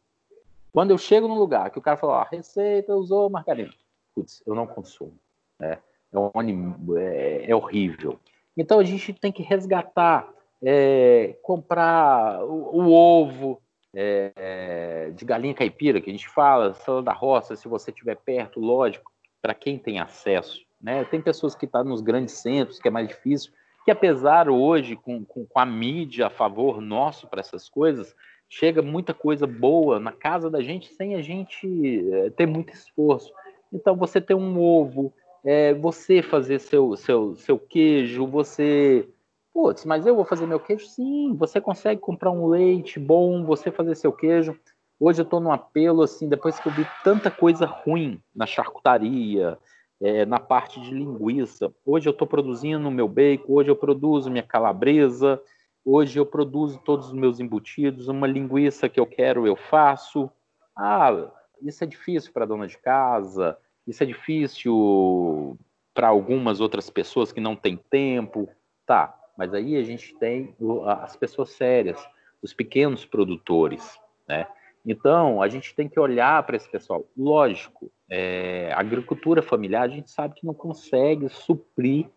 Quando 0.72 0.90
eu 0.90 0.98
chego 0.98 1.26
num 1.26 1.38
lugar 1.38 1.70
que 1.70 1.78
o 1.78 1.82
cara 1.82 1.96
fala, 1.96 2.22
ah, 2.22 2.28
receita 2.30 2.94
usou 2.94 3.30
margarina, 3.30 3.72
putz, 4.14 4.42
eu 4.46 4.54
não 4.54 4.66
consumo. 4.66 5.18
Né? 5.58 5.78
É, 6.12 6.98
é, 6.98 7.50
é 7.50 7.56
horrível. 7.56 8.18
Então 8.56 8.78
a 8.78 8.84
gente 8.84 9.12
tem 9.14 9.32
que 9.32 9.42
resgatar, 9.42 10.28
é, 10.62 11.36
comprar 11.42 12.44
o, 12.44 12.80
o 12.80 12.92
ovo 12.92 13.60
é, 13.94 15.10
de 15.14 15.24
galinha 15.24 15.54
caipira, 15.54 16.00
que 16.00 16.10
a 16.10 16.12
gente 16.12 16.28
fala, 16.28 16.74
salada 16.74 17.06
da 17.06 17.12
roça, 17.12 17.56
se 17.56 17.68
você 17.68 17.90
estiver 17.90 18.16
perto, 18.16 18.60
lógico, 18.60 19.10
para 19.40 19.54
quem 19.54 19.78
tem 19.78 19.98
acesso 19.98 20.60
né? 20.82 21.04
Tem 21.04 21.22
pessoas 21.22 21.54
que 21.54 21.64
estão 21.64 21.84
tá 21.84 21.88
nos 21.88 22.00
grandes 22.00 22.34
centros, 22.34 22.80
que 22.80 22.88
é 22.88 22.90
mais 22.90 23.06
difícil, 23.06 23.52
que 23.84 23.90
apesar 23.90 24.48
hoje, 24.50 24.96
com, 24.96 25.24
com, 25.24 25.46
com 25.46 25.58
a 25.58 25.64
mídia 25.64 26.26
a 26.26 26.30
favor 26.30 26.80
nosso 26.80 27.28
para 27.28 27.40
essas 27.40 27.68
coisas, 27.68 28.14
chega 28.48 28.82
muita 28.82 29.14
coisa 29.14 29.46
boa 29.46 30.00
na 30.00 30.12
casa 30.12 30.50
da 30.50 30.60
gente 30.60 30.92
sem 30.92 31.14
a 31.14 31.22
gente 31.22 32.10
é, 32.12 32.30
ter 32.30 32.46
muito 32.46 32.72
esforço. 32.72 33.32
Então, 33.72 33.96
você 33.96 34.20
ter 34.20 34.34
um 34.34 34.60
ovo, 34.60 35.12
é, 35.45 35.74
você 35.74 36.22
fazer 36.22 36.59
seu, 36.61 36.97
seu, 36.97 37.36
seu 37.36 37.59
queijo, 37.59 38.26
você. 38.26 39.09
Putz, 39.53 39.84
mas 39.84 40.07
eu 40.07 40.14
vou 40.14 40.24
fazer 40.24 40.47
meu 40.47 40.59
queijo? 40.59 40.86
Sim, 40.86 41.34
você 41.36 41.61
consegue 41.61 42.01
comprar 42.01 42.30
um 42.30 42.47
leite 42.47 42.99
bom, 42.99 43.45
você 43.45 43.70
fazer 43.70 43.95
seu 43.95 44.12
queijo. 44.12 44.59
Hoje 44.99 45.20
eu 45.20 45.24
estou 45.24 45.40
num 45.40 45.53
apelo, 45.53 46.03
assim, 46.03 46.28
depois 46.28 46.59
que 46.59 46.68
eu 46.68 46.72
vi 46.72 46.86
tanta 47.03 47.30
coisa 47.30 47.66
ruim 47.66 48.20
na 48.34 48.47
charcutaria, 48.47 49.59
é, 50.01 50.24
na 50.24 50.38
parte 50.38 50.80
de 50.80 50.95
linguiça. 50.95 51.74
Hoje 51.84 52.09
eu 52.09 52.12
estou 52.12 52.26
produzindo 52.26 52.90
meu 52.90 53.09
bacon, 53.09 53.53
hoje 53.53 53.70
eu 53.70 53.76
produzo 53.76 54.30
minha 54.30 54.43
calabresa, 54.43 55.43
hoje 55.84 56.18
eu 56.18 56.24
produzo 56.24 56.80
todos 56.84 57.09
os 57.09 57.12
meus 57.12 57.40
embutidos, 57.40 58.09
uma 58.09 58.26
linguiça 58.26 58.88
que 58.88 58.99
eu 58.99 59.07
quero 59.07 59.47
eu 59.47 59.57
faço. 59.57 60.30
Ah, 60.76 61.30
isso 61.61 61.84
é 61.84 61.86
difícil 61.86 62.32
para 62.32 62.47
dona 62.47 62.66
de 62.66 62.78
casa, 62.78 63.59
isso 63.87 64.03
é 64.03 64.07
difícil 64.07 65.59
para 65.95 66.09
algumas 66.09 66.61
outras 66.61 66.89
pessoas 66.89 67.33
que 67.33 67.41
não 67.41 67.57
têm 67.57 67.76
tempo. 67.76 68.49
Tá, 68.87 69.14
mas 69.37 69.55
aí 69.55 69.76
a 69.76 69.83
gente 69.83 70.14
tem 70.18 70.55
as 70.87 71.16
pessoas 71.16 71.51
sérias, 71.51 72.05
os 72.43 72.53
pequenos 72.53 73.05
produtores, 73.05 73.99
né? 74.28 74.47
Então, 74.85 75.41
a 75.41 75.49
gente 75.49 75.74
tem 75.74 75.89
que 75.89 75.99
olhar 75.99 76.43
para 76.43 76.57
esse 76.57 76.68
pessoal. 76.68 77.05
Lógico, 77.16 77.91
é, 78.11 78.72
a 78.72 78.80
agricultura 78.80 79.41
familiar, 79.41 79.83
a 79.83 79.89
gente 79.89 80.11
sabe 80.11 80.35
que 80.35 80.45
não 80.45 80.55
consegue 80.55 81.28
suprir 81.28 82.09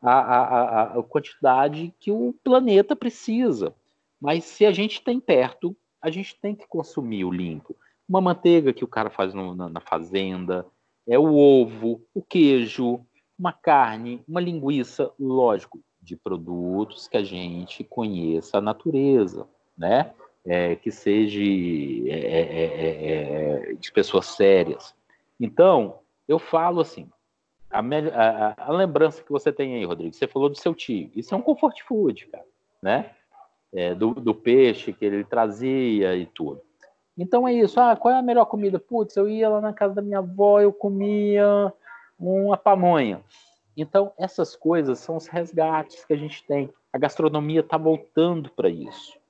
a, 0.00 0.12
a, 0.12 0.82
a, 0.98 1.02
quantidade 1.02 1.92
que 1.98 2.12
o 2.12 2.34
planeta 2.44 2.94
precisa. 2.94 3.74
Mas 4.20 4.44
se 4.44 4.64
a 4.64 4.70
gente 4.70 5.02
tem 5.02 5.18
perto, 5.18 5.76
a 6.00 6.10
gente 6.10 6.38
tem 6.40 6.54
que 6.54 6.66
consumir 6.68 7.24
o 7.24 7.30
limpo. 7.30 7.76
Uma 8.08 8.20
manteiga 8.20 8.72
que 8.72 8.84
o 8.84 8.88
cara 8.88 9.10
faz 9.10 9.34
no, 9.34 9.54
na, 9.54 9.68
na 9.68 9.80
fazenda, 9.80 10.64
é 11.06 11.18
o 11.18 11.34
ovo, 11.34 12.00
o 12.14 12.22
queijo, 12.22 13.04
uma 13.38 13.52
carne, 13.52 14.22
uma 14.26 14.40
linguiça, 14.40 15.12
lógico, 15.18 15.80
de 16.00 16.16
produtos 16.16 17.06
que 17.06 17.16
a 17.16 17.22
gente 17.22 17.84
conheça 17.84 18.58
a 18.58 18.60
natureza, 18.60 19.46
né? 19.76 20.12
é, 20.44 20.76
que 20.76 20.90
seja 20.90 21.40
é 21.40 22.18
é, 22.18 22.64
é, 22.64 23.70
é, 23.70 23.74
de 23.74 23.92
pessoas 23.92 24.26
sérias. 24.26 24.94
Então, 25.38 26.00
eu 26.26 26.38
falo 26.38 26.80
assim, 26.80 27.08
a, 27.70 27.80
a, 27.80 28.54
a, 28.68 28.72
lembrança 28.72 29.22
que 29.22 29.30
você 29.30 29.52
tem 29.52 29.74
aí, 29.74 29.84
Rodrigo, 29.84 30.14
você 30.14 30.26
falou 30.26 30.48
do 30.48 30.58
seu 30.58 30.74
tio, 30.74 31.10
isso 31.14 31.34
é 31.34 31.36
um 31.36 31.42
comfort 31.42 31.80
food, 31.82 32.26
cara, 32.26 32.44
né? 32.82 33.10
Do, 33.96 34.12
do, 34.12 34.34
peixe 34.34 34.92
que 34.92 35.02
ele 35.02 35.24
trazia 35.24 36.14
e 36.14 36.26
tudo. 36.26 36.60
Então 37.16 37.46
é 37.46 37.52
isso. 37.52 37.78
Ah, 37.80 37.96
qual 37.96 38.14
é 38.14 38.18
a 38.18 38.22
melhor 38.22 38.46
comida? 38.46 38.78
Putz, 38.78 39.16
eu 39.16 39.28
ia 39.28 39.48
lá 39.48 39.60
na 39.60 39.72
casa 39.72 39.94
da 39.94 40.02
minha 40.02 40.18
avó, 40.18 40.60
eu 40.60 40.72
comia 40.72 41.72
uma 42.18 42.56
pamonha. 42.56 43.20
Então, 43.76 44.12
essas 44.18 44.54
coisas 44.54 44.98
são 44.98 45.16
os 45.16 45.26
resgates 45.26 46.04
que 46.04 46.12
a 46.12 46.16
gente 46.16 46.44
tem. 46.44 46.70
A 46.92 46.98
gastronomia 46.98 47.60
está 47.60 47.76
voltando 47.76 48.50
para 48.50 48.68
isso 48.68 49.20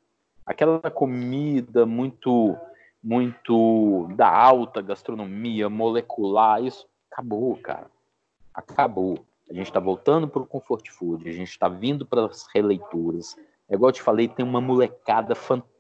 aquela 0.47 0.91
comida 0.91 1.87
muito 1.87 2.57
muito 3.03 4.09
da 4.15 4.29
alta 4.29 4.81
gastronomia 4.81 5.69
molecular, 5.69 6.63
isso 6.63 6.87
acabou, 7.11 7.57
cara. 7.57 7.91
Acabou. 8.55 9.19
A 9.51 9.55
gente 9.55 9.67
está 9.67 9.81
voltando 9.81 10.29
para 10.29 10.41
o 10.41 10.47
comfort 10.47 10.89
food, 10.89 11.29
a 11.29 11.33
gente 11.33 11.51
está 11.51 11.69
vindo 11.69 12.07
para 12.07 12.27
as 12.27 12.47
releituras. 12.55 13.37
É 13.69 13.75
igual 13.75 13.89
eu 13.89 13.95
te 13.95 14.03
falei, 14.03 14.29
tem 14.29 14.45
uma 14.47 14.61
molecada 14.61 15.35
fantástica 15.35 15.72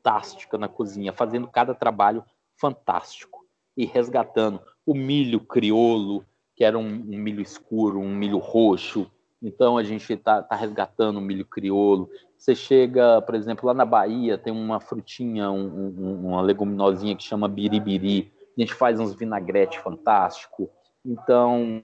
na 0.59 0.68
cozinha, 0.68 1.12
fazendo 1.12 1.46
cada 1.46 1.74
trabalho 1.74 2.24
fantástico 2.57 3.44
e 3.76 3.84
resgatando 3.84 4.61
o 4.84 4.94
milho 4.94 5.40
criolo, 5.40 6.24
que 6.55 6.64
era 6.64 6.78
um, 6.78 6.86
um 6.86 7.18
milho 7.18 7.40
escuro, 7.40 7.98
um 7.98 8.14
milho 8.14 8.38
roxo. 8.38 9.11
Então 9.42 9.76
a 9.76 9.82
gente 9.82 10.12
está 10.12 10.42
tá 10.42 10.55
resgatando 10.55 11.18
o 11.18 11.20
milho 11.20 11.44
criolo. 11.44 12.09
Você 12.36 12.55
chega, 12.55 13.22
por 13.22 13.34
exemplo, 13.34 13.66
lá 13.66 13.74
na 13.74 13.84
Bahia, 13.84 14.38
tem 14.38 14.53
uma 14.53 14.80
frutinha, 14.80 15.50
um, 15.50 15.66
um, 15.66 16.28
uma 16.28 16.42
leguminosinha 16.42 17.16
que 17.16 17.22
chama 17.22 17.48
biribiri. 17.48 18.32
A 18.57 18.61
gente 18.61 18.74
faz 18.74 19.00
uns 19.00 19.14
vinagrete 19.14 19.80
fantástico. 19.80 20.70
Então, 21.05 21.80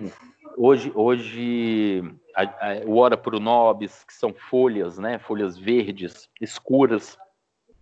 hoje, 0.57 0.93
hoje 0.95 2.03
a, 2.35 2.43
a, 2.43 2.85
o 2.87 2.97
Ora 2.97 3.17
pro 3.17 3.41
Nobis, 3.41 4.05
que 4.05 4.13
são 4.13 4.33
folhas, 4.33 4.99
né? 4.99 5.19
Folhas 5.19 5.59
verdes, 5.59 6.29
escuras. 6.41 7.19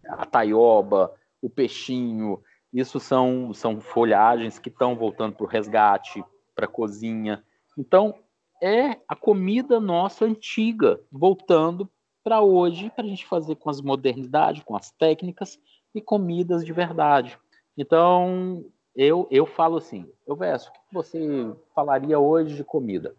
A 0.09 0.25
taioba, 0.25 1.13
o 1.41 1.51
peixinho. 1.51 2.43
Isso 2.73 3.01
são, 3.01 3.53
são 3.55 3.81
folhagens 3.81 4.59
que 4.59 4.69
estão 4.69 4.97
voltando 4.97 5.35
para 5.35 5.45
o 5.45 5.49
resgate, 5.49 6.25
para 6.55 6.67
a 6.67 6.69
cozinha. 6.69 7.43
Então, 7.77 8.15
é 8.63 8.99
a 9.07 9.15
comida 9.15 9.81
nossa 9.81 10.25
antiga, 10.25 11.01
voltando 11.11 11.91
para 12.25 12.41
hoje, 12.41 12.91
para 12.91 13.05
a 13.05 13.09
gente 13.09 13.27
fazer 13.27 13.57
com 13.57 13.71
as 13.71 13.81
modernidades, 13.81 14.63
com 14.65 14.75
as 14.75 14.91
técnicas 14.91 15.61
e 15.95 16.01
comidas 16.01 16.65
de 16.65 16.73
verdade. 16.73 17.39
Então, 17.77 18.65
eu, 18.95 19.29
eu 19.31 19.47
falo 19.47 19.77
assim, 19.77 20.11
eu 20.27 20.35
verso, 20.35 20.71
o 20.71 20.73
que 20.73 20.81
você 20.93 21.55
falaria 21.75 22.19
hoje 22.19 22.57
de 22.57 22.65
comida? 22.65 23.15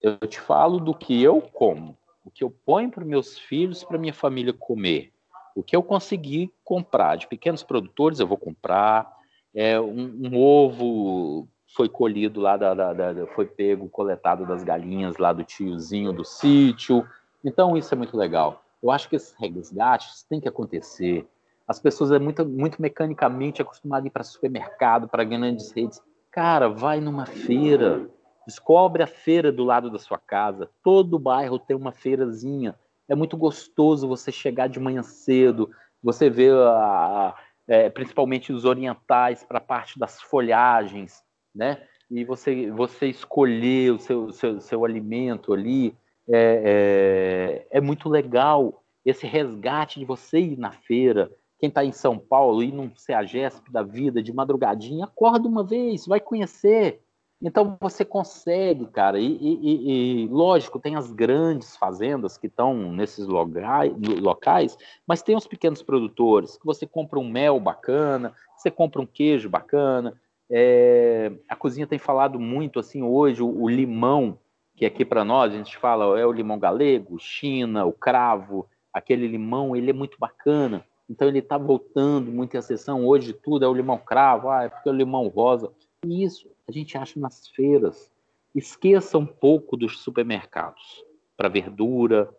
Eu 0.00 0.16
te 0.18 0.40
falo 0.40 0.78
do 0.78 0.94
que 0.94 1.20
eu 1.22 1.40
como, 1.40 1.96
o 2.24 2.30
que 2.30 2.44
eu 2.44 2.50
ponho 2.50 2.90
para 2.90 3.04
meus 3.04 3.38
filhos, 3.38 3.82
para 3.82 3.98
minha 3.98 4.14
família 4.14 4.52
comer, 4.52 5.12
O 5.60 5.62
que 5.62 5.76
eu 5.76 5.82
conseguir 5.82 6.50
comprar 6.64 7.16
de 7.16 7.26
pequenos 7.26 7.62
produtores, 7.62 8.18
eu 8.18 8.26
vou 8.26 8.38
comprar. 8.38 9.14
É, 9.54 9.78
um, 9.78 10.22
um 10.24 10.38
ovo 10.38 11.46
foi 11.76 11.86
colhido 11.86 12.40
lá, 12.40 12.56
da, 12.56 12.72
da, 12.72 12.92
da, 12.94 13.26
foi 13.34 13.44
pego, 13.44 13.86
coletado 13.86 14.46
das 14.46 14.64
galinhas 14.64 15.18
lá 15.18 15.34
do 15.34 15.44
tiozinho 15.44 16.14
do 16.14 16.24
sítio. 16.24 17.06
Então, 17.44 17.76
isso 17.76 17.92
é 17.92 17.96
muito 17.96 18.16
legal. 18.16 18.64
Eu 18.82 18.90
acho 18.90 19.06
que 19.10 19.16
esses 19.16 19.34
resgates 19.34 20.22
têm 20.22 20.40
que 20.40 20.48
acontecer. 20.48 21.28
As 21.68 21.78
pessoas 21.78 22.10
é 22.10 22.18
muito, 22.18 22.46
muito 22.46 22.80
mecanicamente 22.80 23.60
acostumadas 23.60 24.04
a 24.04 24.08
ir 24.08 24.10
para 24.10 24.24
supermercado, 24.24 25.08
para 25.08 25.24
grandes 25.24 25.70
redes. 25.72 26.00
Cara, 26.30 26.70
vai 26.70 27.02
numa 27.02 27.26
feira, 27.26 28.08
descobre 28.46 29.02
a 29.02 29.06
feira 29.06 29.52
do 29.52 29.62
lado 29.62 29.90
da 29.90 29.98
sua 29.98 30.16
casa. 30.16 30.70
Todo 30.82 31.18
bairro 31.18 31.58
tem 31.58 31.76
uma 31.76 31.92
feirazinha. 31.92 32.74
É 33.10 33.14
muito 33.16 33.36
gostoso 33.36 34.06
você 34.06 34.30
chegar 34.30 34.68
de 34.68 34.78
manhã 34.78 35.02
cedo, 35.02 35.68
você 36.00 36.30
vê 36.30 36.48
a, 36.50 37.34
é, 37.66 37.90
principalmente 37.90 38.52
os 38.52 38.64
orientais 38.64 39.42
para 39.42 39.58
a 39.58 39.60
parte 39.60 39.98
das 39.98 40.22
folhagens, 40.22 41.24
né? 41.52 41.82
E 42.08 42.24
você, 42.24 42.70
você 42.70 43.08
escolher 43.08 43.92
o 43.94 43.98
seu, 43.98 44.30
seu, 44.30 44.60
seu 44.60 44.84
alimento 44.84 45.52
ali 45.52 45.92
é, 46.28 47.64
é, 47.70 47.78
é 47.78 47.80
muito 47.80 48.08
legal. 48.08 48.84
Esse 49.04 49.26
resgate 49.26 49.98
de 49.98 50.04
você 50.04 50.38
ir 50.38 50.56
na 50.56 50.70
feira, 50.70 51.32
quem 51.58 51.68
está 51.68 51.84
em 51.84 51.92
São 51.92 52.16
Paulo, 52.16 52.62
ir 52.62 52.72
num 52.72 52.94
CEAGESP 52.94 53.72
da 53.72 53.82
vida 53.82 54.22
de 54.22 54.32
madrugadinha, 54.32 55.04
acorda 55.04 55.48
uma 55.48 55.64
vez, 55.64 56.06
vai 56.06 56.20
conhecer. 56.20 57.02
Então 57.42 57.78
você 57.80 58.04
consegue, 58.04 58.86
cara, 58.86 59.18
e, 59.18 59.24
e, 59.24 60.24
e, 60.24 60.28
lógico, 60.28 60.78
tem 60.78 60.94
as 60.96 61.10
grandes 61.10 61.74
fazendas 61.74 62.36
que 62.36 62.48
estão 62.48 62.92
nesses 62.92 63.26
locais, 63.26 63.92
locais, 64.20 64.76
mas 65.06 65.22
tem 65.22 65.34
os 65.34 65.46
pequenos 65.46 65.82
produtores, 65.82 66.58
que 66.58 66.66
você 66.66 66.86
compra 66.86 67.18
um 67.18 67.28
mel 67.28 67.58
bacana, 67.58 68.34
você 68.56 68.70
compra 68.70 69.00
um 69.00 69.06
queijo 69.06 69.48
bacana, 69.48 70.20
é, 70.50 71.32
a 71.48 71.56
cozinha 71.56 71.86
tem 71.86 71.98
falado 71.98 72.38
muito 72.38 72.78
assim 72.78 73.02
hoje, 73.02 73.42
o, 73.42 73.62
o 73.62 73.68
limão, 73.68 74.38
que 74.76 74.84
aqui 74.84 75.04
para 75.04 75.24
nós 75.24 75.54
a 75.54 75.56
gente 75.56 75.78
fala 75.78 76.18
é 76.18 76.26
o 76.26 76.32
limão 76.32 76.58
galego, 76.58 77.18
China, 77.18 77.86
o 77.86 77.92
cravo, 77.92 78.68
aquele 78.92 79.26
limão, 79.26 79.76
ele 79.76 79.90
é 79.90 79.94
muito 79.94 80.18
bacana. 80.18 80.84
Então 81.08 81.26
ele 81.26 81.40
está 81.40 81.58
voltando 81.58 82.30
muito 82.30 82.56
em 82.56 82.62
sessão. 82.62 83.04
Hoje 83.04 83.32
tudo 83.32 83.64
é 83.64 83.68
o 83.68 83.74
limão 83.74 83.98
cravo, 83.98 84.48
ah, 84.48 84.64
é 84.64 84.68
porque 84.68 84.88
é 84.88 84.92
o 84.92 84.94
limão 84.94 85.26
rosa. 85.28 85.70
E 86.06 86.24
isso 86.24 86.48
a 86.70 86.72
gente 86.72 86.96
acha 86.96 87.18
nas 87.18 87.48
feiras. 87.48 88.10
Esqueça 88.54 89.18
um 89.18 89.26
pouco 89.26 89.76
dos 89.76 89.98
supermercados 89.98 91.04
para 91.36 91.48
verdura, 91.48 92.32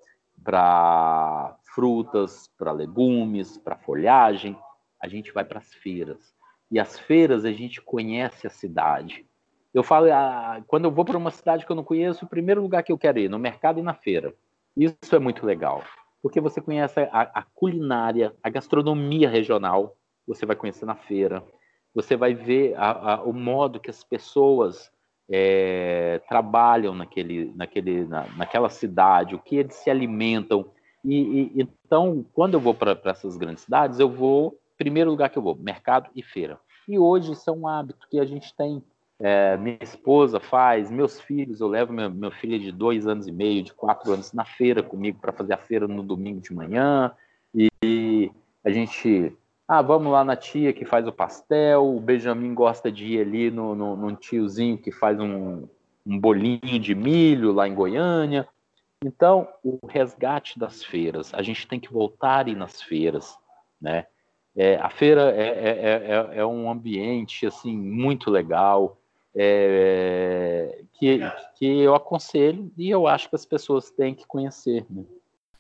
para 0.44 1.58
frutas, 1.76 2.50
para 2.58 2.72
legumes, 2.72 3.58
para 3.58 3.78
folhagem. 3.78 4.58
A 5.02 5.08
gente 5.08 5.32
vai 5.34 5.44
para 5.44 5.60
as 5.60 5.74
feiras. 5.74 6.34
E 6.72 6.80
as 6.80 6.98
feiras 6.98 7.44
a 7.44 7.52
gente 7.52 7.82
conhece 7.82 8.48
a 8.48 8.50
cidade. 8.50 9.26
Eu 9.74 9.84
falo, 9.84 10.12
ah, 10.12 10.64
quando 10.66 10.86
eu 10.86 10.92
vou 10.92 11.04
para 11.04 11.18
uma 11.18 11.32
cidade 11.32 11.66
que 11.66 11.72
eu 11.72 11.76
não 11.76 11.84
conheço, 11.84 12.26
o 12.26 12.30
primeiro 12.30 12.62
lugar 12.62 12.84
que 12.84 12.92
eu 12.92 12.98
quero 12.98 13.20
ir, 13.20 13.30
no 13.30 13.40
mercado 13.40 13.80
e 13.80 13.84
na 13.84 13.94
feira. 13.94 14.34
Isso 14.76 15.14
é 15.14 15.20
muito 15.20 15.46
legal, 15.46 15.84
porque 16.22 16.40
você 16.40 16.62
conhece 16.62 17.02
a, 17.02 17.22
a 17.22 17.44
culinária, 17.44 18.34
a 18.42 18.50
gastronomia 18.50 19.30
regional, 19.30 19.98
você 20.26 20.46
vai 20.46 20.56
conhecer 20.56 20.86
na 20.86 20.96
feira, 20.96 21.44
você 21.94 22.16
vai 22.16 22.34
ver 22.34 22.76
a, 22.76 23.14
a, 23.14 23.24
o 23.24 23.34
modo 23.34 23.80
que 23.80 23.90
as 23.90 24.04
pessoas 24.04 24.92
é, 25.30 26.22
trabalham 26.28 26.94
naquele, 26.94 27.54
naquele, 27.56 28.06
na, 28.06 28.26
naquela 28.38 28.70
cidade, 28.70 29.36
o 29.36 29.40
que 29.40 29.58
eles 29.58 29.76
se 29.76 29.90
alimentam. 29.90 30.66
E, 31.04 31.52
e 31.56 31.68
então, 31.86 32.26
quando 32.34 32.56
eu 32.56 32.60
vou 32.60 32.74
para 32.74 33.00
essas 33.06 33.38
grandes 33.38 33.64
cidades, 33.64 34.00
eu 34.00 34.10
vou 34.10 34.58
primeiro 34.82 35.12
lugar 35.12 35.30
que 35.30 35.38
eu 35.38 35.44
vou, 35.44 35.56
mercado 35.56 36.10
e 36.16 36.24
feira. 36.24 36.60
E 36.88 36.98
hoje 36.98 37.34
isso 37.34 37.48
é 37.48 37.54
um 37.54 37.68
hábito 37.68 38.08
que 38.10 38.20
a 38.20 38.26
gente 38.26 38.56
tem. 38.56 38.84
É, 39.20 39.56
minha 39.56 39.78
esposa 39.80 40.40
faz, 40.40 40.90
meus 40.90 41.22
filhos, 41.22 41.62
eu 41.62 41.68
levo 41.68 41.94
meu, 41.94 42.10
meu 42.10 42.32
filho 42.32 42.58
de 42.60 42.72
dois 42.72 43.06
anos 43.06 43.28
e 43.28 43.32
meio, 43.32 43.62
de 43.62 43.72
quatro 43.72 44.12
anos 44.12 44.34
na 44.34 44.44
feira 44.44 44.82
comigo 44.82 45.20
para 45.22 45.32
fazer 45.32 45.54
a 45.54 45.58
feira 45.58 45.88
no 45.88 46.02
domingo 46.02 46.42
de 46.42 46.52
manhã. 46.52 47.12
E 47.54 48.32
a 48.64 48.72
gente, 48.72 49.32
ah, 49.74 49.82
vamos 49.82 50.12
lá 50.12 50.22
na 50.26 50.36
tia 50.36 50.74
que 50.74 50.84
faz 50.84 51.08
o 51.08 51.14
pastel. 51.14 51.96
O 51.96 52.02
Benjamin 52.02 52.54
gosta 52.54 52.92
de 52.92 53.06
ir 53.06 53.22
ali 53.22 53.50
no, 53.50 53.74
no, 53.74 53.96
no 53.96 54.14
tiozinho 54.18 54.78
que 54.78 54.92
faz 54.92 55.18
um, 55.18 55.66
um 56.06 56.20
bolinho 56.20 56.78
de 56.78 56.94
milho 56.94 57.54
lá 57.54 57.70
em 57.70 57.74
Goiânia. 57.74 58.46
Então, 59.02 59.48
o 59.64 59.80
resgate 59.88 60.60
das 60.60 60.84
feiras, 60.84 61.34
a 61.34 61.42
gente 61.42 61.66
tem 61.70 61.80
que 61.80 61.90
voltar 61.90 62.50
ir 62.50 62.56
nas 62.58 62.82
feiras, 62.82 63.34
né? 63.82 64.08
É, 64.58 64.76
a 64.76 64.90
feira 64.90 65.32
é, 65.32 65.48
é, 65.48 66.36
é, 66.36 66.40
é, 66.40 66.46
um 66.46 66.70
ambiente 66.70 67.48
assim 67.48 67.74
muito 67.74 68.30
legal 68.30 68.98
é, 69.34 70.84
que, 70.96 71.22
que 71.56 71.80
eu 71.80 71.96
aconselho 71.96 72.70
e 72.78 72.90
eu 72.90 73.08
acho 73.08 73.30
que 73.30 73.36
as 73.38 73.46
pessoas 73.46 73.90
têm 73.90 74.14
que 74.14 74.28
conhecer. 74.28 74.86
Né? 74.90 75.06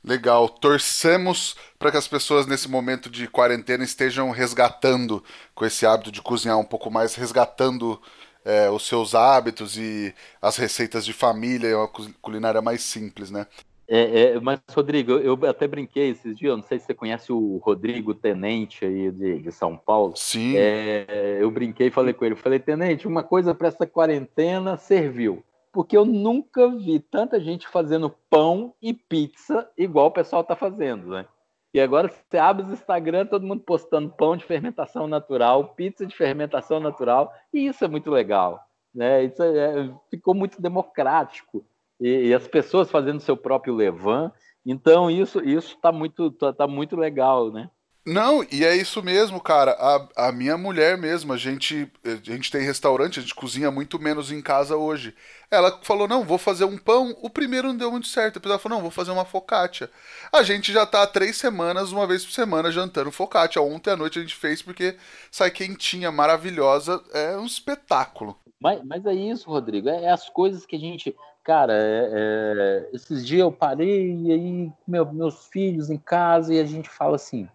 Legal. 0.03 0.49
Torcemos 0.49 1.55
para 1.77 1.91
que 1.91 1.97
as 1.97 2.07
pessoas 2.07 2.47
nesse 2.47 2.69
momento 2.69 3.09
de 3.09 3.27
quarentena 3.27 3.83
estejam 3.83 4.31
resgatando 4.31 5.23
com 5.53 5.65
esse 5.65 5.85
hábito 5.85 6.11
de 6.11 6.21
cozinhar 6.21 6.57
um 6.57 6.65
pouco 6.65 6.89
mais, 6.89 7.15
resgatando 7.15 8.01
é, 8.43 8.69
os 8.69 8.87
seus 8.87 9.13
hábitos 9.13 9.77
e 9.77 10.13
as 10.41 10.57
receitas 10.57 11.05
de 11.05 11.13
família, 11.13 11.77
uma 11.77 11.89
culinária 12.21 12.61
mais 12.61 12.81
simples, 12.81 13.29
né? 13.29 13.45
É, 13.93 14.21
é, 14.21 14.39
mas, 14.39 14.61
Rodrigo, 14.73 15.11
eu 15.11 15.37
até 15.45 15.67
brinquei 15.67 16.11
esses 16.11 16.33
dias, 16.33 16.55
não 16.55 16.63
sei 16.63 16.79
se 16.79 16.85
você 16.85 16.93
conhece 16.93 17.29
o 17.33 17.57
Rodrigo 17.57 18.13
Tenente 18.13 18.85
aí 18.85 19.11
de, 19.11 19.39
de 19.39 19.51
São 19.51 19.75
Paulo. 19.75 20.13
Sim. 20.15 20.55
É, 20.55 21.39
eu 21.41 21.51
brinquei 21.51 21.87
e 21.87 21.91
falei 21.91 22.13
com 22.13 22.23
ele, 22.23 22.35
falei, 22.35 22.57
Tenente, 22.57 23.05
uma 23.05 23.21
coisa 23.21 23.53
para 23.53 23.67
essa 23.67 23.85
quarentena 23.85 24.77
serviu. 24.77 25.43
Porque 25.71 25.95
eu 25.95 26.05
nunca 26.05 26.67
vi 26.69 26.99
tanta 26.99 27.39
gente 27.39 27.67
fazendo 27.67 28.09
pão 28.29 28.73
e 28.81 28.93
pizza 28.93 29.69
igual 29.77 30.07
o 30.07 30.11
pessoal 30.11 30.41
está 30.41 30.55
fazendo, 30.55 31.07
né? 31.07 31.25
E 31.73 31.79
agora 31.79 32.09
você 32.09 32.37
abre 32.37 32.65
o 32.65 32.73
Instagram, 32.73 33.25
todo 33.25 33.47
mundo 33.47 33.63
postando 33.63 34.09
pão 34.09 34.35
de 34.35 34.43
fermentação 34.43 35.07
natural, 35.07 35.69
pizza 35.69 36.05
de 36.05 36.15
fermentação 36.15 36.81
natural, 36.81 37.33
e 37.53 37.67
isso 37.67 37.85
é 37.85 37.87
muito 37.87 38.11
legal. 38.11 38.67
Né? 38.93 39.23
Isso 39.23 39.41
é, 39.41 39.89
ficou 40.09 40.33
muito 40.33 40.61
democrático 40.61 41.65
e, 41.99 42.27
e 42.27 42.33
as 42.33 42.45
pessoas 42.47 42.91
fazendo 42.91 43.21
seu 43.21 43.37
próprio 43.37 43.73
levan. 43.73 44.31
Então 44.65 45.09
isso 45.09 45.39
isso 45.39 45.75
está 45.75 45.91
muito 45.91 46.29
tá, 46.31 46.51
tá, 46.51 46.67
muito 46.67 46.95
legal, 46.97 47.49
né? 47.51 47.69
Não, 48.03 48.43
e 48.51 48.65
é 48.65 48.75
isso 48.75 49.03
mesmo, 49.03 49.39
cara. 49.39 49.73
A, 49.73 50.27
a 50.29 50.31
minha 50.31 50.57
mulher 50.57 50.97
mesmo, 50.97 51.33
a 51.33 51.37
gente, 51.37 51.91
a 52.03 52.15
gente 52.15 52.49
tem 52.49 52.63
restaurante, 52.63 53.19
a 53.19 53.21
gente 53.21 53.35
cozinha 53.35 53.69
muito 53.69 53.99
menos 53.99 54.31
em 54.31 54.41
casa 54.41 54.75
hoje. 54.75 55.13
Ela 55.51 55.79
falou: 55.83 56.07
não, 56.07 56.23
vou 56.23 56.39
fazer 56.39 56.65
um 56.65 56.79
pão. 56.79 57.15
O 57.21 57.29
primeiro 57.29 57.67
não 57.67 57.77
deu 57.77 57.91
muito 57.91 58.07
certo. 58.07 58.35
Depois 58.35 58.49
ela 58.51 58.59
falou: 58.59 58.77
não, 58.77 58.81
vou 58.81 58.89
fazer 58.89 59.11
uma 59.11 59.23
focaccia. 59.23 59.87
A 60.33 60.41
gente 60.41 60.73
já 60.73 60.83
tá 60.83 61.03
há 61.03 61.07
três 61.07 61.37
semanas, 61.37 61.91
uma 61.91 62.07
vez 62.07 62.25
por 62.25 62.31
semana, 62.31 62.71
jantando 62.71 63.11
focaccia. 63.11 63.61
Ontem 63.61 63.91
à 63.91 63.95
noite 63.95 64.17
a 64.17 64.21
gente 64.21 64.35
fez 64.35 64.63
porque 64.63 64.97
sai 65.29 65.51
quentinha, 65.51 66.11
maravilhosa. 66.11 67.03
É 67.13 67.37
um 67.37 67.45
espetáculo. 67.45 68.35
Mas, 68.59 68.83
mas 68.83 69.05
é 69.05 69.13
isso, 69.13 69.47
Rodrigo. 69.47 69.89
É, 69.89 70.05
é 70.05 70.11
as 70.11 70.27
coisas 70.27 70.65
que 70.65 70.75
a 70.75 70.79
gente. 70.79 71.15
Cara, 71.43 71.73
é, 71.73 72.09
é, 72.13 72.89
esses 72.93 73.25
dias 73.25 73.41
eu 73.41 73.51
parei 73.51 74.15
e 74.15 74.31
aí 74.31 74.71
meu, 74.87 75.11
meus 75.11 75.47
filhos 75.47 75.89
em 75.89 75.97
casa 75.97 76.53
e 76.53 76.59
a 76.59 76.65
gente 76.65 76.87
fala 76.87 77.15
assim, 77.15 77.49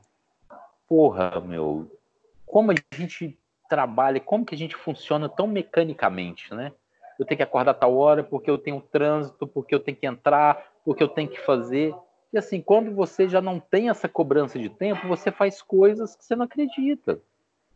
porra, 0.89 1.41
meu, 1.41 1.91
como 2.45 2.72
a 2.72 2.74
gente 2.95 3.39
trabalha, 3.68 4.20
como 4.20 4.45
que 4.45 4.55
a 4.55 4.59
gente 4.59 4.76
funciona 4.76 5.28
tão 5.28 5.47
mecanicamente, 5.47 6.55
né? 6.55 6.72
Eu 7.18 7.24
tenho 7.24 7.37
que 7.37 7.43
acordar 7.43 7.74
tal 7.74 7.97
hora 7.97 8.22
porque 8.22 8.51
eu 8.51 8.59
tenho 8.59 8.80
trânsito, 8.80 9.47
porque 9.47 9.74
eu 9.74 9.80
tenho 9.80 9.97
que 9.97 10.07
entrar, 10.07 10.64
porque 10.84 11.03
eu 11.03 11.09
tenho 11.09 11.28
que 11.28 11.41
fazer. 11.41 11.95
E 12.32 12.39
assim, 12.39 12.61
quando 12.61 12.95
você 12.95 13.28
já 13.28 13.41
não 13.41 13.59
tem 13.59 13.89
essa 13.89 14.09
cobrança 14.09 14.59
de 14.59 14.68
tempo, 14.68 15.09
você 15.09 15.30
faz 15.30 15.62
coisas 15.62 16.14
que 16.14 16.24
você 16.24 16.37
não 16.37 16.45
acredita. 16.45 17.18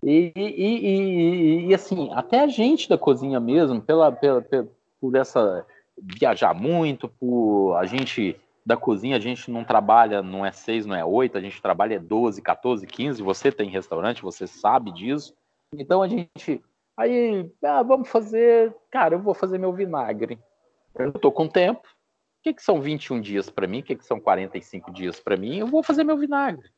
E, 0.02 0.32
e, 0.36 0.86
e, 0.86 1.66
e 1.66 1.74
assim, 1.74 2.10
até 2.12 2.40
a 2.40 2.46
gente 2.46 2.88
da 2.88 2.98
cozinha 2.98 3.40
mesmo, 3.40 3.80
pela, 3.80 4.12
pela, 4.12 4.42
pela 4.42 4.68
por 5.00 5.16
essa 5.16 5.66
viajar 5.96 6.54
muito, 6.54 7.08
por 7.08 7.74
a 7.76 7.86
gente 7.86 8.36
da 8.70 8.76
cozinha, 8.76 9.16
a 9.16 9.20
gente 9.20 9.50
não 9.50 9.64
trabalha, 9.64 10.22
não 10.22 10.46
é 10.46 10.52
seis, 10.52 10.86
não 10.86 10.94
é 10.94 11.04
oito, 11.04 11.36
a 11.36 11.40
gente 11.40 11.60
trabalha 11.60 11.98
12, 11.98 12.40
14, 12.40 12.86
15. 12.86 13.20
Você 13.20 13.50
tem 13.50 13.68
restaurante, 13.68 14.22
você 14.22 14.46
sabe 14.46 14.92
disso. 14.92 15.34
Então 15.74 16.00
a 16.00 16.06
gente. 16.06 16.62
Aí, 16.96 17.50
ah, 17.64 17.82
vamos 17.82 18.08
fazer. 18.08 18.72
Cara, 18.88 19.16
eu 19.16 19.18
vou 19.18 19.34
fazer 19.34 19.58
meu 19.58 19.72
vinagre. 19.72 20.38
Eu 20.96 21.12
tô 21.12 21.32
com 21.32 21.48
tempo. 21.48 21.82
O 21.82 22.42
que, 22.44 22.54
que 22.54 22.62
são 22.62 22.80
21 22.80 23.20
dias 23.20 23.50
para 23.50 23.66
mim? 23.66 23.80
O 23.80 23.82
que, 23.82 23.96
que 23.96 24.04
são 24.04 24.20
45 24.20 24.92
dias 24.92 25.18
para 25.18 25.36
mim? 25.36 25.58
Eu 25.58 25.66
vou 25.66 25.82
fazer 25.82 26.04
meu 26.04 26.16
vinagre. 26.16 26.70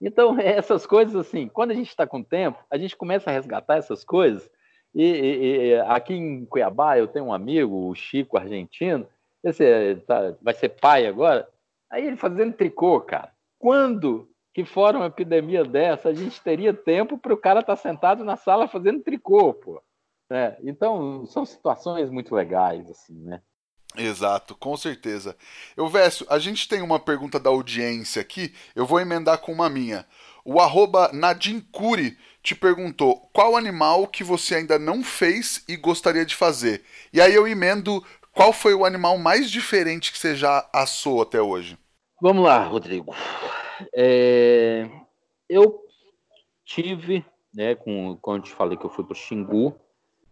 Então, 0.00 0.36
essas 0.40 0.84
coisas 0.84 1.14
assim, 1.14 1.48
quando 1.48 1.70
a 1.70 1.74
gente 1.74 1.88
está 1.88 2.06
com 2.06 2.24
tempo, 2.24 2.58
a 2.68 2.76
gente 2.76 2.96
começa 2.96 3.30
a 3.30 3.32
resgatar 3.32 3.76
essas 3.76 4.02
coisas 4.02 4.50
e, 4.92 5.04
e, 5.04 5.68
e, 5.68 5.80
aqui 5.80 6.14
em 6.14 6.44
Cuiabá 6.46 6.98
eu 6.98 7.06
tenho 7.06 7.26
um 7.26 7.32
amigo, 7.32 7.88
o 7.88 7.94
Chico 7.94 8.38
argentino, 8.38 9.06
esse 9.48 9.96
tá, 10.06 10.34
vai 10.42 10.54
ser 10.54 10.70
pai 10.70 11.06
agora. 11.06 11.48
Aí 11.90 12.06
ele 12.06 12.16
fazendo 12.16 12.52
tricô, 12.54 13.00
cara. 13.00 13.32
Quando 13.58 14.28
que 14.52 14.64
fora 14.64 14.96
uma 14.96 15.06
epidemia 15.06 15.64
dessa, 15.64 16.08
a 16.08 16.14
gente 16.14 16.40
teria 16.40 16.72
tempo 16.72 17.18
para 17.18 17.34
o 17.34 17.36
cara 17.36 17.60
estar 17.60 17.76
tá 17.76 17.82
sentado 17.82 18.24
na 18.24 18.36
sala 18.36 18.66
fazendo 18.66 19.02
tricô, 19.02 19.52
pô. 19.54 19.82
É, 20.30 20.56
então, 20.62 21.24
são 21.26 21.46
situações 21.46 22.10
muito 22.10 22.34
legais, 22.34 22.90
assim, 22.90 23.14
né? 23.22 23.40
Exato, 23.94 24.54
com 24.56 24.76
certeza. 24.76 25.36
Eu, 25.76 25.88
Vécio, 25.88 26.26
a 26.28 26.38
gente 26.38 26.68
tem 26.68 26.82
uma 26.82 26.98
pergunta 26.98 27.38
da 27.38 27.50
audiência 27.50 28.20
aqui, 28.20 28.54
eu 28.74 28.84
vou 28.84 29.00
emendar 29.00 29.38
com 29.38 29.52
uma 29.52 29.70
minha. 29.70 30.04
O 30.44 30.60
arroba 30.60 31.10
te 32.42 32.54
perguntou 32.54 33.28
qual 33.32 33.56
animal 33.56 34.06
que 34.06 34.22
você 34.22 34.56
ainda 34.56 34.78
não 34.78 35.02
fez 35.02 35.64
e 35.68 35.76
gostaria 35.76 36.24
de 36.24 36.34
fazer. 36.36 36.84
E 37.12 37.20
aí 37.20 37.34
eu 37.34 37.46
emendo 37.48 38.04
qual 38.36 38.52
foi 38.52 38.74
o 38.74 38.84
animal 38.84 39.16
mais 39.16 39.50
diferente 39.50 40.12
que 40.12 40.18
você 40.18 40.36
já 40.36 40.68
assou 40.72 41.22
até 41.22 41.40
hoje. 41.40 41.78
Vamos 42.20 42.44
lá, 42.44 42.62
Rodrigo. 42.64 43.14
É... 43.94 44.88
Eu 45.48 45.82
tive, 46.64 47.24
né, 47.54 47.74
com, 47.74 48.16
quando 48.20 48.44
te 48.44 48.52
falei 48.52 48.76
que 48.76 48.84
eu 48.84 48.90
fui 48.90 49.04
para 49.04 49.12
o 49.12 49.16
Xingu, 49.16 49.74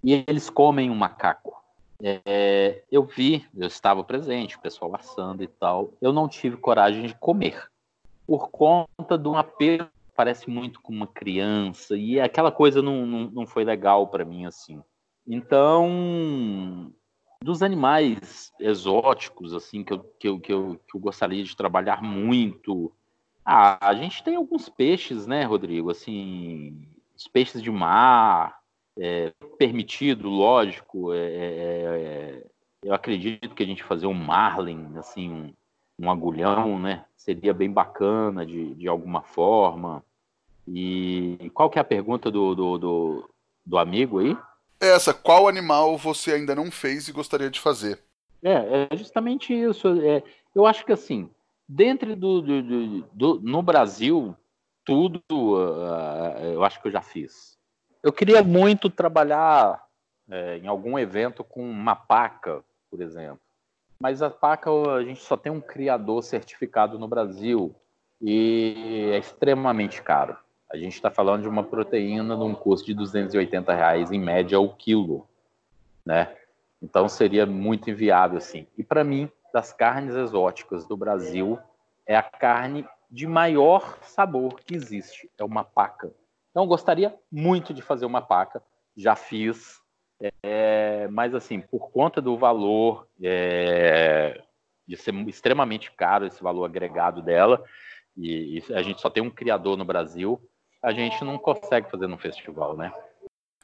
e 0.02 0.24
eles 0.28 0.50
comem 0.50 0.90
um 0.90 0.94
macaco. 0.94 1.55
É, 2.02 2.82
eu 2.92 3.05
vi, 3.05 3.46
eu 3.57 3.66
estava 3.66 4.05
presente, 4.05 4.57
o 4.57 4.61
pessoal 4.61 4.94
assando 4.94 5.42
e 5.42 5.46
tal. 5.46 5.94
Eu 6.02 6.12
não 6.12 6.28
tive 6.28 6.59
coragem 6.59 7.07
de 7.07 7.14
comer 7.14 7.70
por 8.26 8.50
conta 8.50 9.16
de 9.16 9.28
um 9.28 9.36
apelo 9.36 9.88
parece 10.14 10.48
muito 10.48 10.80
com 10.80 10.92
uma 10.92 11.07
criança 11.07 11.96
e 11.96 12.20
aquela 12.20 12.52
coisa 12.52 12.80
não, 12.80 13.05
não, 13.05 13.30
não 13.30 13.46
foi 13.46 13.64
legal 13.64 14.07
para 14.09 14.24
mim 14.24 14.46
assim. 14.46 14.80
Então, 15.26 16.92
dos 17.45 17.62
animais 17.62 18.51
exóticos 18.59 19.53
assim 19.53 19.84
que 19.84 19.92
eu, 19.92 19.99
que 20.18 20.28
eu, 20.28 20.40
que 20.40 20.53
eu, 20.53 20.80
que 20.88 20.97
eu 20.97 21.01
gostaria 21.01 21.45
de 21.45 21.55
trabalhar 21.55 22.03
muito, 22.03 22.90
ah, 23.45 23.76
a 23.86 23.95
gente 23.95 24.24
tem 24.24 24.36
alguns 24.36 24.70
peixes, 24.70 25.26
né, 25.26 25.45
Rodrigo? 25.45 25.90
Assim, 25.90 26.88
os 27.14 27.28
peixes 27.28 27.62
de 27.62 27.70
mar, 27.70 28.59
é, 28.99 29.30
permitido, 29.59 30.30
lógico. 30.30 31.12
É, 31.12 31.18
é, 31.18 31.53
é, 31.53 32.47
eu 32.82 32.95
acredito 32.95 33.55
que 33.55 33.62
a 33.62 33.66
gente 33.66 33.84
fazer 33.84 34.07
um 34.07 34.14
marlin, 34.14 34.97
assim, 34.97 35.30
um, 35.30 35.53
um 35.99 36.11
agulhão, 36.11 36.78
né? 36.78 37.05
Seria 37.14 37.53
bem 37.53 37.70
bacana 37.70 38.47
de, 38.47 38.74
de 38.74 38.88
alguma 38.88 39.20
forma. 39.20 40.03
E 40.66 41.51
qual 41.53 41.68
que 41.68 41.78
é 41.78 41.82
a 41.82 41.84
pergunta 41.84 42.30
do, 42.30 42.55
do, 42.55 42.78
do, 42.78 43.30
do 43.66 43.76
amigo 43.76 44.20
aí? 44.20 44.34
Essa, 44.81 45.14
qual 45.14 45.49
animal 45.49 45.97
você 45.97 46.33
ainda 46.33 46.55
não 46.55 46.70
fez 46.70 47.09
e 47.09 47.12
gostaria 47.12 47.51
de 47.51 47.61
fazer? 47.61 47.99
É, 48.43 48.89
é 48.93 48.97
justamente 48.97 49.55
isso. 49.55 49.89
É, 50.03 50.22
eu 50.55 50.66
acho 50.66 50.85
que 50.85 50.93
assim, 50.93 51.31
dentro 51.68 52.14
do, 52.14 52.43
do, 52.43 53.03
do 53.12 53.41
no 53.41 53.62
Brasil, 53.62 54.37
tudo 54.85 55.20
uh, 55.31 56.53
eu 56.53 56.62
acho 56.62 56.81
que 56.81 56.89
eu 56.89 56.93
já 56.93 57.01
fiz. 57.01 57.59
Eu 58.03 58.12
queria 58.12 58.43
muito 58.43 58.91
trabalhar 58.91 59.83
é, 60.31 60.59
em 60.59 60.66
algum 60.66 60.99
evento 60.99 61.43
com 61.43 61.62
uma 61.62 61.97
paca, 61.97 62.62
por 62.91 63.01
exemplo. 63.01 63.41
Mas 63.99 64.20
a 64.20 64.29
paca 64.29 64.70
a 64.70 65.03
gente 65.03 65.22
só 65.22 65.37
tem 65.37 65.51
um 65.51 65.61
criador 65.61 66.22
certificado 66.22 66.99
no 66.99 67.09
Brasil 67.09 67.75
e 68.20 69.11
é 69.12 69.18
extremamente 69.18 70.03
caro. 70.03 70.37
A 70.75 70.77
gente 70.77 70.95
está 70.95 71.09
falando 71.09 71.43
de 71.43 71.49
uma 71.49 71.62
proteína 71.62 72.35
num 72.35 72.53
custo 72.53 72.87
de 72.87 72.95
280 72.95 73.72
reais 73.72 74.11
em 74.11 74.18
média 74.18 74.59
o 74.59 74.75
quilo, 74.75 75.25
né? 76.05 76.37
Então 76.83 77.09
seria 77.09 77.47
muito 77.47 77.89
inviável 77.89 78.39
assim. 78.39 78.66
E 78.77 78.83
para 78.83 79.05
mim, 79.05 79.31
das 79.53 79.72
carnes 79.72 80.16
exóticas 80.16 80.85
do 80.85 80.97
Brasil, 80.97 81.61
é 82.05 82.16
a 82.16 82.25
carne 82.25 82.85
de 83.09 83.25
maior 83.25 84.01
sabor 84.03 84.57
que 84.64 84.75
existe. 84.75 85.31
É 85.39 85.45
uma 85.45 85.62
paca. 85.62 86.12
Então, 86.51 86.66
gostaria 86.66 87.14
muito 87.31 87.72
de 87.72 87.81
fazer 87.81 88.05
uma 88.05 88.20
paca, 88.20 88.61
já 88.97 89.14
fiz, 89.14 89.81
é, 90.43 91.07
mas 91.07 91.37
assim, 91.37 91.61
por 91.61 91.93
conta 91.93 92.20
do 92.20 92.37
valor, 92.37 93.07
é, 93.22 94.43
de 94.89 94.97
ser 94.97 95.14
extremamente 95.29 95.93
caro 95.93 96.27
esse 96.27 96.43
valor 96.43 96.64
agregado 96.64 97.22
dela, 97.22 97.62
e, 98.16 98.59
e, 98.59 98.75
a 98.75 98.83
gente 98.83 99.01
só 99.01 99.09
tem 99.09 99.22
um 99.22 99.31
criador 99.31 99.77
no 99.77 99.85
Brasil, 99.85 100.41
a 100.85 100.93
gente 100.93 101.24
não 101.24 101.39
consegue 101.39 101.91
fazer 101.91 102.07
no 102.07 102.18
festival, 102.18 102.76
né? 102.76 102.93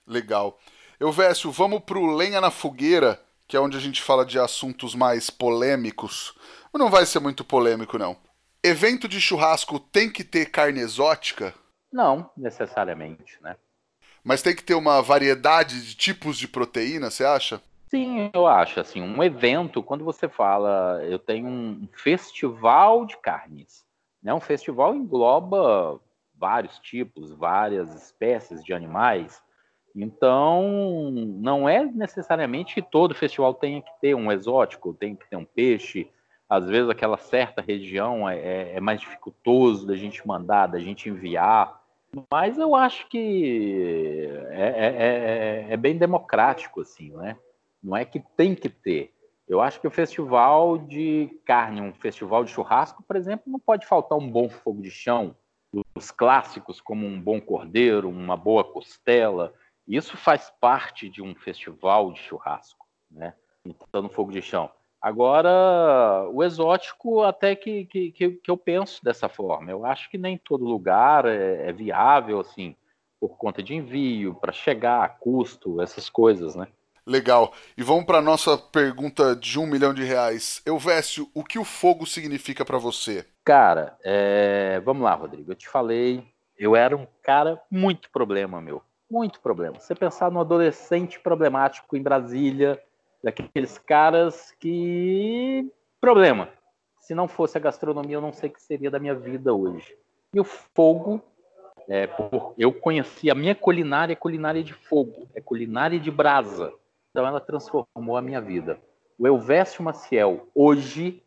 Legal. 0.07 0.59
Eu, 0.99 1.13
Vécio, 1.13 1.51
vamos 1.51 1.81
pro 1.81 2.17
Lenha 2.17 2.41
na 2.41 2.51
Fogueira, 2.51 3.21
que 3.47 3.57
é 3.57 3.61
onde 3.61 3.77
a 3.77 3.81
gente 3.81 4.01
fala 4.01 4.25
de 4.25 4.39
assuntos 4.39 4.95
mais 4.95 5.29
polêmicos. 5.29 6.35
Não 6.73 6.89
vai 6.89 7.05
ser 7.05 7.21
muito 7.21 7.45
polêmico, 7.45 7.99
não. 7.99 8.17
Evento 8.63 9.07
de 9.07 9.21
churrasco 9.21 9.79
tem 9.79 10.11
que 10.11 10.25
ter 10.25 10.51
carne 10.51 10.81
exótica? 10.81 11.55
Não, 11.93 12.31
necessariamente, 12.35 13.37
né? 13.43 13.57
Mas 14.25 14.41
tem 14.41 14.57
que 14.57 14.65
ter 14.65 14.75
uma 14.75 15.03
variedade 15.03 15.85
de 15.85 15.95
tipos 15.95 16.39
de 16.39 16.49
proteína, 16.49 17.11
você 17.11 17.25
acha? 17.25 17.61
Sim, 17.91 18.31
eu 18.33 18.47
acho. 18.47 18.81
Assim, 18.81 19.03
um 19.03 19.23
evento, 19.23 19.83
quando 19.83 20.05
você 20.05 20.29
fala, 20.29 21.03
eu 21.05 21.19
tenho 21.19 21.47
um 21.47 21.89
festival 21.93 23.05
de 23.05 23.17
carnes, 23.19 23.85
né? 24.23 24.33
Um 24.33 24.41
festival 24.41 24.95
engloba 24.95 26.01
vários 26.41 26.79
tipos, 26.79 27.31
várias 27.31 27.95
espécies 27.95 28.65
de 28.65 28.73
animais. 28.73 29.43
Então, 29.95 31.11
não 31.13 31.69
é 31.69 31.85
necessariamente 31.85 32.75
que 32.75 32.83
todo 32.83 33.15
festival 33.15 33.53
tenha 33.53 33.83
que 33.83 33.91
ter 34.01 34.15
um 34.15 34.33
exótico, 34.33 34.95
tem 34.95 35.15
que 35.15 35.29
ter 35.29 35.37
um 35.37 35.45
peixe. 35.45 36.09
Às 36.49 36.67
vezes, 36.67 36.89
aquela 36.89 37.19
certa 37.19 37.61
região 37.61 38.29
é, 38.29 38.39
é, 38.39 38.77
é 38.77 38.81
mais 38.81 39.01
dificultoso 39.01 39.87
da 39.87 39.95
gente 39.95 40.27
mandar, 40.27 40.69
da 40.69 40.79
gente 40.79 41.09
enviar. 41.09 41.79
Mas 42.31 42.59
eu 42.59 42.75
acho 42.75 43.09
que 43.09 44.29
é, 44.49 44.69
é, 44.69 45.67
é, 45.69 45.73
é, 45.75 45.77
bem 45.77 45.97
democrático, 45.97 46.81
assim, 46.81 47.11
né? 47.13 47.37
Não 47.83 47.97
é 47.97 48.05
que 48.05 48.21
tem 48.37 48.55
que 48.55 48.69
ter. 48.69 49.13
Eu 49.49 49.61
acho 49.61 49.81
que 49.81 49.87
o 49.87 49.91
festival 49.91 50.79
de 50.79 51.41
carne, 51.45 51.81
um 51.81 51.93
festival 51.93 52.45
de 52.45 52.51
churrasco, 52.51 53.03
por 53.03 53.17
exemplo, 53.17 53.45
não 53.47 53.59
pode 53.59 53.87
faltar 53.87 54.17
um 54.17 54.31
bom 54.31 54.49
fogo 54.49 54.81
de 54.81 54.91
chão, 54.91 55.35
os 55.95 56.11
clássicos 56.11 56.81
como 56.81 57.07
um 57.07 57.21
bom 57.21 57.41
cordeiro, 57.41 58.09
uma 58.09 58.37
boa 58.37 58.65
costela. 58.65 59.55
Isso 59.87 60.17
faz 60.17 60.53
parte 60.61 61.09
de 61.09 61.23
um 61.23 61.35
festival 61.35 62.13
de 62.13 62.21
churrasco, 62.21 62.87
né? 63.11 63.35
Então, 63.65 64.03
no 64.03 64.09
fogo 64.09 64.33
de 64.33 64.43
chão. 64.43 64.71
Agora, 65.01 66.29
o 66.31 66.45
exótico, 66.45 67.23
até 67.23 67.57
que, 67.57 67.87
que, 67.87 68.13
que, 68.13 68.51
eu 68.51 68.57
penso 68.57 69.03
dessa 69.03 69.29
forma. 69.29 69.71
Eu 69.71 69.87
acho 69.87 70.11
que 70.11 70.19
nem 70.19 70.37
todo 70.37 70.65
lugar 70.65 71.25
é, 71.25 71.69
é 71.69 71.73
viável, 71.73 72.41
assim, 72.41 72.77
por 73.19 73.39
conta 73.39 73.63
de 73.63 73.75
envio, 73.75 74.35
para 74.35 74.53
chegar, 74.53 75.19
custo, 75.19 75.81
essas 75.81 76.11
coisas, 76.11 76.55
né? 76.55 76.69
Legal. 77.07 77.53
E 77.77 77.83
vamos 77.83 78.05
para 78.05 78.21
nossa 78.21 78.59
pergunta 78.59 79.35
de 79.35 79.59
um 79.59 79.67
milhão 79.67 79.95
de 79.95 80.05
reais. 80.05 80.63
Elvésio, 80.67 81.29
o 81.35 81.43
que 81.43 81.59
o 81.59 81.65
fogo 81.65 82.07
significa 82.07 82.65
para 82.65 82.79
você? 82.79 83.27
Cara, 83.51 83.99
é... 84.05 84.81
vamos 84.85 85.03
lá, 85.03 85.13
Rodrigo. 85.13 85.51
Eu 85.51 85.57
te 85.57 85.69
falei, 85.69 86.25
eu 86.57 86.77
era 86.77 86.97
um 86.97 87.05
cara 87.21 87.61
muito 87.69 88.09
problema, 88.09 88.61
meu. 88.61 88.81
Muito 89.11 89.41
problema. 89.41 89.81
Você 89.81 89.93
pensar 89.93 90.31
no 90.31 90.39
adolescente 90.39 91.19
problemático 91.19 91.97
em 91.97 92.03
Brasília, 92.03 92.81
daqueles 93.25 93.77
caras 93.77 94.55
que. 94.61 95.69
Problema. 96.01 96.49
Se 97.01 97.13
não 97.13 97.27
fosse 97.27 97.59
a 97.59 97.61
gastronomia, 97.61 98.15
eu 98.15 98.21
não 98.21 98.33
sei 98.33 98.51
o 98.51 98.53
que 98.53 98.63
seria 98.63 98.89
da 98.89 99.01
minha 99.01 99.17
vida 99.17 99.53
hoje. 99.53 99.99
E 100.33 100.39
o 100.39 100.45
fogo, 100.45 101.21
é, 101.89 102.07
por, 102.07 102.55
eu 102.57 102.73
conheci 102.73 103.33
a 103.33 103.35
minha 103.35 103.57
culinária, 103.57 104.13
é 104.13 104.17
culinária 104.17 104.63
de 104.63 104.75
fogo, 104.75 105.27
é 105.35 105.41
culinária 105.41 105.99
de 105.99 106.09
brasa. 106.09 106.73
Então 107.11 107.27
ela 107.27 107.41
transformou 107.41 108.17
a 108.17 108.23
minha 108.23 108.41
vida. 108.41 108.79
O 109.19 109.27
Elvésio 109.27 109.83
Maciel, 109.83 110.47
hoje, 110.55 111.21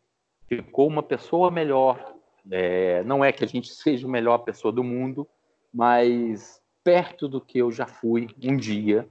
ficou 0.47 0.87
uma 0.87 1.03
pessoa 1.03 1.51
melhor. 1.51 2.12
É, 2.51 3.03
não 3.03 3.23
é 3.23 3.31
que 3.31 3.43
a 3.43 3.47
gente 3.47 3.73
seja 3.73 4.07
a 4.07 4.11
melhor 4.11 4.39
pessoa 4.39 4.71
do 4.71 4.83
mundo, 4.83 5.27
mas 5.73 6.61
perto 6.83 7.27
do 7.27 7.39
que 7.39 7.59
eu 7.59 7.71
já 7.71 7.85
fui 7.85 8.27
um 8.43 8.57
dia 8.57 9.07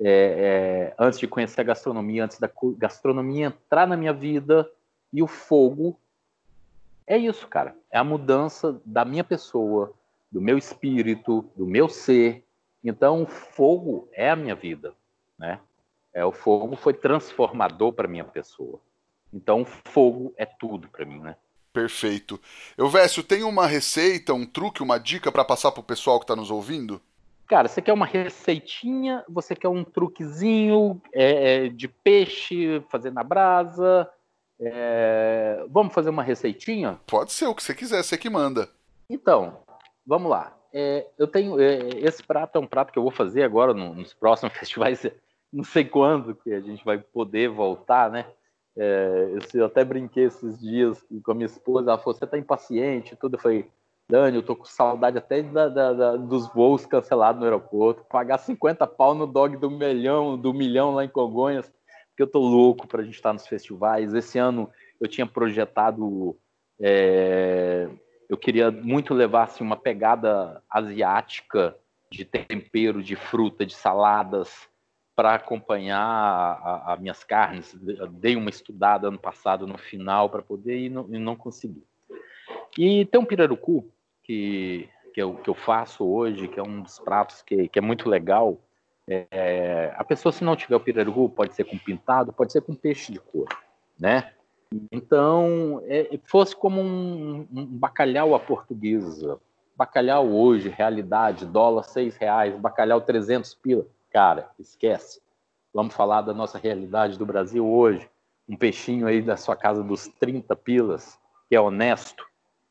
é, 0.00 0.08
é, 0.08 0.94
antes 0.98 1.18
de 1.18 1.28
conhecer 1.28 1.60
a 1.60 1.64
gastronomia, 1.64 2.24
antes 2.24 2.38
da 2.38 2.50
gastronomia 2.76 3.46
entrar 3.46 3.86
na 3.86 3.96
minha 3.96 4.12
vida 4.12 4.68
e 5.12 5.22
o 5.22 5.26
fogo. 5.26 5.98
É 7.06 7.16
isso, 7.16 7.46
cara. 7.46 7.76
É 7.90 7.98
a 7.98 8.04
mudança 8.04 8.80
da 8.84 9.04
minha 9.04 9.22
pessoa, 9.22 9.92
do 10.30 10.40
meu 10.40 10.58
espírito, 10.58 11.48
do 11.56 11.66
meu 11.66 11.88
ser. 11.88 12.44
Então, 12.82 13.22
o 13.22 13.26
fogo 13.26 14.08
é 14.12 14.30
a 14.30 14.36
minha 14.36 14.54
vida, 14.54 14.92
né? 15.38 15.60
É, 16.12 16.24
o 16.24 16.32
fogo 16.32 16.76
foi 16.76 16.92
transformador 16.92 17.92
para 17.92 18.08
minha 18.08 18.24
pessoa. 18.24 18.80
Então, 19.32 19.62
o 19.62 19.64
fogo 19.64 20.34
é 20.36 20.44
tudo 20.44 20.88
para 20.88 21.04
mim, 21.04 21.20
né? 21.20 21.36
Perfeito. 21.72 22.38
Eu, 22.76 22.88
Vécio, 22.88 23.22
tem 23.22 23.42
uma 23.42 23.66
receita, 23.66 24.34
um 24.34 24.44
truque, 24.44 24.82
uma 24.82 24.98
dica 24.98 25.32
para 25.32 25.44
passar 25.44 25.72
para 25.72 25.80
o 25.80 25.84
pessoal 25.84 26.18
que 26.18 26.24
está 26.24 26.36
nos 26.36 26.50
ouvindo? 26.50 27.00
Cara, 27.46 27.66
você 27.66 27.80
quer 27.80 27.92
uma 27.92 28.06
receitinha, 28.06 29.24
você 29.28 29.54
quer 29.54 29.68
um 29.68 29.82
truquezinho 29.82 31.00
é, 31.12 31.66
é, 31.66 31.68
de 31.68 31.88
peixe, 31.88 32.82
fazer 32.90 33.10
na 33.10 33.22
brasa. 33.22 34.08
É... 34.60 35.64
Vamos 35.68 35.92
fazer 35.92 36.10
uma 36.10 36.22
receitinha? 36.22 37.00
Pode 37.06 37.32
ser 37.32 37.46
o 37.46 37.54
que 37.54 37.62
você 37.62 37.74
quiser, 37.74 38.02
você 38.02 38.16
que 38.16 38.30
manda. 38.30 38.68
Então, 39.08 39.58
vamos 40.06 40.30
lá. 40.30 40.56
É, 40.72 41.06
eu 41.18 41.26
tenho 41.26 41.60
é, 41.60 41.90
esse 41.98 42.22
prato 42.22 42.56
é 42.56 42.60
um 42.60 42.66
prato 42.66 42.92
que 42.92 42.98
eu 42.98 43.02
vou 43.02 43.12
fazer 43.12 43.42
agora 43.42 43.74
no, 43.74 43.94
nos 43.94 44.14
próximos 44.14 44.52
festivais. 44.56 45.06
Não 45.52 45.64
sei 45.64 45.84
quando 45.84 46.34
que 46.34 46.52
a 46.52 46.60
gente 46.60 46.84
vai 46.84 46.98
poder 46.98 47.48
voltar, 47.48 48.10
né? 48.10 48.26
É, 48.76 49.36
eu 49.54 49.66
até 49.66 49.84
brinquei 49.84 50.24
esses 50.24 50.58
dias 50.58 51.04
com 51.24 51.32
a 51.32 51.34
minha 51.34 51.46
esposa. 51.46 51.90
Ela 51.90 51.98
falou: 51.98 52.14
"Você 52.14 52.26
tá 52.26 52.38
impaciente?" 52.38 53.16
Tudo. 53.16 53.36
Eu 53.36 53.40
falei: 53.40 53.70
Dani, 54.08 54.36
eu 54.36 54.42
tô 54.42 54.56
com 54.56 54.64
saudade 54.64 55.18
até 55.18 55.42
da, 55.42 55.68
da, 55.68 55.92
da, 55.92 56.16
dos 56.16 56.48
voos 56.52 56.86
cancelados 56.86 57.40
no 57.40 57.46
aeroporto. 57.46 58.04
Pagar 58.04 58.38
50 58.38 58.86
pau 58.86 59.14
no 59.14 59.26
dog 59.26 59.56
do 59.56 59.70
milhão, 59.70 60.38
do 60.38 60.52
milhão 60.52 60.94
lá 60.94 61.04
em 61.04 61.08
Congonhas, 61.08 61.70
porque 62.08 62.22
eu 62.22 62.26
tô 62.26 62.38
louco 62.40 62.86
pra 62.86 63.02
gente 63.02 63.14
estar 63.14 63.32
nos 63.32 63.46
festivais. 63.46 64.14
Esse 64.14 64.38
ano 64.38 64.70
eu 65.00 65.08
tinha 65.08 65.26
projetado 65.26 66.36
é, 66.80 67.88
eu 68.28 68.36
queria 68.36 68.70
muito 68.70 69.14
levar 69.14 69.44
assim, 69.44 69.62
uma 69.62 69.76
pegada 69.76 70.62
asiática 70.68 71.76
de 72.10 72.24
tempero, 72.24 73.02
de 73.02 73.14
fruta, 73.14 73.64
de 73.64 73.74
saladas 73.74 74.68
para 75.14 75.34
acompanhar 75.34 76.82
as 76.86 76.98
minhas 76.98 77.22
carnes. 77.22 77.74
dei 78.12 78.36
uma 78.36 78.50
estudada 78.50 79.08
ano 79.08 79.18
passado 79.18 79.66
no 79.66 79.76
final 79.76 80.30
para 80.30 80.42
poder 80.42 80.78
e 80.78 80.88
não, 80.88 81.06
e 81.10 81.18
não 81.18 81.36
consegui. 81.36 81.84
E 82.78 83.04
tem 83.04 83.20
um 83.20 83.24
pirarucu 83.24 83.84
que, 84.22 84.88
que, 85.12 85.20
eu, 85.20 85.34
que 85.34 85.50
eu 85.50 85.54
faço 85.54 86.04
hoje, 86.04 86.48
que 86.48 86.58
é 86.58 86.62
um 86.62 86.82
dos 86.82 86.98
pratos 86.98 87.42
que, 87.42 87.68
que 87.68 87.78
é 87.78 87.82
muito 87.82 88.08
legal. 88.08 88.58
É, 89.06 89.92
a 89.96 90.04
pessoa, 90.04 90.32
se 90.32 90.44
não 90.44 90.56
tiver 90.56 90.76
o 90.76 90.80
pirarucu, 90.80 91.28
pode 91.28 91.54
ser 91.54 91.64
com 91.64 91.76
pintado, 91.76 92.32
pode 92.32 92.52
ser 92.52 92.62
com 92.62 92.74
peixe 92.74 93.12
de 93.12 93.18
cor, 93.18 93.48
né? 93.98 94.32
Então, 94.90 95.82
é, 95.84 96.18
fosse 96.24 96.56
como 96.56 96.80
um, 96.80 97.46
um, 97.52 97.66
bacalhau 97.66 98.34
à 98.34 98.40
portuguesa. 98.40 99.38
Bacalhau 99.76 100.28
hoje, 100.28 100.68
realidade, 100.68 101.44
dólar 101.44 101.82
seis 101.82 102.16
reais, 102.16 102.54
bacalhau 102.56 103.00
300 103.00 103.54
pila. 103.54 103.86
Cara, 104.12 104.50
esquece. 104.58 105.20
Vamos 105.72 105.94
falar 105.94 106.22
da 106.22 106.34
nossa 106.34 106.58
realidade 106.58 107.18
do 107.18 107.24
Brasil 107.24 107.66
hoje. 107.66 108.08
Um 108.48 108.56
peixinho 108.56 109.06
aí 109.06 109.22
da 109.22 109.36
sua 109.36 109.56
casa 109.56 109.82
dos 109.82 110.06
30 110.06 110.54
pilas, 110.56 111.18
que 111.48 111.56
é 111.56 111.60
honesto, 111.60 112.26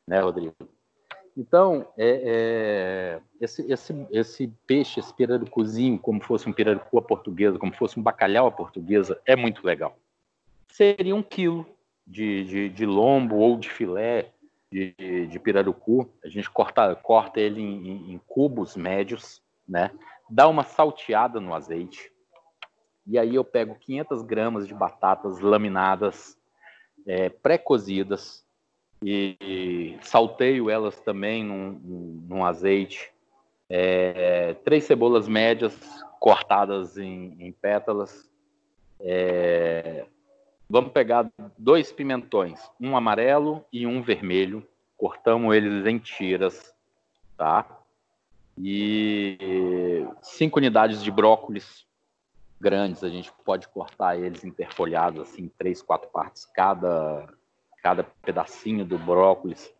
né, 0.06 0.20
Rodrigo? 0.20 0.54
Então, 1.36 1.88
é, 1.96 2.22
é, 2.24 3.20
esse, 3.40 3.70
esse, 3.72 4.06
esse 4.10 4.52
peixe, 4.66 5.00
esse 5.00 5.12
pirarucuzinho, 5.14 5.98
como 5.98 6.22
fosse 6.22 6.48
um 6.48 6.52
pirarucu 6.52 6.98
à 6.98 7.02
portuguesa, 7.02 7.58
como 7.58 7.74
fosse 7.74 7.98
um 7.98 8.02
bacalhau 8.02 8.46
à 8.46 8.52
portuguesa, 8.52 9.20
é 9.26 9.34
muito 9.34 9.66
legal. 9.66 9.96
Seria 10.68 11.16
um 11.16 11.22
quilo 11.22 11.66
de, 12.06 12.44
de, 12.44 12.68
de 12.68 12.86
lombo 12.86 13.36
ou 13.36 13.58
de 13.58 13.70
filé 13.70 14.30
de, 14.70 15.26
de, 15.26 15.38
pirarucu. 15.38 16.08
A 16.24 16.28
gente 16.28 16.48
corta, 16.50 16.94
corta 16.94 17.40
ele 17.40 17.60
em, 17.60 18.14
em, 18.14 18.20
cubos 18.26 18.76
médios, 18.76 19.42
né? 19.68 19.90
Dá 20.32 20.48
uma 20.48 20.64
salteada 20.64 21.38
no 21.40 21.54
azeite. 21.54 22.10
E 23.06 23.18
aí 23.18 23.34
eu 23.34 23.44
pego 23.44 23.74
500 23.74 24.22
gramas 24.22 24.66
de 24.66 24.72
batatas 24.72 25.40
laminadas, 25.40 26.38
é, 27.06 27.28
pré-cozidas, 27.28 28.42
e, 29.04 29.98
salteio 30.02 30.70
elas 30.70 30.98
também 31.00 31.44
num, 31.44 32.24
num 32.28 32.44
azeite. 32.44 33.12
É, 33.68 34.54
três 34.64 34.84
cebolas 34.84 35.28
médias 35.28 35.76
cortadas 36.20 36.96
em, 36.96 37.36
em 37.38 37.52
pétalas, 37.52 38.30
é, 39.00 40.06
Vamos 40.72 40.92
pegar 40.92 41.30
dois 41.58 41.92
pimentões, 41.92 42.58
um 42.80 42.96
amarelo 42.96 43.62
e 43.70 43.86
um 43.86 44.00
vermelho. 44.00 44.66
Cortamos 44.96 45.54
eles 45.54 45.84
em 45.84 45.98
tiras, 45.98 46.74
tá? 47.36 47.81
E 48.58 50.06
cinco 50.20 50.58
unidades 50.58 51.02
de 51.02 51.10
brócolis 51.10 51.86
grandes. 52.60 53.02
A 53.02 53.08
gente 53.08 53.32
pode 53.44 53.66
cortar 53.68 54.18
eles 54.18 54.44
interfolhados, 54.44 55.20
assim, 55.20 55.50
três, 55.58 55.82
quatro 55.82 56.08
partes 56.10 56.46
cada, 56.46 57.28
cada 57.82 58.04
pedacinho 58.04 58.84
do 58.84 58.98
brócolis. 58.98 59.72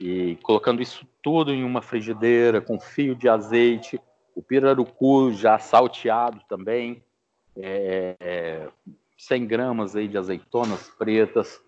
E 0.00 0.36
colocando 0.42 0.82
isso 0.82 1.06
tudo 1.22 1.52
em 1.52 1.64
uma 1.64 1.82
frigideira 1.82 2.60
com 2.60 2.78
fio 2.80 3.14
de 3.14 3.28
azeite, 3.28 4.00
o 4.34 4.42
pirarucu 4.42 5.32
já 5.32 5.58
salteado 5.58 6.40
também, 6.48 7.02
é, 7.56 8.68
100 9.18 9.46
gramas 9.46 9.94
aí 9.94 10.08
de 10.08 10.16
azeitonas 10.16 10.88
pretas. 10.98 11.62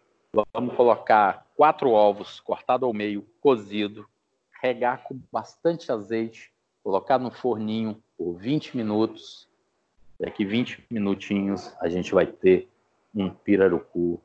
Vamos 0.53 0.75
colocar 0.75 1.47
quatro 1.57 1.91
ovos 1.91 2.41
cortados 2.41 2.87
ao 2.87 2.93
meio, 2.93 3.25
cozido, 3.41 4.09
regar 4.65 5.03
com 5.03 5.21
bastante 5.31 5.93
azeite, 5.93 6.51
colocar 6.83 7.19
no 7.19 7.31
forninho 7.31 8.03
por 8.17 8.33
20 8.33 8.79
minutos. 8.79 9.47
Daqui 10.19 10.43
20 10.43 10.87
minutinhos 10.91 11.75
a 11.81 11.89
gente 11.91 12.15
vai 12.15 12.27
ter 12.27 12.67
um 13.15 13.29
pirarucu 13.29 14.19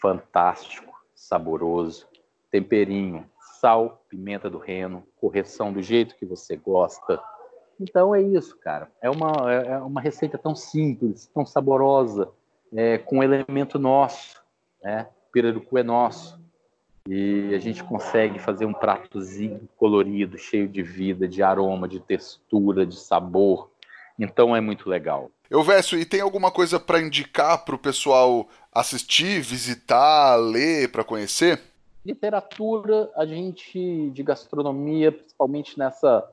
fantástico, 0.00 0.98
saboroso, 1.14 2.08
temperinho, 2.50 3.28
sal, 3.60 4.02
pimenta 4.08 4.48
do 4.48 4.56
reino, 4.56 5.06
correção 5.20 5.70
do 5.70 5.82
jeito 5.82 6.16
que 6.16 6.24
você 6.24 6.56
gosta, 6.56 7.22
então 7.78 8.14
é 8.14 8.22
isso, 8.22 8.58
cara. 8.58 8.90
É 9.00 9.10
uma, 9.10 9.52
é, 9.52 9.68
é 9.68 9.78
uma 9.78 10.00
receita 10.00 10.38
tão 10.38 10.54
simples, 10.54 11.26
tão 11.34 11.44
saborosa, 11.44 12.30
é, 12.74 12.96
com 12.96 13.22
elemento 13.22 13.78
nosso, 13.78 14.42
né? 14.82 15.06
Pirarucu 15.30 15.78
é 15.78 15.82
nosso. 15.82 16.39
E 17.12 17.52
a 17.56 17.58
gente 17.58 17.82
consegue 17.82 18.38
fazer 18.38 18.66
um 18.66 18.72
pratozinho 18.72 19.68
colorido, 19.76 20.38
cheio 20.38 20.68
de 20.68 20.80
vida, 20.80 21.26
de 21.26 21.42
aroma, 21.42 21.88
de 21.88 21.98
textura, 21.98 22.86
de 22.86 22.94
sabor. 22.94 23.68
Então 24.16 24.54
é 24.54 24.60
muito 24.60 24.88
legal. 24.88 25.28
Eu 25.50 25.64
Vécio, 25.64 25.98
e 25.98 26.04
tem 26.04 26.20
alguma 26.20 26.52
coisa 26.52 26.78
para 26.78 27.00
indicar 27.00 27.64
para 27.64 27.74
o 27.74 27.78
pessoal 27.78 28.48
assistir, 28.72 29.40
visitar, 29.40 30.36
ler, 30.36 30.92
para 30.92 31.02
conhecer? 31.02 31.60
Literatura, 32.06 33.10
a 33.16 33.26
gente 33.26 34.10
de 34.10 34.22
gastronomia, 34.22 35.10
principalmente 35.10 35.76
nessa 35.76 36.24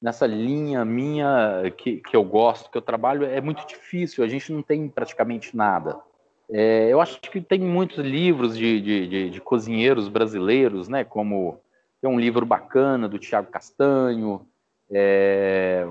nessa 0.00 0.26
linha 0.26 0.84
minha 0.84 1.70
que, 1.76 1.96
que 1.96 2.16
eu 2.16 2.24
gosto, 2.24 2.70
que 2.70 2.78
eu 2.78 2.80
trabalho, 2.80 3.24
é 3.26 3.40
muito 3.40 3.66
difícil, 3.66 4.24
a 4.24 4.28
gente 4.28 4.50
não 4.50 4.62
tem 4.62 4.88
praticamente 4.88 5.54
nada. 5.54 6.00
É, 6.52 6.88
eu 6.88 7.00
acho 7.00 7.20
que 7.20 7.40
tem 7.40 7.60
muitos 7.60 7.98
livros 7.98 8.56
de, 8.56 8.80
de, 8.80 9.06
de, 9.06 9.30
de, 9.30 9.40
cozinheiros 9.40 10.08
brasileiros, 10.08 10.88
né? 10.88 11.04
Como 11.04 11.60
tem 12.00 12.10
um 12.10 12.18
livro 12.18 12.44
bacana 12.44 13.08
do 13.08 13.18
Tiago 13.18 13.50
Castanho. 13.50 14.46
É, 14.90 15.86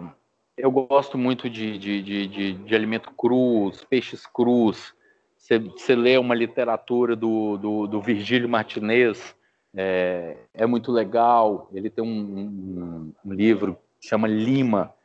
eu 0.58 0.70
gosto 0.70 1.18
muito 1.18 1.50
de, 1.50 1.78
de, 1.78 2.54
de, 2.54 2.76
alimento 2.76 3.12
cru, 3.12 3.72
peixes 3.90 4.26
crus. 4.26 4.94
Você 5.38 5.96
lê 5.96 6.18
uma 6.18 6.36
literatura 6.36 7.16
do, 7.16 7.58
do, 7.58 7.88
do 7.88 8.02
Virgílio 8.02 8.50
Martinez, 8.50 9.34
é, 9.74 10.36
é, 10.54 10.66
muito 10.66 10.92
legal. 10.92 11.70
Ele 11.74 11.90
tem 11.90 12.04
um, 12.04 12.08
um, 12.10 13.14
um 13.26 13.34
livro 13.34 13.78
chama 14.02 14.28
Lima, 14.28 14.94
que 14.94 14.99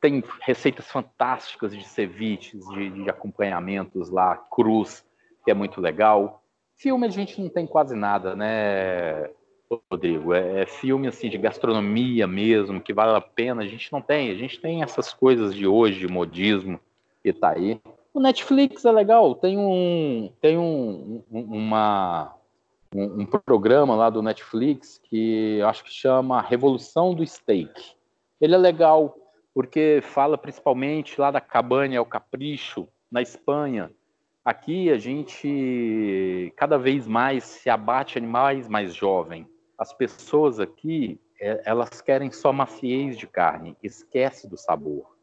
tem 0.00 0.22
receitas 0.40 0.86
fantásticas 0.86 1.76
de 1.76 1.84
ceviches, 1.84 2.66
de, 2.68 2.90
de 2.90 3.10
acompanhamentos 3.10 4.10
lá, 4.10 4.36
cruz, 4.36 5.04
que 5.44 5.50
é 5.50 5.54
muito 5.54 5.80
legal. 5.80 6.42
Filme 6.76 7.06
a 7.06 7.10
gente 7.10 7.40
não 7.40 7.48
tem 7.48 7.66
quase 7.66 7.96
nada, 7.96 8.36
né, 8.36 9.30
Rodrigo? 9.90 10.32
É, 10.34 10.62
é, 10.62 10.66
filme 10.66 11.08
assim 11.08 11.28
de 11.28 11.38
gastronomia 11.38 12.26
mesmo, 12.26 12.80
que 12.80 12.92
vale 12.92 13.16
a 13.16 13.20
pena. 13.20 13.62
A 13.62 13.66
gente 13.66 13.92
não 13.92 14.00
tem. 14.00 14.30
A 14.30 14.34
gente 14.34 14.60
tem 14.60 14.82
essas 14.82 15.12
coisas 15.12 15.54
de 15.54 15.66
hoje, 15.66 15.98
de 15.98 16.08
modismo, 16.08 16.78
que 17.22 17.32
tá 17.32 17.50
aí. 17.50 17.80
O 18.12 18.20
Netflix 18.20 18.84
é 18.84 18.92
legal. 18.92 19.34
Tem 19.34 19.58
um, 19.58 20.30
tem 20.40 20.56
um, 20.56 21.22
uma, 21.30 22.34
um, 22.94 23.22
um 23.22 23.26
programa 23.26 23.94
lá 23.94 24.10
do 24.10 24.22
Netflix 24.22 25.00
que 25.04 25.60
acho 25.62 25.84
que 25.84 25.92
chama 25.92 26.40
Revolução 26.40 27.14
do 27.14 27.26
Steak. 27.26 27.94
Ele 28.40 28.54
é 28.54 28.58
legal 28.58 29.14
porque 29.56 30.00
fala 30.02 30.36
principalmente 30.36 31.18
lá 31.18 31.30
da 31.30 31.40
Cabana 31.40 31.98
ao 31.98 32.04
Capricho, 32.04 32.86
na 33.10 33.22
Espanha. 33.22 33.90
Aqui 34.44 34.90
a 34.90 34.98
gente 34.98 36.52
cada 36.58 36.76
vez 36.76 37.06
mais 37.06 37.44
se 37.44 37.70
abate 37.70 38.18
animais 38.18 38.68
mais 38.68 38.94
jovem. 38.94 39.48
As 39.78 39.94
pessoas 39.94 40.60
aqui, 40.60 41.18
é, 41.40 41.62
elas 41.64 42.02
querem 42.02 42.30
só 42.30 42.52
maciez 42.52 43.16
de 43.16 43.26
carne, 43.26 43.74
esquece 43.82 44.46
do 44.46 44.58
sabor. 44.58 45.16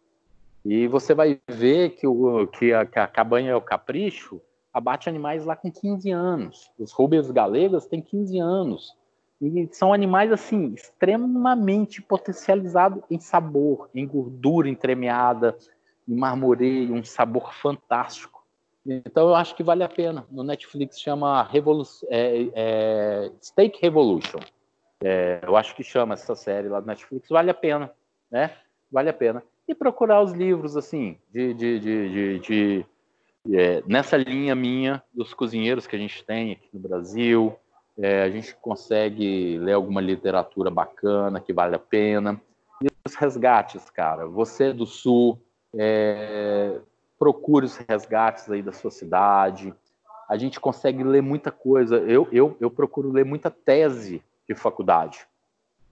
E 0.66 0.88
você 0.88 1.14
vai 1.14 1.40
ver 1.48 1.92
que, 1.92 2.08
o, 2.08 2.48
que, 2.48 2.74
a, 2.74 2.88
que 2.88 2.98
a 2.98 3.08
Cabanha 3.08 3.54
ao 3.54 3.62
Capricho 3.62 4.42
abate 4.74 5.08
animais 5.08 5.46
lá 5.46 5.56
com 5.56 5.72
15 5.72 6.10
anos. 6.10 6.72
Os 6.80 6.92
Rubens 6.92 7.30
Galegas 7.30 7.86
têm 7.86 8.02
15 8.02 8.40
anos. 8.40 8.98
E 9.44 9.68
são 9.74 9.92
animais 9.92 10.32
assim 10.32 10.74
extremamente 10.74 12.02
potencializados 12.02 13.04
em 13.12 13.20
sabor, 13.20 13.90
em 13.94 14.08
gordura 14.08 14.70
entremeada, 14.70 15.58
em 16.08 16.16
marmoreio, 16.16 16.94
um 16.94 17.04
sabor 17.04 17.54
fantástico. 17.54 18.42
Então 18.86 19.28
eu 19.28 19.36
acho 19.36 19.54
que 19.54 19.64
vale 19.64 19.84
a 19.84 19.90
pena. 19.90 20.26
No 20.32 20.44
Netflix 20.44 20.98
chama 20.98 21.44
Revolu 21.44 21.84
é, 22.10 22.50
é, 22.54 23.32
Steak 23.42 23.80
Revolution. 23.82 24.40
É, 25.04 25.42
eu 25.46 25.58
acho 25.58 25.76
que 25.76 25.84
chama 25.84 26.14
essa 26.14 26.36
série 26.36 26.70
lá 26.70 26.80
do 26.80 26.88
Netflix, 26.88 27.28
vale 27.28 27.52
a 27.52 27.54
pena, 27.54 27.92
né? 28.32 28.56
Vale 28.90 29.10
a 29.10 29.14
pena. 29.14 29.44
E 29.68 29.76
procurar 29.76 30.22
os 30.22 30.32
livros, 30.32 30.78
assim, 30.78 31.18
de, 31.34 31.54
de, 31.54 31.80
de, 31.80 32.40
de, 32.40 32.86
é, 33.52 33.84
nessa 33.86 34.16
linha 34.16 34.56
minha 34.56 35.04
dos 35.14 35.34
cozinheiros 35.34 35.86
que 35.86 35.98
a 35.98 36.00
gente 36.00 36.24
tem 36.24 36.54
aqui 36.54 36.70
no 36.74 36.80
Brasil, 36.80 37.58
é, 37.98 38.24
a 38.24 38.30
gente 38.30 38.56
consegue 38.56 39.58
ler 39.60 39.74
alguma 39.74 40.02
literatura 40.02 40.70
bacana 40.72 41.40
que 41.40 41.54
vale 41.54 41.76
a 41.76 41.80
pena. 41.80 42.42
E 42.82 42.88
os 43.08 43.16
resgates, 43.16 43.90
cara. 43.90 44.26
Você 44.28 44.74
do 44.74 44.86
Sul, 44.86 45.40
é, 45.76 46.80
procure 47.20 47.66
os 47.66 47.78
resgates 47.78 48.50
aí 48.50 48.62
da 48.62 48.72
sua 48.72 48.92
cidade. 48.92 49.74
A 50.30 50.38
gente 50.38 50.60
consegue 50.60 51.04
ler 51.04 51.22
muita 51.22 51.52
coisa. 51.52 51.98
Eu, 51.98 52.28
eu, 52.32 52.58
eu 52.60 52.72
procuro 52.72 53.12
ler 53.12 53.26
muita 53.26 53.52
tese 53.52 54.24
de 54.48 54.56
faculdade, 54.56 55.26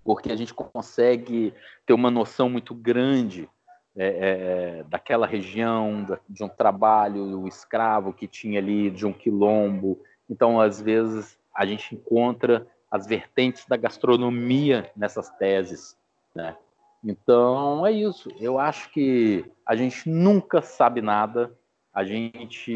porque 0.04 0.32
a 0.32 0.36
gente 0.36 0.54
consegue 0.54 1.54
ter 1.86 1.94
uma 1.94 2.12
noção 2.12 2.50
muito 2.50 2.74
grande 2.74 3.48
é, 3.96 4.80
é, 4.80 4.84
daquela 4.90 5.28
região, 5.28 6.06
de 6.28 6.44
um 6.44 6.50
trabalho 6.50 7.48
escravo 7.48 8.14
que 8.14 8.28
tinha 8.28 8.60
ali, 8.60 8.90
de 8.90 9.06
um 9.06 9.14
quilombo. 9.14 10.00
Então, 10.30 10.60
às 10.60 10.82
vezes, 10.82 11.38
a 11.56 11.66
gente 11.66 11.96
encontra 11.96 12.68
as 12.90 13.08
vertentes 13.08 13.66
da 13.66 13.78
gastronomia 13.78 14.92
nessas 14.96 15.30
teses, 15.32 15.98
né? 16.36 16.56
Então, 17.04 17.86
é 17.86 17.92
isso. 17.92 18.30
Eu 18.40 18.60
acho 18.60 18.92
que 18.92 19.46
a 19.66 19.76
gente 19.76 20.08
nunca 20.08 20.62
sabe 20.62 21.02
nada, 21.02 21.52
a 21.94 22.04
gente 22.04 22.72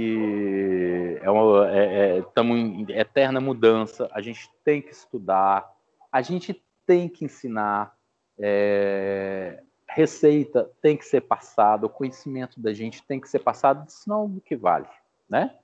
é, 1.21 1.27
é, 1.71 2.17
é 2.17 2.41
em 2.41 2.85
eterna 2.89 3.39
mudança, 3.39 4.09
a 4.11 4.21
gente 4.21 4.49
tem 4.63 4.81
que 4.81 4.91
estudar, 4.91 5.71
a 6.11 6.21
gente 6.21 6.61
tem 6.85 7.07
que 7.07 7.23
ensinar, 7.23 7.95
é, 8.37 9.61
receita 9.87 10.69
tem 10.81 10.97
que 10.97 11.05
ser 11.05 11.21
passada, 11.21 11.85
o 11.85 11.89
conhecimento 11.89 12.59
da 12.59 12.73
gente 12.73 13.03
tem 13.03 13.19
que 13.19 13.29
ser 13.29 13.39
passado, 13.39 13.85
senão 13.89 14.25
o 14.25 14.41
que 14.41 14.55
vale, 14.55 14.87
né? 15.29 15.55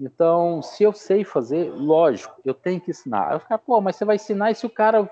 Então, 0.00 0.62
se 0.62 0.82
eu 0.82 0.94
sei 0.94 1.24
fazer, 1.24 1.70
lógico, 1.70 2.40
eu 2.42 2.54
tenho 2.54 2.80
que 2.80 2.90
ensinar. 2.90 3.28
Aí 3.28 3.34
eu 3.34 3.40
ficar, 3.40 3.58
pô, 3.58 3.80
mas 3.82 3.96
você 3.96 4.04
vai 4.06 4.16
ensinar 4.16 4.50
e 4.50 4.54
se 4.54 4.64
o 4.64 4.70
cara 4.70 5.08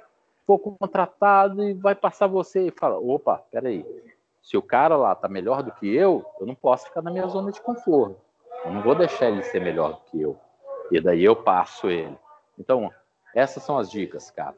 for 0.46 0.58
contratado 0.58 1.62
e 1.62 1.74
vai 1.74 1.94
passar 1.94 2.26
você 2.26 2.68
e 2.68 2.70
fala, 2.70 2.98
opa, 2.98 3.36
peraí, 3.50 3.84
se 4.42 4.56
o 4.56 4.62
cara 4.62 4.96
lá 4.96 5.14
tá 5.14 5.28
melhor 5.28 5.62
do 5.62 5.70
que 5.72 5.94
eu, 5.94 6.24
eu 6.40 6.46
não 6.46 6.54
posso 6.54 6.86
ficar 6.86 7.02
na 7.02 7.10
minha 7.10 7.26
zona 7.26 7.52
de 7.52 7.60
conforto. 7.60 8.16
Eu 8.64 8.72
não 8.72 8.80
vou 8.80 8.94
deixar 8.94 9.28
ele 9.28 9.42
ser 9.42 9.60
melhor 9.60 9.92
do 9.92 10.00
que 10.10 10.22
eu. 10.22 10.38
E 10.90 10.98
daí 10.98 11.22
eu 11.22 11.36
passo 11.36 11.90
ele. 11.90 12.16
Então, 12.58 12.90
essas 13.34 13.62
são 13.62 13.76
as 13.76 13.90
dicas, 13.90 14.30
cara. 14.30 14.56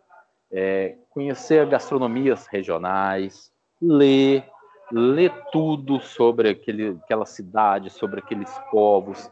É, 0.52 0.96
conhecer 1.10 1.66
gastronomias 1.66 2.46
regionais, 2.46 3.52
ler, 3.82 4.48
ler 4.92 5.32
tudo 5.50 6.00
sobre 6.00 6.50
aquele, 6.50 6.96
aquela 7.02 7.26
cidade, 7.26 7.90
sobre 7.90 8.20
aqueles 8.20 8.56
povos, 8.70 9.28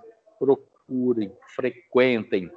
procurem, 0.89 1.30
frequentem 1.55 2.51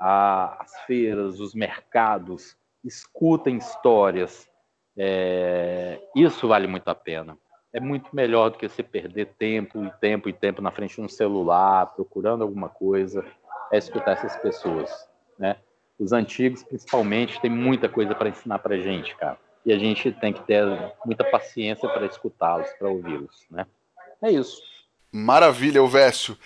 a, 0.00 0.62
as 0.62 0.72
feiras, 0.86 1.38
os 1.38 1.54
mercados, 1.54 2.56
escutem 2.82 3.58
histórias. 3.58 4.48
É, 4.96 6.00
isso 6.16 6.48
vale 6.48 6.66
muito 6.66 6.88
a 6.88 6.94
pena. 6.94 7.36
É 7.72 7.80
muito 7.80 8.14
melhor 8.14 8.50
do 8.50 8.58
que 8.58 8.68
você 8.68 8.82
perder 8.82 9.34
tempo 9.38 9.84
e 9.84 9.90
tempo 10.00 10.28
e 10.28 10.32
tempo 10.32 10.62
na 10.62 10.70
frente 10.70 10.94
de 10.94 11.02
um 11.02 11.08
celular, 11.08 11.86
procurando 11.86 12.42
alguma 12.42 12.68
coisa, 12.68 13.24
é 13.70 13.78
escutar 13.78 14.12
essas 14.12 14.36
pessoas, 14.36 14.90
né? 15.38 15.56
Os 15.98 16.12
antigos, 16.12 16.62
principalmente, 16.62 17.40
têm 17.40 17.50
muita 17.50 17.88
coisa 17.88 18.14
para 18.14 18.28
ensinar 18.28 18.58
para 18.60 18.78
gente, 18.78 19.14
cara. 19.16 19.38
E 19.64 19.72
a 19.72 19.78
gente 19.78 20.10
tem 20.12 20.32
que 20.32 20.42
ter 20.42 20.64
muita 21.04 21.24
paciência 21.24 21.88
para 21.88 22.06
escutá-los, 22.06 22.68
para 22.78 22.88
ouvi-los, 22.88 23.46
né? 23.50 23.66
É 24.22 24.30
isso. 24.30 24.60
Maravilha, 25.12 25.78
Elvésio. 25.78 26.36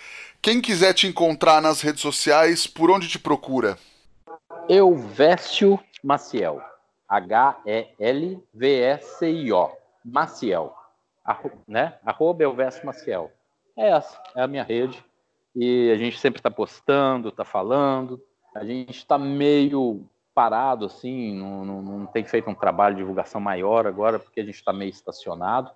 Quem 0.41 0.61
quiser 0.61 0.93
te 0.93 1.05
encontrar 1.05 1.61
nas 1.61 1.81
redes 1.81 2.01
sociais, 2.01 2.65
por 2.65 2.89
onde 2.89 3.09
te 3.09 3.19
procura? 3.19 3.77
Elvésio 4.69 5.77
Maciel. 6.01 6.61
H-E-L-V-S-I-O. 7.09 8.39
Maciel. 10.05 10.73
Arro, 11.25 11.51
né? 11.67 11.97
Arroba 12.05 12.43
Elvésio 12.43 12.85
Maciel. 12.85 13.29
É 13.75 13.89
essa, 13.89 14.17
é 14.33 14.41
a 14.41 14.47
minha 14.47 14.63
rede. 14.63 15.03
E 15.53 15.91
a 15.91 15.97
gente 15.97 16.17
sempre 16.17 16.39
está 16.39 16.49
postando, 16.49 17.27
está 17.27 17.43
falando. 17.43 18.23
A 18.55 18.63
gente 18.63 18.95
está 18.97 19.17
meio 19.17 20.05
parado, 20.33 20.85
assim, 20.85 21.35
não, 21.35 21.65
não, 21.65 21.81
não, 21.81 22.05
tem 22.05 22.23
feito 22.23 22.49
um 22.49 22.55
trabalho 22.55 22.95
de 22.95 23.01
divulgação 23.01 23.41
maior 23.41 23.85
agora, 23.85 24.17
porque 24.17 24.39
a 24.39 24.45
gente 24.45 24.55
está 24.55 24.71
meio 24.71 24.89
estacionado. 24.89 25.69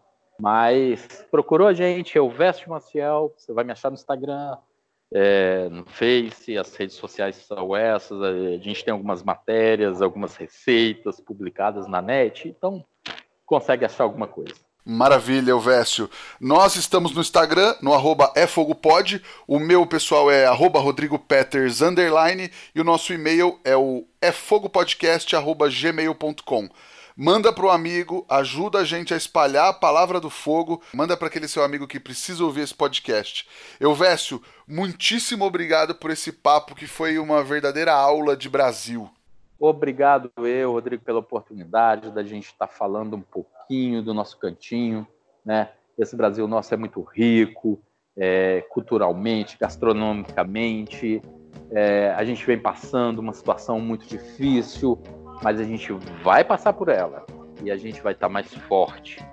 Mas 0.43 1.25
procurou 1.31 1.67
a 1.67 1.73
gente, 1.73 2.17
eu 2.17 2.29
Veste 2.29 2.67
Maciel, 2.67 3.33
você 3.37 3.53
vai 3.53 3.63
me 3.63 3.71
achar 3.71 3.89
no 3.89 3.95
Instagram, 3.95 4.57
é, 5.09 5.69
no 5.69 5.85
Face, 5.85 6.57
as 6.57 6.75
redes 6.75 6.97
sociais 6.97 7.37
são 7.37 7.73
essas, 7.73 8.21
a 8.21 8.57
gente 8.57 8.83
tem 8.83 8.91
algumas 8.91 9.23
matérias, 9.23 10.01
algumas 10.01 10.35
receitas 10.35 11.21
publicadas 11.21 11.87
na 11.87 12.01
net, 12.01 12.49
então 12.49 12.83
consegue 13.45 13.85
achar 13.85 14.03
alguma 14.03 14.27
coisa. 14.27 14.55
Maravilha, 14.85 15.51
Elvésio. 15.51 16.09
Nós 16.41 16.75
estamos 16.75 17.13
no 17.13 17.21
Instagram, 17.21 17.77
no 17.81 17.93
arroba 17.93 18.33
efogopod. 18.35 19.23
O 19.47 19.59
meu 19.59 19.87
pessoal 19.87 20.29
é 20.29 20.45
arroba 20.45 20.77
rodrigopeters, 20.77 21.79
e 22.75 22.81
o 22.81 22.83
nosso 22.83 23.13
e-mail 23.13 23.57
é 23.63 23.77
o 23.77 24.05
efogopodcast.gmail.com. 24.21 26.67
Manda 27.16 27.53
para 27.53 27.66
o 27.66 27.70
amigo, 27.70 28.26
ajuda 28.28 28.80
a 28.80 28.84
gente 28.84 29.14
a 29.14 29.18
espalhar 29.18 29.70
a 29.70 29.74
palavra 29.74 30.20
do 30.20 30.32
fogo, 30.32 30.82
manda 30.95 31.16
para 31.16 31.28
aquele 31.28 31.47
seu 31.47 31.64
amigo 31.64 31.88
que 31.88 31.99
precisa 31.99 32.43
ouvir 32.43 32.61
esse 32.61 32.74
podcast. 32.74 33.47
Elvésio, 33.80 34.41
muitíssimo 34.68 35.45
obrigado 35.45 35.93
por 35.93 36.09
esse 36.09 36.32
papo 36.32 36.74
que 36.74 36.88
foi 36.88 37.20
uma 37.20 37.43
verdadeira 37.43 37.93
aula 37.93 38.36
de 38.36 38.49
Brasil. 38.49 39.07
Obrigado 39.59 40.32
eu, 40.38 40.72
Rodrigo, 40.72 41.03
pela 41.03 41.20
oportunidade 41.20 42.09
da 42.09 42.24
gente 42.24 42.45
estar 42.45 42.66
tá 42.66 42.74
falando 42.74 43.16
um 43.16 43.22
pouquinho 43.22 44.01
do 44.01 44.11
nosso 44.11 44.38
cantinho, 44.39 45.07
né? 45.45 45.70
Esse 45.95 46.16
Brasil 46.16 46.47
nosso 46.47 46.74
é 46.74 46.78
muito 46.78 46.99
rico, 47.03 47.80
é, 48.18 48.61
culturalmente, 48.70 49.55
gastronomicamente. 49.59 51.22
É, 51.70 52.11
a 52.18 52.24
gente 52.26 52.43
vem 52.43 52.59
passando 52.59 53.20
uma 53.20 53.34
situação 53.34 53.80
muito 53.80 54.07
difícil, 54.07 54.99
mas 55.43 55.59
a 55.59 55.63
gente 55.63 55.91
vai 56.23 56.43
passar 56.43 56.73
por 56.73 56.89
ela 56.89 57.25
e 57.61 57.69
a 57.69 57.77
gente 57.77 58.01
vai 58.01 58.13
estar 58.13 58.27
tá 58.27 58.33
mais 58.33 58.51
forte, 58.53 59.23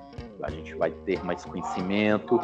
a 0.42 0.50
gente 0.50 0.74
vai 0.74 0.90
ter 0.90 1.22
mais 1.24 1.44
conhecimento 1.44 2.40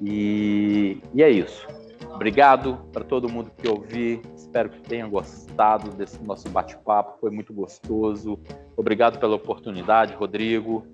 e, 0.00 1.00
e 1.14 1.22
é 1.22 1.30
isso. 1.30 1.66
Obrigado 2.14 2.78
para 2.92 3.04
todo 3.04 3.28
mundo 3.28 3.50
que 3.56 3.68
ouviu. 3.68 4.22
Espero 4.36 4.68
que 4.68 4.80
tenha 4.82 5.06
gostado 5.06 5.90
desse 5.90 6.22
nosso 6.22 6.48
bate-papo. 6.48 7.18
Foi 7.20 7.30
muito 7.30 7.52
gostoso. 7.52 8.38
Obrigado 8.76 9.18
pela 9.18 9.34
oportunidade, 9.34 10.14
Rodrigo. 10.14 10.86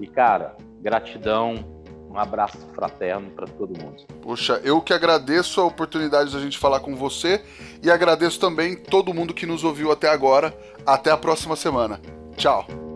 E, 0.00 0.06
cara, 0.06 0.56
gratidão. 0.80 1.83
Um 2.14 2.18
abraço 2.18 2.58
fraterno 2.72 3.28
para 3.30 3.44
todo 3.48 3.76
mundo. 3.76 4.04
Poxa, 4.22 4.60
eu 4.62 4.80
que 4.80 4.92
agradeço 4.92 5.60
a 5.60 5.64
oportunidade 5.64 6.30
de 6.30 6.36
a 6.36 6.40
gente 6.40 6.56
falar 6.56 6.78
com 6.78 6.94
você 6.94 7.42
e 7.82 7.90
agradeço 7.90 8.38
também 8.38 8.76
todo 8.76 9.12
mundo 9.12 9.34
que 9.34 9.44
nos 9.44 9.64
ouviu 9.64 9.90
até 9.90 10.08
agora. 10.08 10.56
Até 10.86 11.10
a 11.10 11.16
próxima 11.16 11.56
semana. 11.56 12.00
Tchau. 12.36 12.93